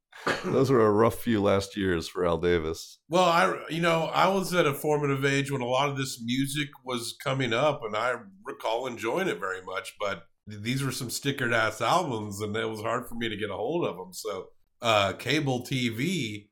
Those 0.45 0.70
were 0.70 0.86
a 0.86 0.92
rough 0.92 1.16
few 1.16 1.42
last 1.42 1.76
years 1.76 2.07
for 2.09 2.24
Al 2.24 2.38
Davis. 2.38 2.99
Well, 3.09 3.24
I 3.24 3.59
you 3.68 3.80
know 3.80 4.05
I 4.05 4.28
was 4.28 4.55
at 4.55 4.66
a 4.66 4.72
formative 4.72 5.24
age 5.24 5.51
when 5.51 5.61
a 5.61 5.66
lot 5.66 5.88
of 5.88 5.97
this 5.97 6.22
music 6.24 6.68
was 6.84 7.16
coming 7.22 7.53
up, 7.53 7.80
and 7.82 7.97
I 7.97 8.14
recall 8.45 8.86
enjoying 8.86 9.28
it 9.28 9.40
very 9.40 9.62
much. 9.62 9.95
But 9.99 10.24
these 10.47 10.82
were 10.82 10.92
some 10.92 11.09
stickered 11.09 11.53
ass 11.53 11.80
albums, 11.80 12.40
and 12.40 12.57
it 12.57 12.68
was 12.68 12.80
hard 12.80 13.09
for 13.09 13.16
me 13.16 13.28
to 13.28 13.36
get 13.36 13.51
a 13.51 13.57
hold 13.57 13.86
of 13.86 13.97
them. 13.97 14.12
So, 14.12 14.49
uh, 14.80 15.14
cable 15.14 15.64
TV, 15.64 16.49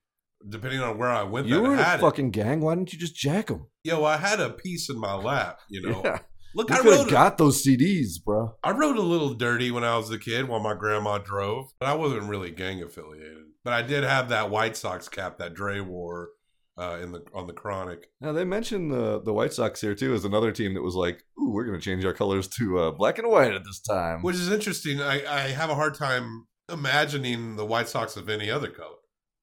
depending 0.49 0.81
on 0.81 0.99
where 0.99 1.11
I 1.11 1.23
went, 1.23 1.47
You 1.47 1.61
were 1.61 1.75
in 1.75 1.79
a 1.79 1.95
it. 1.95 2.01
fucking 2.01 2.31
gang. 2.31 2.61
Why 2.61 2.75
didn't 2.75 2.93
you 2.93 2.99
just 2.99 3.15
jack 3.17 3.47
them? 3.47 3.67
Yo, 3.85 4.05
I 4.05 4.17
had 4.17 4.41
a 4.41 4.51
piece 4.51 4.89
in 4.91 4.99
my 4.99 5.15
lap. 5.15 5.61
You 5.69 5.83
know, 5.83 6.01
Yeah. 6.05 6.19
look, 6.55 6.69
you 6.71 6.77
I 6.77 6.79
could 6.79 6.87
wrote 6.91 6.99
have 7.01 7.11
got 7.11 7.39
those 7.39 7.65
CDs, 7.65 8.23
bro. 8.25 8.57
I 8.63 8.71
rode 8.73 8.97
a 8.97 9.03
little 9.03 9.35
dirty 9.35 9.71
when 9.71 9.85
I 9.85 9.97
was 9.97 10.11
a 10.11 10.19
kid 10.19 10.49
while 10.49 10.61
my 10.61 10.75
grandma 10.75 11.19
drove, 11.19 11.67
but 11.81 11.89
I 11.89 11.95
wasn't 11.95 12.25
really 12.25 12.51
gang 12.51 12.83
affiliated. 12.83 13.45
But 13.65 13.73
I 13.75 13.83
did 13.83 14.05
have 14.05 14.29
that 14.31 14.51
White 14.51 14.77
Sox 14.77 15.09
cap 15.09 15.39
that 15.39 15.55
Dre 15.55 15.81
wore 15.81 16.31
uh, 16.79 16.99
in 17.03 17.13
the 17.13 17.23
on 17.35 17.47
the 17.47 17.53
Chronic. 17.53 18.09
Now 18.21 18.33
they 18.33 18.45
mentioned 18.45 18.91
the 18.91 19.21
the 19.23 19.33
White 19.33 19.53
Sox 19.53 19.81
here 19.81 19.95
too 19.95 20.15
as 20.15 20.25
another 20.25 20.51
team 20.53 20.75
that 20.75 20.83
was 20.83 20.95
like, 20.95 21.23
"Ooh, 21.41 21.51
we're 21.51 21.65
going 21.67 21.79
to 21.79 21.85
change 21.85 22.05
our 22.05 22.15
colors 22.15 22.49
to 22.49 22.79
uh, 22.79 22.91
black 22.93 23.19
and 23.19 23.29
white 23.29 23.53
at 23.53 23.63
this 23.65 23.81
time." 23.81 24.23
Which 24.23 24.37
is 24.37 24.51
interesting. 24.51 25.01
I, 25.01 25.23
I 25.27 25.41
have 25.51 25.71
a 25.71 25.75
hard 25.75 25.95
time 25.95 26.47
imagining 26.73 27.57
the 27.57 27.65
White 27.67 27.89
Sox 27.89 28.17
of 28.17 28.29
any 28.29 28.51
other 28.51 28.69
color. 28.69 28.97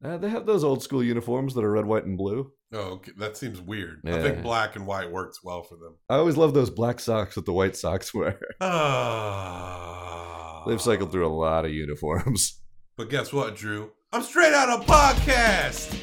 Uh, 0.04 0.18
they 0.18 0.30
have 0.30 0.46
those 0.46 0.64
old 0.64 0.82
school 0.82 1.04
uniforms 1.04 1.54
that 1.54 1.64
are 1.64 1.72
red, 1.72 1.86
white, 1.86 2.06
and 2.06 2.18
blue. 2.18 2.52
Oh, 2.72 2.80
okay. 2.94 3.12
that 3.18 3.36
seems 3.36 3.60
weird. 3.60 4.02
I 4.06 4.22
think 4.22 4.44
black 4.44 4.76
and 4.76 4.88
white 4.88 5.12
works 5.12 5.44
well 5.44 5.64
for 5.64 5.76
them. 5.76 5.96
I 6.10 6.16
always 6.16 6.38
love 6.38 6.54
those 6.54 6.70
black 6.70 7.00
socks 7.00 7.36
that 7.36 7.46
the 7.46 7.54
White 7.54 7.76
Sox 7.76 8.14
wear. 8.14 8.40
Ah. 8.62 10.64
They've 10.68 10.82
cycled 10.82 11.12
through 11.12 11.28
a 11.28 11.36
lot 11.36 11.66
of 11.66 11.72
uniforms. 11.72 12.56
But 12.98 13.10
guess 13.10 13.32
what, 13.32 13.56
Drew? 13.56 13.92
I'm 14.12 14.22
straight 14.22 14.52
out 14.54 14.68
of 14.68 14.86
podcast. 14.86 15.96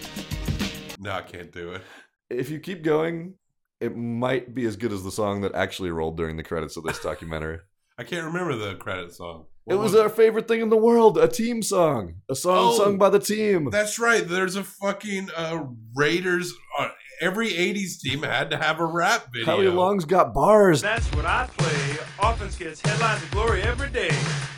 No, 0.99 1.11
I 1.11 1.21
can't 1.21 1.53
do 1.53 1.73
it. 1.73 1.83
If 2.31 2.49
you 2.49 2.59
keep 2.59 2.83
going, 2.83 3.35
it 3.83 3.95
might 3.95 4.55
be 4.55 4.65
as 4.65 4.77
good 4.77 4.95
as 4.95 5.05
the 5.05 5.13
song 5.13 5.43
that 5.43 5.55
actually 5.55 5.91
rolled 5.91 6.17
during 6.17 6.39
the 6.39 6.43
credits 6.43 6.79
of 6.79 6.85
this 6.85 6.99
documentary. 7.03 7.59
I 7.99 8.05
can't 8.05 8.27
remember 8.27 8.57
the 8.57 8.75
credit 8.75 9.13
song. 9.15 9.47
It 9.67 9.75
What 9.75 9.83
was 9.83 9.95
our 9.97 10.09
favorite 10.11 10.47
thing 10.47 10.61
in 10.61 10.69
the 10.69 10.77
world, 10.77 11.17
a 11.19 11.27
team 11.27 11.63
song, 11.63 12.17
a 12.29 12.35
song 12.35 12.73
Oh. 12.75 12.77
sung 12.77 12.99
by 12.99 13.09
the 13.09 13.19
team. 13.19 13.71
That's 13.71 13.99
right. 13.99 14.27
There's 14.27 14.55
a 14.55 14.63
fucking 14.63 15.31
uh, 15.37 15.65
Raiders. 15.95 16.53
Uh, 16.79 16.89
every 17.23 17.49
'80s 17.51 17.99
team 18.01 18.23
had 18.23 18.51
to 18.51 18.59
have 18.59 18.79
a 18.81 18.85
rap 18.85 19.29
video. 19.33 19.47
Howie 19.47 19.69
Long's 19.69 20.05
got 20.05 20.35
bars. 20.35 20.83
That's 20.83 21.07
what 21.17 21.25
I 21.25 21.49
play. 21.57 21.97
Offense 22.23 22.57
gets 22.57 22.81
headlines 22.83 23.23
of 23.23 23.31
glory 23.31 23.63
every 23.63 23.89
day. 23.89 24.11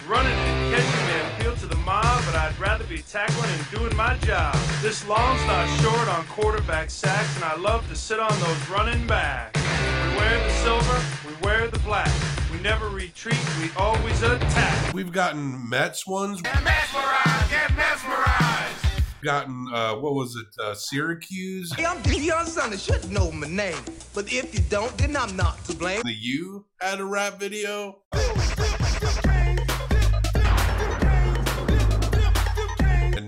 Running 0.08 0.32
and 0.32 0.74
catching 0.74 1.06
may 1.06 1.36
appeal 1.36 1.56
to 1.56 1.66
the 1.66 1.76
mob, 1.76 2.22
but 2.26 2.34
I'd 2.34 2.58
rather 2.58 2.84
be 2.84 2.98
tackling 3.02 3.50
and 3.50 3.70
doing 3.70 3.96
my 3.96 4.16
job. 4.18 4.54
This 4.82 5.06
long's 5.08 5.44
not 5.46 5.66
short 5.80 6.08
on 6.08 6.26
quarterback 6.26 6.90
sacks, 6.90 7.34
and 7.36 7.44
I 7.44 7.56
love 7.56 7.88
to 7.88 7.94
sit 7.96 8.18
on 8.18 8.32
those 8.40 8.68
running 8.68 9.06
backs. 9.06 9.58
We 9.60 10.16
wear 10.16 10.38
the 10.38 10.50
silver, 10.50 11.00
we 11.26 11.46
wear 11.46 11.68
the 11.68 11.78
black. 11.80 12.10
We 12.52 12.60
never 12.60 12.88
retreat, 12.88 13.38
we 13.60 13.70
always 13.76 14.22
attack. 14.22 14.94
We've 14.94 15.12
gotten 15.12 15.68
Mets 15.68 16.06
ones. 16.06 16.40
Get 16.40 16.64
mesmerized, 16.64 17.50
get 17.50 17.76
mesmerized. 17.76 18.86
Gotten 19.22 19.66
uh, 19.72 19.96
what 19.96 20.14
was 20.14 20.34
it? 20.34 20.46
Uh, 20.58 20.74
Syracuse. 20.74 21.74
Hey, 21.74 21.84
I'm 21.84 22.02
Deion 22.02 22.46
Sanders. 22.46 22.88
You 22.88 22.94
should 22.94 23.10
know 23.10 23.30
my 23.32 23.48
name. 23.48 23.76
But 24.14 24.32
if 24.32 24.54
you 24.54 24.60
don't, 24.70 24.96
then 24.96 25.16
I'm 25.16 25.36
not 25.36 25.62
to 25.64 25.74
blame. 25.74 26.00
The 26.04 26.14
U 26.14 26.64
had 26.80 27.00
a 27.00 27.04
rap 27.04 27.38
video. 27.38 27.98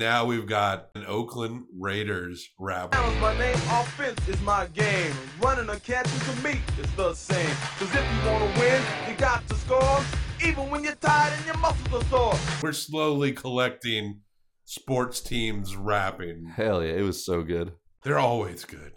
Now 0.00 0.24
we've 0.24 0.46
got 0.46 0.88
an 0.94 1.04
Oakland 1.06 1.64
Raiders 1.78 2.48
rap. 2.58 2.92
Down's 2.92 3.20
my 3.20 3.36
name, 3.38 3.54
offense 3.54 4.26
is 4.26 4.40
my 4.40 4.66
game. 4.68 5.12
Running 5.42 5.68
or 5.68 5.76
catching 5.76 6.18
to 6.20 6.42
me 6.42 6.58
is 6.80 6.90
the 6.96 7.12
same. 7.12 7.54
Cause 7.78 7.94
if 7.94 7.96
you 7.96 8.30
wanna 8.30 8.50
win, 8.58 8.82
you 9.06 9.14
got 9.16 9.46
to 9.46 9.54
score. 9.56 10.00
Even 10.42 10.70
when 10.70 10.82
you're 10.82 10.94
tired 10.94 11.34
and 11.36 11.44
your 11.44 11.58
muscles 11.58 12.02
are 12.02 12.08
sore. 12.08 12.34
We're 12.62 12.72
slowly 12.72 13.32
collecting 13.32 14.22
sports 14.64 15.20
teams 15.20 15.76
rapping. 15.76 16.46
Hell 16.56 16.82
yeah, 16.82 16.94
it 16.94 17.02
was 17.02 17.22
so 17.22 17.42
good. 17.42 17.72
They're 18.02 18.18
always 18.18 18.64
good. 18.64 18.92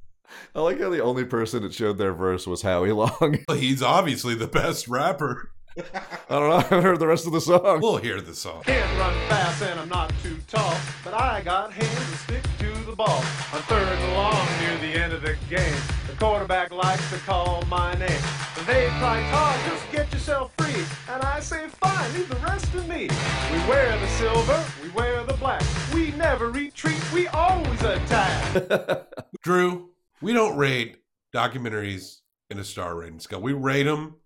I 0.56 0.60
like 0.60 0.80
how 0.80 0.90
the 0.90 1.04
only 1.04 1.24
person 1.24 1.62
that 1.62 1.72
showed 1.72 1.98
their 1.98 2.12
verse 2.12 2.48
was 2.48 2.62
Howie 2.62 2.90
Long. 2.90 3.38
He's 3.52 3.80
obviously 3.80 4.34
the 4.34 4.48
best 4.48 4.88
rapper. 4.88 5.52
I 5.94 6.34
don't 6.34 6.48
know. 6.48 6.56
I 6.56 6.62
haven't 6.62 6.82
heard 6.82 6.98
the 6.98 7.06
rest 7.06 7.26
of 7.26 7.32
the 7.32 7.40
song. 7.40 7.80
We'll 7.80 7.98
hear 7.98 8.20
the 8.20 8.34
song. 8.34 8.62
Can't 8.64 8.98
run 8.98 9.14
fast 9.28 9.62
and 9.62 9.78
I'm 9.78 9.88
not 9.88 10.12
too 10.22 10.37
tall, 10.48 10.74
but 11.04 11.12
I 11.12 11.42
got 11.42 11.72
hands 11.72 12.10
to 12.10 12.16
stick 12.16 12.42
to 12.58 12.72
the 12.84 12.96
ball. 12.96 13.18
On 13.52 13.60
third 13.68 13.86
and 13.86 14.14
long 14.14 14.46
near 14.60 14.78
the 14.78 14.98
end 14.98 15.12
of 15.12 15.20
the 15.20 15.36
game, 15.50 15.80
the 16.06 16.14
quarterback 16.18 16.72
likes 16.72 17.08
to 17.10 17.18
call 17.18 17.62
my 17.68 17.92
name. 17.94 18.22
They 18.66 18.88
cry, 18.98 19.26
Todd, 19.30 19.58
just 19.68 19.92
get 19.92 20.10
yourself 20.12 20.52
free. 20.56 20.84
And 21.12 21.22
I 21.22 21.40
say, 21.40 21.68
fine, 21.68 22.14
leave 22.14 22.28
the 22.30 22.36
rest 22.36 22.72
to 22.72 22.82
me. 22.84 23.10
We 23.52 23.68
wear 23.68 23.98
the 23.98 24.08
silver, 24.08 24.64
we 24.82 24.88
wear 24.90 25.22
the 25.24 25.34
black. 25.34 25.62
We 25.92 26.12
never 26.12 26.50
retreat, 26.50 27.00
we 27.12 27.28
always 27.28 27.82
attack. 27.82 29.06
Drew, 29.42 29.90
we 30.22 30.32
don't 30.32 30.56
rate 30.56 30.96
documentaries 31.34 32.20
in 32.48 32.58
a 32.58 32.64
star 32.64 32.96
rating 32.96 33.20
scale. 33.20 33.42
We 33.42 33.52
rate 33.52 33.82
them 33.82 34.16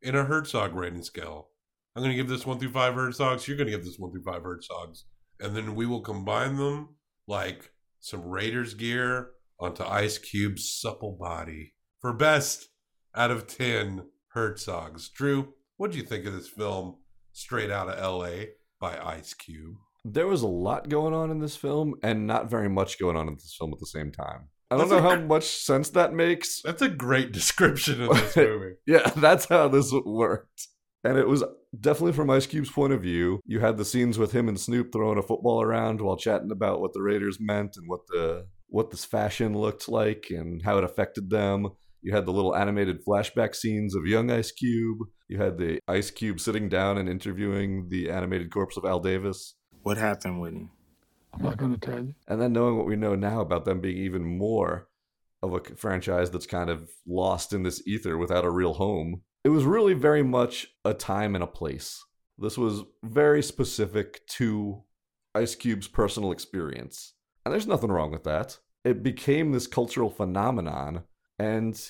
in 0.00 0.16
a 0.16 0.24
Herzog 0.24 0.74
rating 0.74 1.04
scale. 1.04 1.48
I'm 1.94 2.02
going 2.02 2.10
to 2.10 2.16
give 2.16 2.28
this 2.28 2.46
one 2.46 2.58
through 2.58 2.72
five 2.72 2.94
Herzogs. 2.94 3.46
You're 3.46 3.56
going 3.56 3.68
to 3.68 3.76
give 3.76 3.84
this 3.84 3.98
one 3.98 4.10
through 4.10 4.22
five 4.22 4.42
Herzogs. 4.42 5.04
And 5.42 5.56
then 5.56 5.74
we 5.74 5.86
will 5.86 6.00
combine 6.00 6.56
them 6.56 6.96
like 7.26 7.72
some 8.00 8.22
Raiders 8.28 8.74
gear 8.74 9.30
onto 9.58 9.84
Ice 9.84 10.18
Cube's 10.18 10.72
supple 10.80 11.16
body 11.18 11.74
for 12.00 12.12
best 12.12 12.68
out 13.14 13.30
of 13.30 13.46
10 13.46 14.04
Herzogs. 14.36 15.10
Drew, 15.12 15.54
what 15.76 15.90
do 15.90 15.98
you 15.98 16.04
think 16.04 16.26
of 16.26 16.32
this 16.32 16.48
film 16.48 16.96
straight 17.32 17.70
out 17.70 17.88
of 17.88 17.98
LA 17.98 18.44
by 18.80 18.98
Ice 18.98 19.34
Cube? 19.34 19.76
There 20.04 20.26
was 20.26 20.42
a 20.42 20.48
lot 20.48 20.88
going 20.88 21.14
on 21.14 21.30
in 21.30 21.38
this 21.38 21.56
film 21.56 21.94
and 22.02 22.26
not 22.26 22.50
very 22.50 22.68
much 22.68 22.98
going 22.98 23.16
on 23.16 23.28
in 23.28 23.34
this 23.34 23.54
film 23.58 23.72
at 23.72 23.78
the 23.78 23.86
same 23.86 24.10
time. 24.10 24.48
I 24.70 24.76
don't 24.76 24.88
That's 24.88 25.02
know 25.02 25.08
a 25.08 25.16
how 25.16 25.20
much 25.20 25.44
sense 25.44 25.90
that 25.90 26.14
makes. 26.14 26.62
That's 26.62 26.82
a 26.82 26.88
great 26.88 27.30
description 27.38 28.02
of 28.02 28.08
this 28.10 28.36
movie. 28.36 28.74
yeah, 28.86 29.10
that's 29.16 29.46
how 29.46 29.68
this 29.68 29.92
worked. 30.04 30.68
And 31.04 31.18
it 31.18 31.26
was 31.26 31.42
definitely 31.78 32.12
from 32.12 32.30
Ice 32.30 32.46
Cube's 32.46 32.70
point 32.70 32.92
of 32.92 33.02
view. 33.02 33.40
You 33.44 33.60
had 33.60 33.76
the 33.76 33.84
scenes 33.84 34.18
with 34.18 34.32
him 34.32 34.48
and 34.48 34.58
Snoop 34.58 34.92
throwing 34.92 35.18
a 35.18 35.22
football 35.22 35.62
around 35.62 36.00
while 36.00 36.16
chatting 36.16 36.52
about 36.52 36.80
what 36.80 36.92
the 36.92 37.02
Raiders 37.02 37.38
meant 37.40 37.76
and 37.76 37.88
what 37.88 38.00
the 38.08 38.46
what 38.68 38.90
this 38.90 39.04
fashion 39.04 39.58
looked 39.58 39.88
like 39.88 40.26
and 40.30 40.62
how 40.62 40.78
it 40.78 40.84
affected 40.84 41.28
them. 41.28 41.68
You 42.00 42.14
had 42.14 42.24
the 42.24 42.32
little 42.32 42.56
animated 42.56 43.04
flashback 43.04 43.54
scenes 43.54 43.94
of 43.94 44.06
young 44.06 44.30
Ice 44.30 44.50
Cube. 44.50 44.98
You 45.28 45.38
had 45.38 45.58
the 45.58 45.78
Ice 45.86 46.10
Cube 46.10 46.40
sitting 46.40 46.68
down 46.68 46.98
and 46.98 47.08
interviewing 47.08 47.88
the 47.90 48.10
animated 48.10 48.50
corpse 48.50 48.76
of 48.76 48.84
Al 48.84 48.98
Davis. 48.98 49.54
What 49.82 49.98
happened 49.98 50.40
with 50.40 50.54
him? 50.54 50.70
I'm 51.34 51.42
not 51.42 51.56
going 51.56 51.78
to 51.78 51.78
tell 51.78 52.02
you. 52.02 52.14
And 52.28 52.40
then 52.40 52.52
knowing 52.52 52.76
what 52.76 52.86
we 52.86 52.96
know 52.96 53.14
now 53.14 53.40
about 53.40 53.64
them 53.64 53.80
being 53.80 53.98
even 53.98 54.24
more 54.24 54.88
of 55.42 55.54
a 55.54 55.60
franchise 55.76 56.30
that's 56.30 56.46
kind 56.46 56.70
of 56.70 56.88
lost 57.06 57.52
in 57.52 57.62
this 57.62 57.86
ether 57.86 58.16
without 58.16 58.44
a 58.44 58.50
real 58.50 58.74
home, 58.74 59.22
it 59.44 59.48
was 59.48 59.64
really 59.64 59.94
very 59.94 60.22
much 60.22 60.68
a 60.84 60.94
time 60.94 61.34
and 61.34 61.44
a 61.44 61.48
place. 61.48 62.04
This 62.38 62.56
was 62.56 62.82
very 63.02 63.42
specific 63.42 64.26
to 64.28 64.82
Ice 65.34 65.54
Cube's 65.54 65.88
personal 65.88 66.32
experience. 66.32 67.14
And 67.44 67.52
there's 67.52 67.66
nothing 67.66 67.90
wrong 67.90 68.10
with 68.10 68.24
that. 68.24 68.58
It 68.84 69.02
became 69.02 69.52
this 69.52 69.66
cultural 69.66 70.10
phenomenon, 70.10 71.02
and 71.38 71.80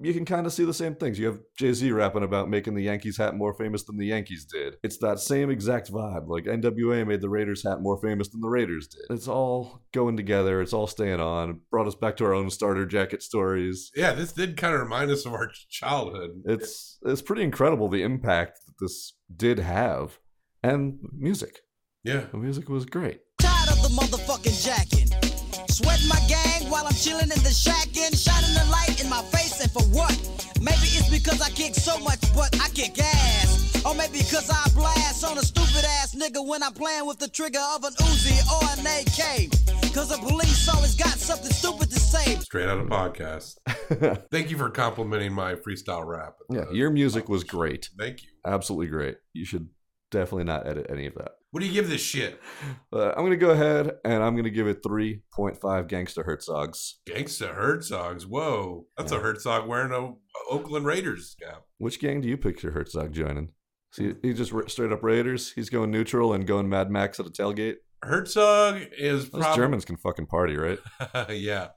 you 0.00 0.14
can 0.14 0.24
kind 0.24 0.46
of 0.46 0.52
see 0.52 0.64
the 0.64 0.74
same 0.74 0.94
things. 0.94 1.18
You 1.18 1.26
have 1.26 1.40
Jay 1.56 1.72
Z 1.72 1.90
rapping 1.92 2.22
about 2.22 2.48
making 2.48 2.74
the 2.74 2.82
Yankees 2.82 3.18
hat 3.18 3.34
more 3.34 3.54
famous 3.54 3.82
than 3.84 3.96
the 3.96 4.06
Yankees 4.06 4.44
did. 4.44 4.76
It's 4.82 4.98
that 4.98 5.20
same 5.20 5.50
exact 5.50 5.92
vibe. 5.92 6.28
Like 6.28 6.44
NWA 6.44 7.06
made 7.06 7.20
the 7.20 7.28
Raiders 7.28 7.62
hat 7.62 7.80
more 7.80 8.00
famous 8.00 8.28
than 8.28 8.40
the 8.40 8.48
Raiders 8.48 8.88
did. 8.88 9.04
It's 9.10 9.28
all 9.28 9.82
going 9.92 10.16
together. 10.16 10.60
It's 10.60 10.72
all 10.72 10.86
staying 10.86 11.20
on. 11.20 11.50
It 11.50 11.56
brought 11.70 11.86
us 11.86 11.94
back 11.94 12.16
to 12.18 12.24
our 12.24 12.34
own 12.34 12.50
starter 12.50 12.86
jacket 12.86 13.22
stories. 13.22 13.90
Yeah, 13.94 14.12
this 14.12 14.32
did 14.32 14.56
kind 14.56 14.74
of 14.74 14.80
remind 14.80 15.10
us 15.10 15.26
of 15.26 15.34
our 15.34 15.50
childhood. 15.68 16.42
It's 16.46 16.98
it's 17.04 17.22
pretty 17.22 17.42
incredible 17.42 17.88
the 17.88 18.02
impact 18.02 18.60
that 18.66 18.84
this 18.84 19.14
did 19.34 19.58
have, 19.58 20.18
and 20.62 20.98
music. 21.16 21.60
Yeah, 22.02 22.24
the 22.32 22.38
music 22.38 22.68
was 22.68 22.84
great. 22.84 23.20
Tired 23.38 23.68
of 23.68 23.82
the 23.82 23.88
motherfucking 23.88 24.64
jacking. 24.64 25.21
Sweating 25.82 26.08
my 26.08 26.20
gang 26.28 26.70
while 26.70 26.86
I'm 26.86 26.94
chilling 26.94 27.30
in 27.30 27.42
the 27.42 27.50
shack 27.50 27.88
and 27.96 28.16
shining 28.16 28.54
the 28.54 28.66
light 28.70 29.02
in 29.02 29.10
my 29.10 29.22
face. 29.34 29.60
And 29.60 29.70
for 29.70 29.82
what? 29.90 30.14
Maybe 30.60 30.86
it's 30.94 31.08
because 31.10 31.40
I 31.40 31.50
kick 31.50 31.74
so 31.74 31.98
much, 31.98 32.20
but 32.34 32.54
I 32.60 32.68
kick 32.68 32.98
ass. 33.00 33.82
Or 33.84 33.94
maybe 33.94 34.18
because 34.18 34.48
I 34.48 34.62
blast 34.74 35.24
on 35.24 35.38
a 35.38 35.42
stupid 35.42 35.84
ass 35.84 36.14
nigga 36.14 36.46
when 36.46 36.62
I'm 36.62 36.72
playing 36.72 37.06
with 37.06 37.18
the 37.18 37.28
trigger 37.28 37.62
of 37.74 37.82
an 37.84 37.92
Uzi 37.94 38.38
or 38.54 38.62
an 38.78 38.86
AK. 38.86 39.50
Cause 39.92 40.08
the 40.08 40.18
police 40.18 40.68
always 40.68 40.94
got 40.94 41.18
something 41.18 41.50
stupid 41.50 41.90
to 41.90 41.98
say. 41.98 42.36
Straight 42.36 42.68
out 42.68 42.78
of 42.78 42.86
podcast. 42.86 43.58
Thank 44.30 44.50
you 44.50 44.56
for 44.56 44.70
complimenting 44.70 45.32
my 45.32 45.56
freestyle 45.56 46.06
rap. 46.06 46.36
Yeah, 46.48 46.60
uh, 46.60 46.70
your 46.70 46.90
music 46.90 47.28
was 47.28 47.44
great. 47.44 47.90
Thank 47.98 48.22
you. 48.22 48.28
Absolutely 48.46 48.86
great. 48.86 49.16
You 49.32 49.44
should 49.44 49.68
definitely 50.12 50.44
not 50.44 50.68
edit 50.68 50.86
any 50.88 51.06
of 51.06 51.14
that. 51.14 51.32
What 51.50 51.60
do 51.60 51.66
you 51.66 51.72
give 51.72 51.88
this 51.88 52.00
shit? 52.00 52.40
Uh, 52.94 53.10
I'm 53.16 53.24
gonna 53.24 53.36
go 53.36 53.50
ahead 53.50 53.90
and 54.04 54.22
I'm 54.22 54.36
gonna 54.36 54.50
give 54.50 54.66
it 54.66 54.82
3.5 54.82 55.88
gangster 55.88 56.22
Herzogs. 56.22 56.96
Gangsta 57.08 57.56
Herzogs. 57.56 58.24
Whoa, 58.24 58.84
that's 58.98 59.12
a 59.12 59.18
Herzog 59.18 59.66
wearing 59.66 59.92
a, 59.92 60.12
Oakland 60.52 60.84
Raiders 60.84 61.34
cap. 61.42 61.62
Which 61.78 61.98
gang 61.98 62.20
do 62.20 62.28
you 62.28 62.36
picture 62.36 62.70
Herzog 62.70 63.12
joining? 63.12 63.48
See, 63.92 64.12
he 64.20 64.34
just 64.34 64.52
straight 64.70 64.92
up 64.92 65.02
Raiders. 65.02 65.52
He's 65.52 65.70
going 65.70 65.90
neutral 65.90 66.34
and 66.34 66.46
going 66.46 66.68
Mad 66.68 66.90
Max 66.90 67.18
at 67.18 67.26
a 67.26 67.30
tailgate. 67.30 67.76
Herzog 68.04 68.82
is 68.98 69.30
Those 69.30 69.40
probably 69.40 69.62
Germans 69.62 69.84
can 69.86 69.96
fucking 69.96 70.26
party, 70.26 70.58
right? 70.58 70.78
yeah. 71.30 71.68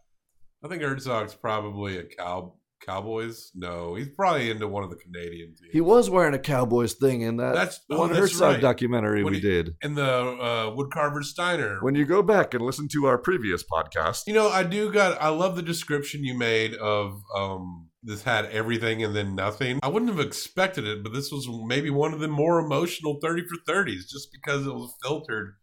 I 0.63 0.67
think 0.67 0.81
Herzog's 0.81 1.35
probably 1.35 1.97
a 1.97 2.03
cow 2.03 2.55
Cowboys. 2.81 3.51
No, 3.55 3.95
he's 3.95 4.09
probably 4.09 4.49
into 4.51 4.67
one 4.67 4.83
of 4.83 4.89
the 4.89 4.95
Canadian 4.95 5.49
teams. 5.55 5.69
He 5.71 5.81
was 5.81 6.09
wearing 6.09 6.33
a 6.33 6.39
Cowboys 6.39 6.93
thing 6.93 7.21
in 7.21 7.37
that 7.37 7.55
That's 7.55 7.79
oh, 7.89 7.99
one 7.99 8.09
that's 8.09 8.19
Herzog 8.19 8.53
right. 8.53 8.61
documentary 8.61 9.23
When 9.23 9.33
we 9.33 9.39
he- 9.39 9.47
did. 9.47 9.75
in 9.81 9.95
the 9.95 10.03
uh, 10.03 10.75
Woodcarver 10.75 11.23
Steiner. 11.23 11.79
When 11.81 11.95
you 11.95 12.05
go 12.05 12.21
back 12.21 12.53
and 12.53 12.63
listen 12.63 12.87
to 12.89 13.05
our 13.05 13.17
previous 13.17 13.63
podcast, 13.63 14.23
You 14.27 14.33
know, 14.33 14.49
I 14.49 14.63
do 14.63 14.91
got. 14.91 15.21
I 15.21 15.29
love 15.29 15.55
the 15.55 15.61
description 15.61 16.23
you 16.23 16.37
made 16.37 16.75
of 16.75 17.21
um 17.35 17.89
this 18.03 18.21
had 18.23 18.45
everything 18.45 19.03
and 19.03 19.15
then 19.15 19.33
nothing. 19.33 19.79
I 19.81 19.87
wouldn't 19.87 20.11
have 20.11 20.19
expected 20.23 20.85
it, 20.85 21.01
but 21.01 21.11
this 21.11 21.31
was 21.31 21.47
maybe 21.65 21.89
one 21.89 22.13
of 22.13 22.19
the 22.19 22.27
more 22.27 22.59
emotional 22.59 23.17
thirty 23.21 23.41
for 23.47 23.57
thirties, 23.65 24.09
just 24.11 24.29
because 24.31 24.67
it 24.67 24.73
was 24.73 24.93
filtered 25.03 25.55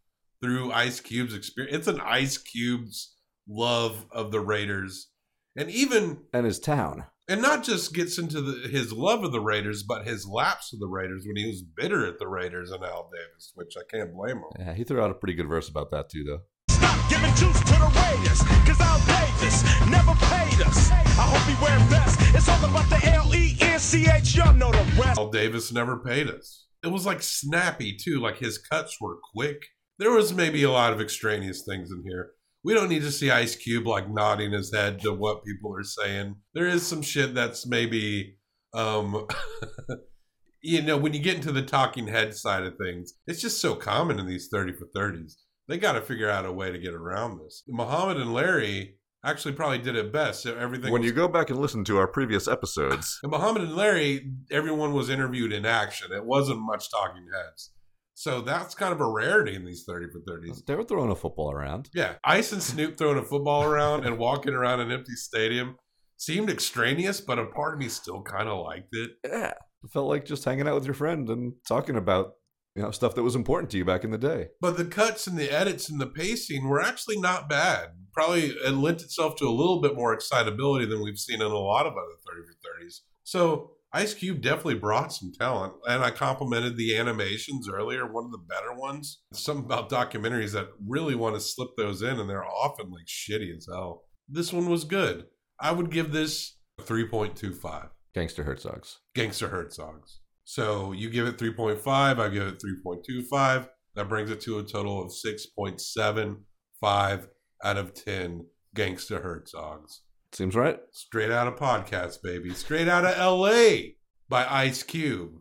through 0.42 0.72
Ice 0.72 0.98
Cube's 0.98 1.34
experience. 1.34 1.76
It's 1.76 1.86
an 1.86 2.00
Ice 2.00 2.36
Cube's 2.38 3.14
love 3.48 4.06
of 4.10 4.32
the 4.32 4.40
Raiders, 4.40 5.08
and 5.56 5.70
even 5.70 6.22
and 6.32 6.46
his 6.46 6.58
town. 6.58 7.04
and 7.28 7.40
not 7.42 7.62
just 7.64 7.94
gets 7.94 8.18
into 8.18 8.40
the, 8.40 8.68
his 8.68 8.92
love 8.92 9.24
of 9.24 9.32
the 9.32 9.40
Raiders, 9.40 9.82
but 9.82 10.06
his 10.06 10.26
lapse 10.26 10.72
of 10.72 10.80
the 10.80 10.88
Raiders 10.88 11.24
when 11.26 11.36
he 11.36 11.46
was 11.46 11.62
bitter 11.62 12.06
at 12.06 12.18
the 12.18 12.26
Raiders 12.28 12.70
and 12.70 12.82
Al 12.84 13.10
Davis, 13.12 13.52
which 13.54 13.74
I 13.76 13.82
can't 13.90 14.12
blame 14.14 14.38
him. 14.38 14.44
Yeah, 14.58 14.74
he 14.74 14.84
threw 14.84 15.00
out 15.00 15.10
a 15.10 15.14
pretty 15.14 15.34
good 15.34 15.48
verse 15.48 15.68
about 15.68 15.90
that 15.92 16.08
too, 16.08 16.24
though. 16.24 16.40
Stop 16.70 17.10
giving 17.10 17.34
juice 17.34 17.58
to 17.60 17.72
the 17.78 17.92
Raiders, 18.02 18.42
cause 18.66 18.80
Al 18.80 18.98
Davis 19.06 19.62
never 19.88 20.14
paid 20.26 20.66
us. 20.66 20.90
I 20.90 21.26
hope 21.28 21.46
he 21.48 21.62
wear 21.62 21.78
best. 21.90 22.18
It's 22.34 22.48
all 22.48 22.64
about 22.64 22.88
the 22.88 23.06
L 23.12 23.34
E 23.34 23.56
N 23.60 23.78
C 23.78 24.06
H, 24.08 24.34
y'all 24.34 24.54
know 24.54 24.70
the 24.70 25.00
rest. 25.00 25.18
Al 25.18 25.30
Davis 25.30 25.70
never 25.72 25.98
paid 25.98 26.28
us. 26.28 26.66
It 26.82 26.88
was 26.88 27.06
like 27.06 27.22
snappy 27.22 27.96
too, 27.96 28.20
like 28.20 28.38
his 28.38 28.58
cuts 28.58 29.00
were 29.00 29.18
quick. 29.34 29.62
There 29.98 30.10
was 30.10 30.32
maybe 30.34 30.62
a 30.64 30.70
lot 30.70 30.92
of 30.92 31.00
extraneous 31.00 31.62
things 31.64 31.90
in 31.92 32.02
here. 32.04 32.32
We 32.64 32.74
don't 32.74 32.88
need 32.88 33.02
to 33.02 33.10
see 33.10 33.30
Ice 33.30 33.56
Cube 33.56 33.86
like 33.86 34.08
nodding 34.08 34.52
his 34.52 34.72
head 34.72 35.00
to 35.00 35.12
what 35.12 35.44
people 35.44 35.74
are 35.76 35.82
saying. 35.82 36.36
There 36.54 36.66
is 36.66 36.86
some 36.86 37.02
shit 37.02 37.34
that's 37.34 37.66
maybe 37.66 38.36
um 38.72 39.26
you 40.62 40.80
know, 40.80 40.96
when 40.96 41.12
you 41.12 41.20
get 41.20 41.36
into 41.36 41.52
the 41.52 41.62
talking 41.62 42.06
head 42.06 42.34
side 42.34 42.62
of 42.62 42.76
things, 42.76 43.14
it's 43.26 43.40
just 43.40 43.60
so 43.60 43.74
common 43.74 44.18
in 44.18 44.26
these 44.26 44.48
30 44.50 44.74
for 44.74 44.86
30s. 44.96 45.34
They 45.68 45.76
got 45.76 45.92
to 45.92 46.00
figure 46.00 46.30
out 46.30 46.46
a 46.46 46.52
way 46.52 46.70
to 46.70 46.78
get 46.78 46.94
around 46.94 47.40
this. 47.40 47.64
Muhammad 47.68 48.16
and 48.16 48.32
Larry 48.32 48.96
actually 49.24 49.54
probably 49.54 49.78
did 49.78 49.96
it 49.96 50.12
best. 50.12 50.42
So 50.42 50.56
everything 50.56 50.92
When 50.92 51.02
was 51.02 51.10
you 51.10 51.14
go 51.14 51.28
back 51.28 51.50
and 51.50 51.58
listen 51.58 51.84
to 51.84 51.98
our 51.98 52.06
previous 52.06 52.48
episodes, 52.48 53.18
and 53.22 53.32
Muhammad 53.32 53.62
and 53.62 53.76
Larry, 53.76 54.32
everyone 54.50 54.92
was 54.92 55.10
interviewed 55.10 55.52
in 55.52 55.66
action. 55.66 56.12
It 56.12 56.24
wasn't 56.24 56.60
much 56.60 56.90
talking 56.90 57.26
heads. 57.34 57.72
So 58.14 58.40
that's 58.40 58.74
kind 58.74 58.92
of 58.92 59.00
a 59.00 59.10
rarity 59.10 59.54
in 59.54 59.64
these 59.64 59.84
30 59.84 60.06
for 60.12 60.20
30s. 60.20 60.64
they 60.66 60.74
were 60.74 60.84
throwing 60.84 61.10
a 61.10 61.14
football 61.14 61.50
around. 61.50 61.88
Yeah. 61.94 62.14
Ice 62.24 62.52
and 62.52 62.62
Snoop 62.62 62.96
throwing 62.96 63.18
a 63.18 63.22
football 63.24 63.64
around 63.64 64.04
and 64.06 64.18
walking 64.18 64.54
around 64.54 64.80
an 64.80 64.92
empty 64.92 65.14
stadium 65.14 65.76
seemed 66.18 66.50
extraneous, 66.50 67.20
but 67.20 67.38
a 67.38 67.46
part 67.46 67.74
of 67.74 67.80
me 67.80 67.88
still 67.88 68.22
kind 68.22 68.48
of 68.48 68.64
liked 68.64 68.94
it. 68.94 69.10
Yeah. 69.24 69.52
It 69.84 69.90
felt 69.92 70.08
like 70.08 70.24
just 70.24 70.44
hanging 70.44 70.68
out 70.68 70.74
with 70.74 70.84
your 70.84 70.94
friend 70.94 71.28
and 71.28 71.54
talking 71.66 71.96
about 71.96 72.34
you 72.74 72.82
know 72.82 72.90
stuff 72.90 73.14
that 73.14 73.22
was 73.22 73.34
important 73.34 73.70
to 73.70 73.76
you 73.78 73.84
back 73.84 74.04
in 74.04 74.10
the 74.10 74.18
day. 74.18 74.48
But 74.60 74.76
the 74.76 74.84
cuts 74.84 75.26
and 75.26 75.36
the 75.36 75.50
edits 75.50 75.88
and 75.90 76.00
the 76.00 76.06
pacing 76.06 76.68
were 76.68 76.80
actually 76.80 77.18
not 77.18 77.48
bad. 77.48 77.88
Probably 78.12 78.46
it 78.50 78.74
lent 78.74 79.02
itself 79.02 79.36
to 79.36 79.46
a 79.46 79.50
little 79.50 79.80
bit 79.80 79.94
more 79.94 80.14
excitability 80.14 80.86
than 80.86 81.02
we've 81.02 81.18
seen 81.18 81.40
in 81.42 81.46
a 81.50 81.58
lot 81.58 81.86
of 81.86 81.92
other 81.92 82.16
30 82.26 82.42
for 82.46 82.84
30s. 82.84 83.00
So 83.24 83.72
Ice 83.94 84.14
Cube 84.14 84.40
definitely 84.40 84.76
brought 84.76 85.12
some 85.12 85.32
talent, 85.38 85.74
and 85.86 86.02
I 86.02 86.10
complimented 86.10 86.78
the 86.78 86.96
animations 86.96 87.68
earlier, 87.68 88.10
one 88.10 88.24
of 88.24 88.32
the 88.32 88.38
better 88.38 88.72
ones. 88.72 89.20
Something 89.34 89.66
about 89.66 89.90
documentaries 89.90 90.52
that 90.52 90.68
really 90.86 91.14
want 91.14 91.34
to 91.34 91.40
slip 91.40 91.76
those 91.76 92.00
in, 92.00 92.18
and 92.18 92.28
they're 92.28 92.44
often 92.44 92.90
like 92.90 93.04
shitty 93.06 93.54
as 93.54 93.66
hell. 93.70 94.04
This 94.28 94.50
one 94.50 94.70
was 94.70 94.84
good. 94.84 95.26
I 95.60 95.72
would 95.72 95.90
give 95.90 96.10
this 96.10 96.56
3.25. 96.80 97.90
Gangster 98.14 98.44
Herzogs. 98.44 98.96
Gangster 99.14 99.48
Herzogs. 99.48 100.20
So 100.44 100.92
you 100.92 101.10
give 101.10 101.26
it 101.26 101.36
3.5, 101.36 101.86
I 101.86 102.28
give 102.28 102.46
it 102.46 102.62
3.25. 102.84 103.68
That 103.94 104.08
brings 104.08 104.30
it 104.30 104.40
to 104.42 104.58
a 104.58 104.64
total 104.64 105.02
of 105.02 105.12
6.75 105.12 107.28
out 107.62 107.76
of 107.76 107.92
10 107.92 108.46
Gangster 108.74 109.20
Herzogs. 109.20 109.98
Seems 110.32 110.56
right. 110.56 110.80
Straight 110.92 111.30
out 111.30 111.46
of 111.46 111.56
podcast, 111.56 112.22
baby. 112.22 112.54
Straight 112.54 112.88
out 112.88 113.04
of 113.04 113.16
LA 113.18 113.92
by 114.30 114.46
Ice 114.48 114.82
Cube. 114.82 115.32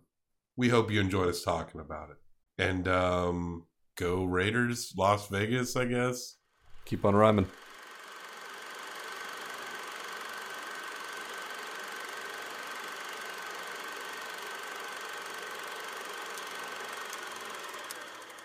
We 0.58 0.68
hope 0.68 0.92
you 0.92 1.00
enjoyed 1.00 1.30
us 1.30 1.44
talking 1.44 1.80
about 1.80 2.10
it. 2.10 2.18
And 2.62 2.88
um 2.90 3.68
go 3.96 4.26
Raiders, 4.26 4.94
Las 4.98 5.28
Vegas, 5.30 5.78
I 5.78 5.86
guess. 5.86 6.36
Keep 6.86 7.06
on 7.06 7.16
rhyming. 7.16 7.48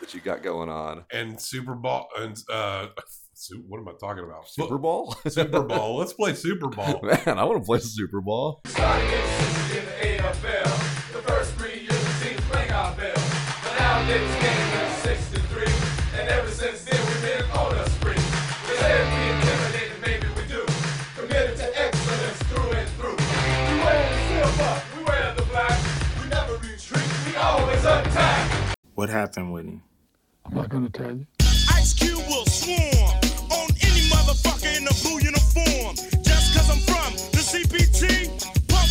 That 0.01 0.15
you 0.15 0.21
got 0.21 0.43
going 0.43 0.69
on. 0.69 1.05
And 1.11 1.41
Super 1.41 1.75
Bowl 1.75 2.07
and 2.17 2.37
uh 2.53 2.89
Su- 3.09 3.26
what 3.69 3.79
am 3.79 3.89
I 3.89 3.93
talking 4.01 4.25
about? 4.25 4.49
Super 4.49 4.79
Bowl? 4.79 5.15
Super 5.29 5.63
Bowl. 5.63 5.97
Let's 5.97 6.13
play 6.15 6.35
Super 6.35 6.69
Bowl. 6.69 7.01
Man, 7.03 7.39
I 7.39 7.45
want 7.45 7.61
to 7.63 7.67
play 7.67 7.79
Super 7.81 8.21
Bowl. 8.21 8.63
Starting 8.67 9.09
in 9.09 9.27
60 9.27 9.81
the 9.81 10.23
AFL. 10.23 11.13
The 11.13 11.23
first 11.23 11.53
three 11.55 11.81
years 11.81 12.01
the 12.01 12.25
teams 12.25 12.41
rang 12.53 12.71
our 12.73 12.95
bell. 12.97 13.13
But 13.63 13.79
now 13.79 14.07
Davis 14.07 14.35
came 14.41 14.81
in 14.81 14.91
63. 15.03 15.65
And 16.19 16.29
ever 16.31 16.51
since 16.51 16.85
then 16.85 16.99
we've 17.07 17.23
been 17.23 17.45
on 17.51 17.75
a 17.75 17.89
spree. 17.91 18.15
We 18.15 18.77
said 18.81 19.05
we 19.13 19.21
intimidated, 19.35 20.01
maybe 20.01 20.27
we 20.37 20.49
do. 20.49 20.65
Committed 21.17 21.57
to 21.59 21.79
excellence 21.81 22.43
through 22.49 22.71
and 22.73 22.89
through. 22.97 23.17
We 23.17 23.75
wear 23.85 24.01
the 24.09 24.19
silver, 24.33 24.83
we 24.97 25.05
wear 25.05 25.35
the 25.37 25.43
black. 25.43 25.79
We 26.23 26.29
never 26.29 26.55
retreat, 26.55 27.09
we 27.27 27.37
always 27.37 27.81
attack. 27.85 28.77
What 28.95 29.11
happened 29.11 29.53
with 29.53 29.67
him? 29.67 29.83
I'm 30.47 30.55
not 30.55 30.69
going 30.71 30.91
to 30.91 30.99
tell 30.99 31.15
you. 31.15 31.27
Ice 31.75 31.93
Cube 31.93 32.17
will 32.29 32.47
swarm 32.47 32.79
on 32.79 32.87
any 32.87 33.06
in 34.65 34.85
blue 35.03 35.19
uniform. 35.21 35.95
Just 36.23 36.55
cause 36.55 36.69
I'm 36.71 36.81
from 36.85 37.13
the 37.33 37.43
CPT, 37.43 38.29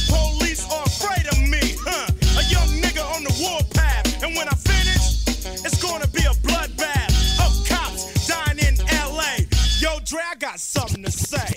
police 0.10 0.66
are 0.72 0.84
afraid 0.84 1.28
of 1.28 1.40
me, 1.40 1.76
huh? 1.80 2.08
A 2.40 2.44
young 2.50 2.70
nigga 2.82 3.04
on 3.16 3.24
the 3.24 3.34
warpath. 3.42 4.24
And 4.24 4.36
when 4.36 4.48
I 4.48 4.56
finish, 4.56 5.26
it's 5.66 5.82
gonna 5.82 6.08
be 6.08 6.24
a 6.24 6.36
bloodbath 6.48 7.14
of 7.46 7.68
cops 7.68 8.28
dying 8.28 8.60
in 8.60 8.76
LA. 8.88 9.46
Yo, 9.80 10.00
Dre, 10.04 10.22
I 10.32 10.36
got 10.36 10.60
something 10.60 11.04
to 11.04 11.12
say. 11.12 11.55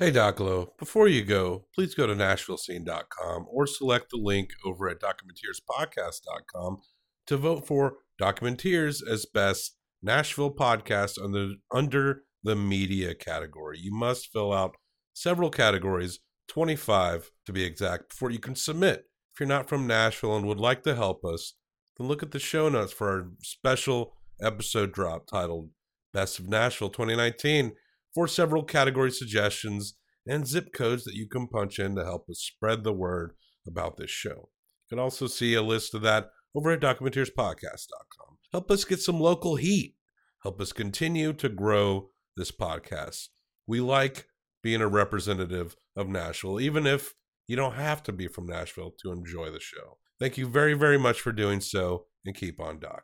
Hey 0.00 0.12
Doclo, 0.12 0.68
before 0.78 1.08
you 1.08 1.22
go, 1.22 1.66
please 1.74 1.94
go 1.94 2.06
to 2.06 2.14
NashvilleScene.com 2.14 3.44
or 3.52 3.66
select 3.66 4.08
the 4.08 4.16
link 4.16 4.48
over 4.64 4.88
at 4.88 4.96
DocumenteersPodcast.com 4.98 6.78
to 7.26 7.36
vote 7.36 7.66
for 7.66 7.96
Documenteers 8.18 9.06
as 9.06 9.26
best 9.26 9.76
Nashville 10.02 10.54
podcast 10.54 11.22
under, 11.22 11.50
under 11.70 12.22
the 12.42 12.56
media 12.56 13.14
category. 13.14 13.78
You 13.78 13.92
must 13.92 14.32
fill 14.32 14.54
out 14.54 14.74
several 15.12 15.50
categories, 15.50 16.20
25 16.48 17.30
to 17.44 17.52
be 17.52 17.62
exact, 17.62 18.08
before 18.08 18.30
you 18.30 18.38
can 18.38 18.56
submit. 18.56 19.04
If 19.34 19.40
you're 19.40 19.46
not 19.50 19.68
from 19.68 19.86
Nashville 19.86 20.34
and 20.34 20.46
would 20.46 20.58
like 20.58 20.82
to 20.84 20.94
help 20.94 21.26
us, 21.26 21.52
then 21.98 22.08
look 22.08 22.22
at 22.22 22.30
the 22.30 22.38
show 22.38 22.70
notes 22.70 22.94
for 22.94 23.10
our 23.10 23.28
special 23.42 24.14
episode 24.40 24.92
drop 24.92 25.26
titled 25.26 25.68
Best 26.14 26.38
of 26.38 26.48
Nashville 26.48 26.88
2019 26.88 27.72
for 28.14 28.26
several 28.26 28.64
category 28.64 29.10
suggestions 29.10 29.94
and 30.26 30.46
zip 30.46 30.72
codes 30.72 31.04
that 31.04 31.14
you 31.14 31.28
can 31.28 31.46
punch 31.46 31.78
in 31.78 31.96
to 31.96 32.04
help 32.04 32.28
us 32.28 32.38
spread 32.38 32.84
the 32.84 32.92
word 32.92 33.32
about 33.66 33.96
this 33.96 34.10
show. 34.10 34.50
You 34.88 34.96
can 34.96 34.98
also 34.98 35.26
see 35.26 35.54
a 35.54 35.62
list 35.62 35.94
of 35.94 36.02
that 36.02 36.30
over 36.54 36.70
at 36.72 36.80
documenteerspodcast.com. 36.80 38.36
Help 38.52 38.70
us 38.70 38.84
get 38.84 39.00
some 39.00 39.20
local 39.20 39.56
heat. 39.56 39.94
Help 40.42 40.60
us 40.60 40.72
continue 40.72 41.32
to 41.34 41.48
grow 41.48 42.10
this 42.36 42.50
podcast. 42.50 43.28
We 43.66 43.80
like 43.80 44.26
being 44.62 44.80
a 44.80 44.88
representative 44.88 45.76
of 45.96 46.08
Nashville, 46.08 46.60
even 46.60 46.86
if 46.86 47.14
you 47.46 47.56
don't 47.56 47.74
have 47.74 48.02
to 48.04 48.12
be 48.12 48.26
from 48.26 48.46
Nashville 48.46 48.92
to 49.02 49.12
enjoy 49.12 49.50
the 49.50 49.60
show. 49.60 49.98
Thank 50.18 50.36
you 50.38 50.46
very, 50.46 50.74
very 50.74 50.98
much 50.98 51.20
for 51.20 51.32
doing 51.32 51.60
so, 51.60 52.06
and 52.24 52.34
keep 52.34 52.60
on 52.60 52.78
doc. 52.78 53.02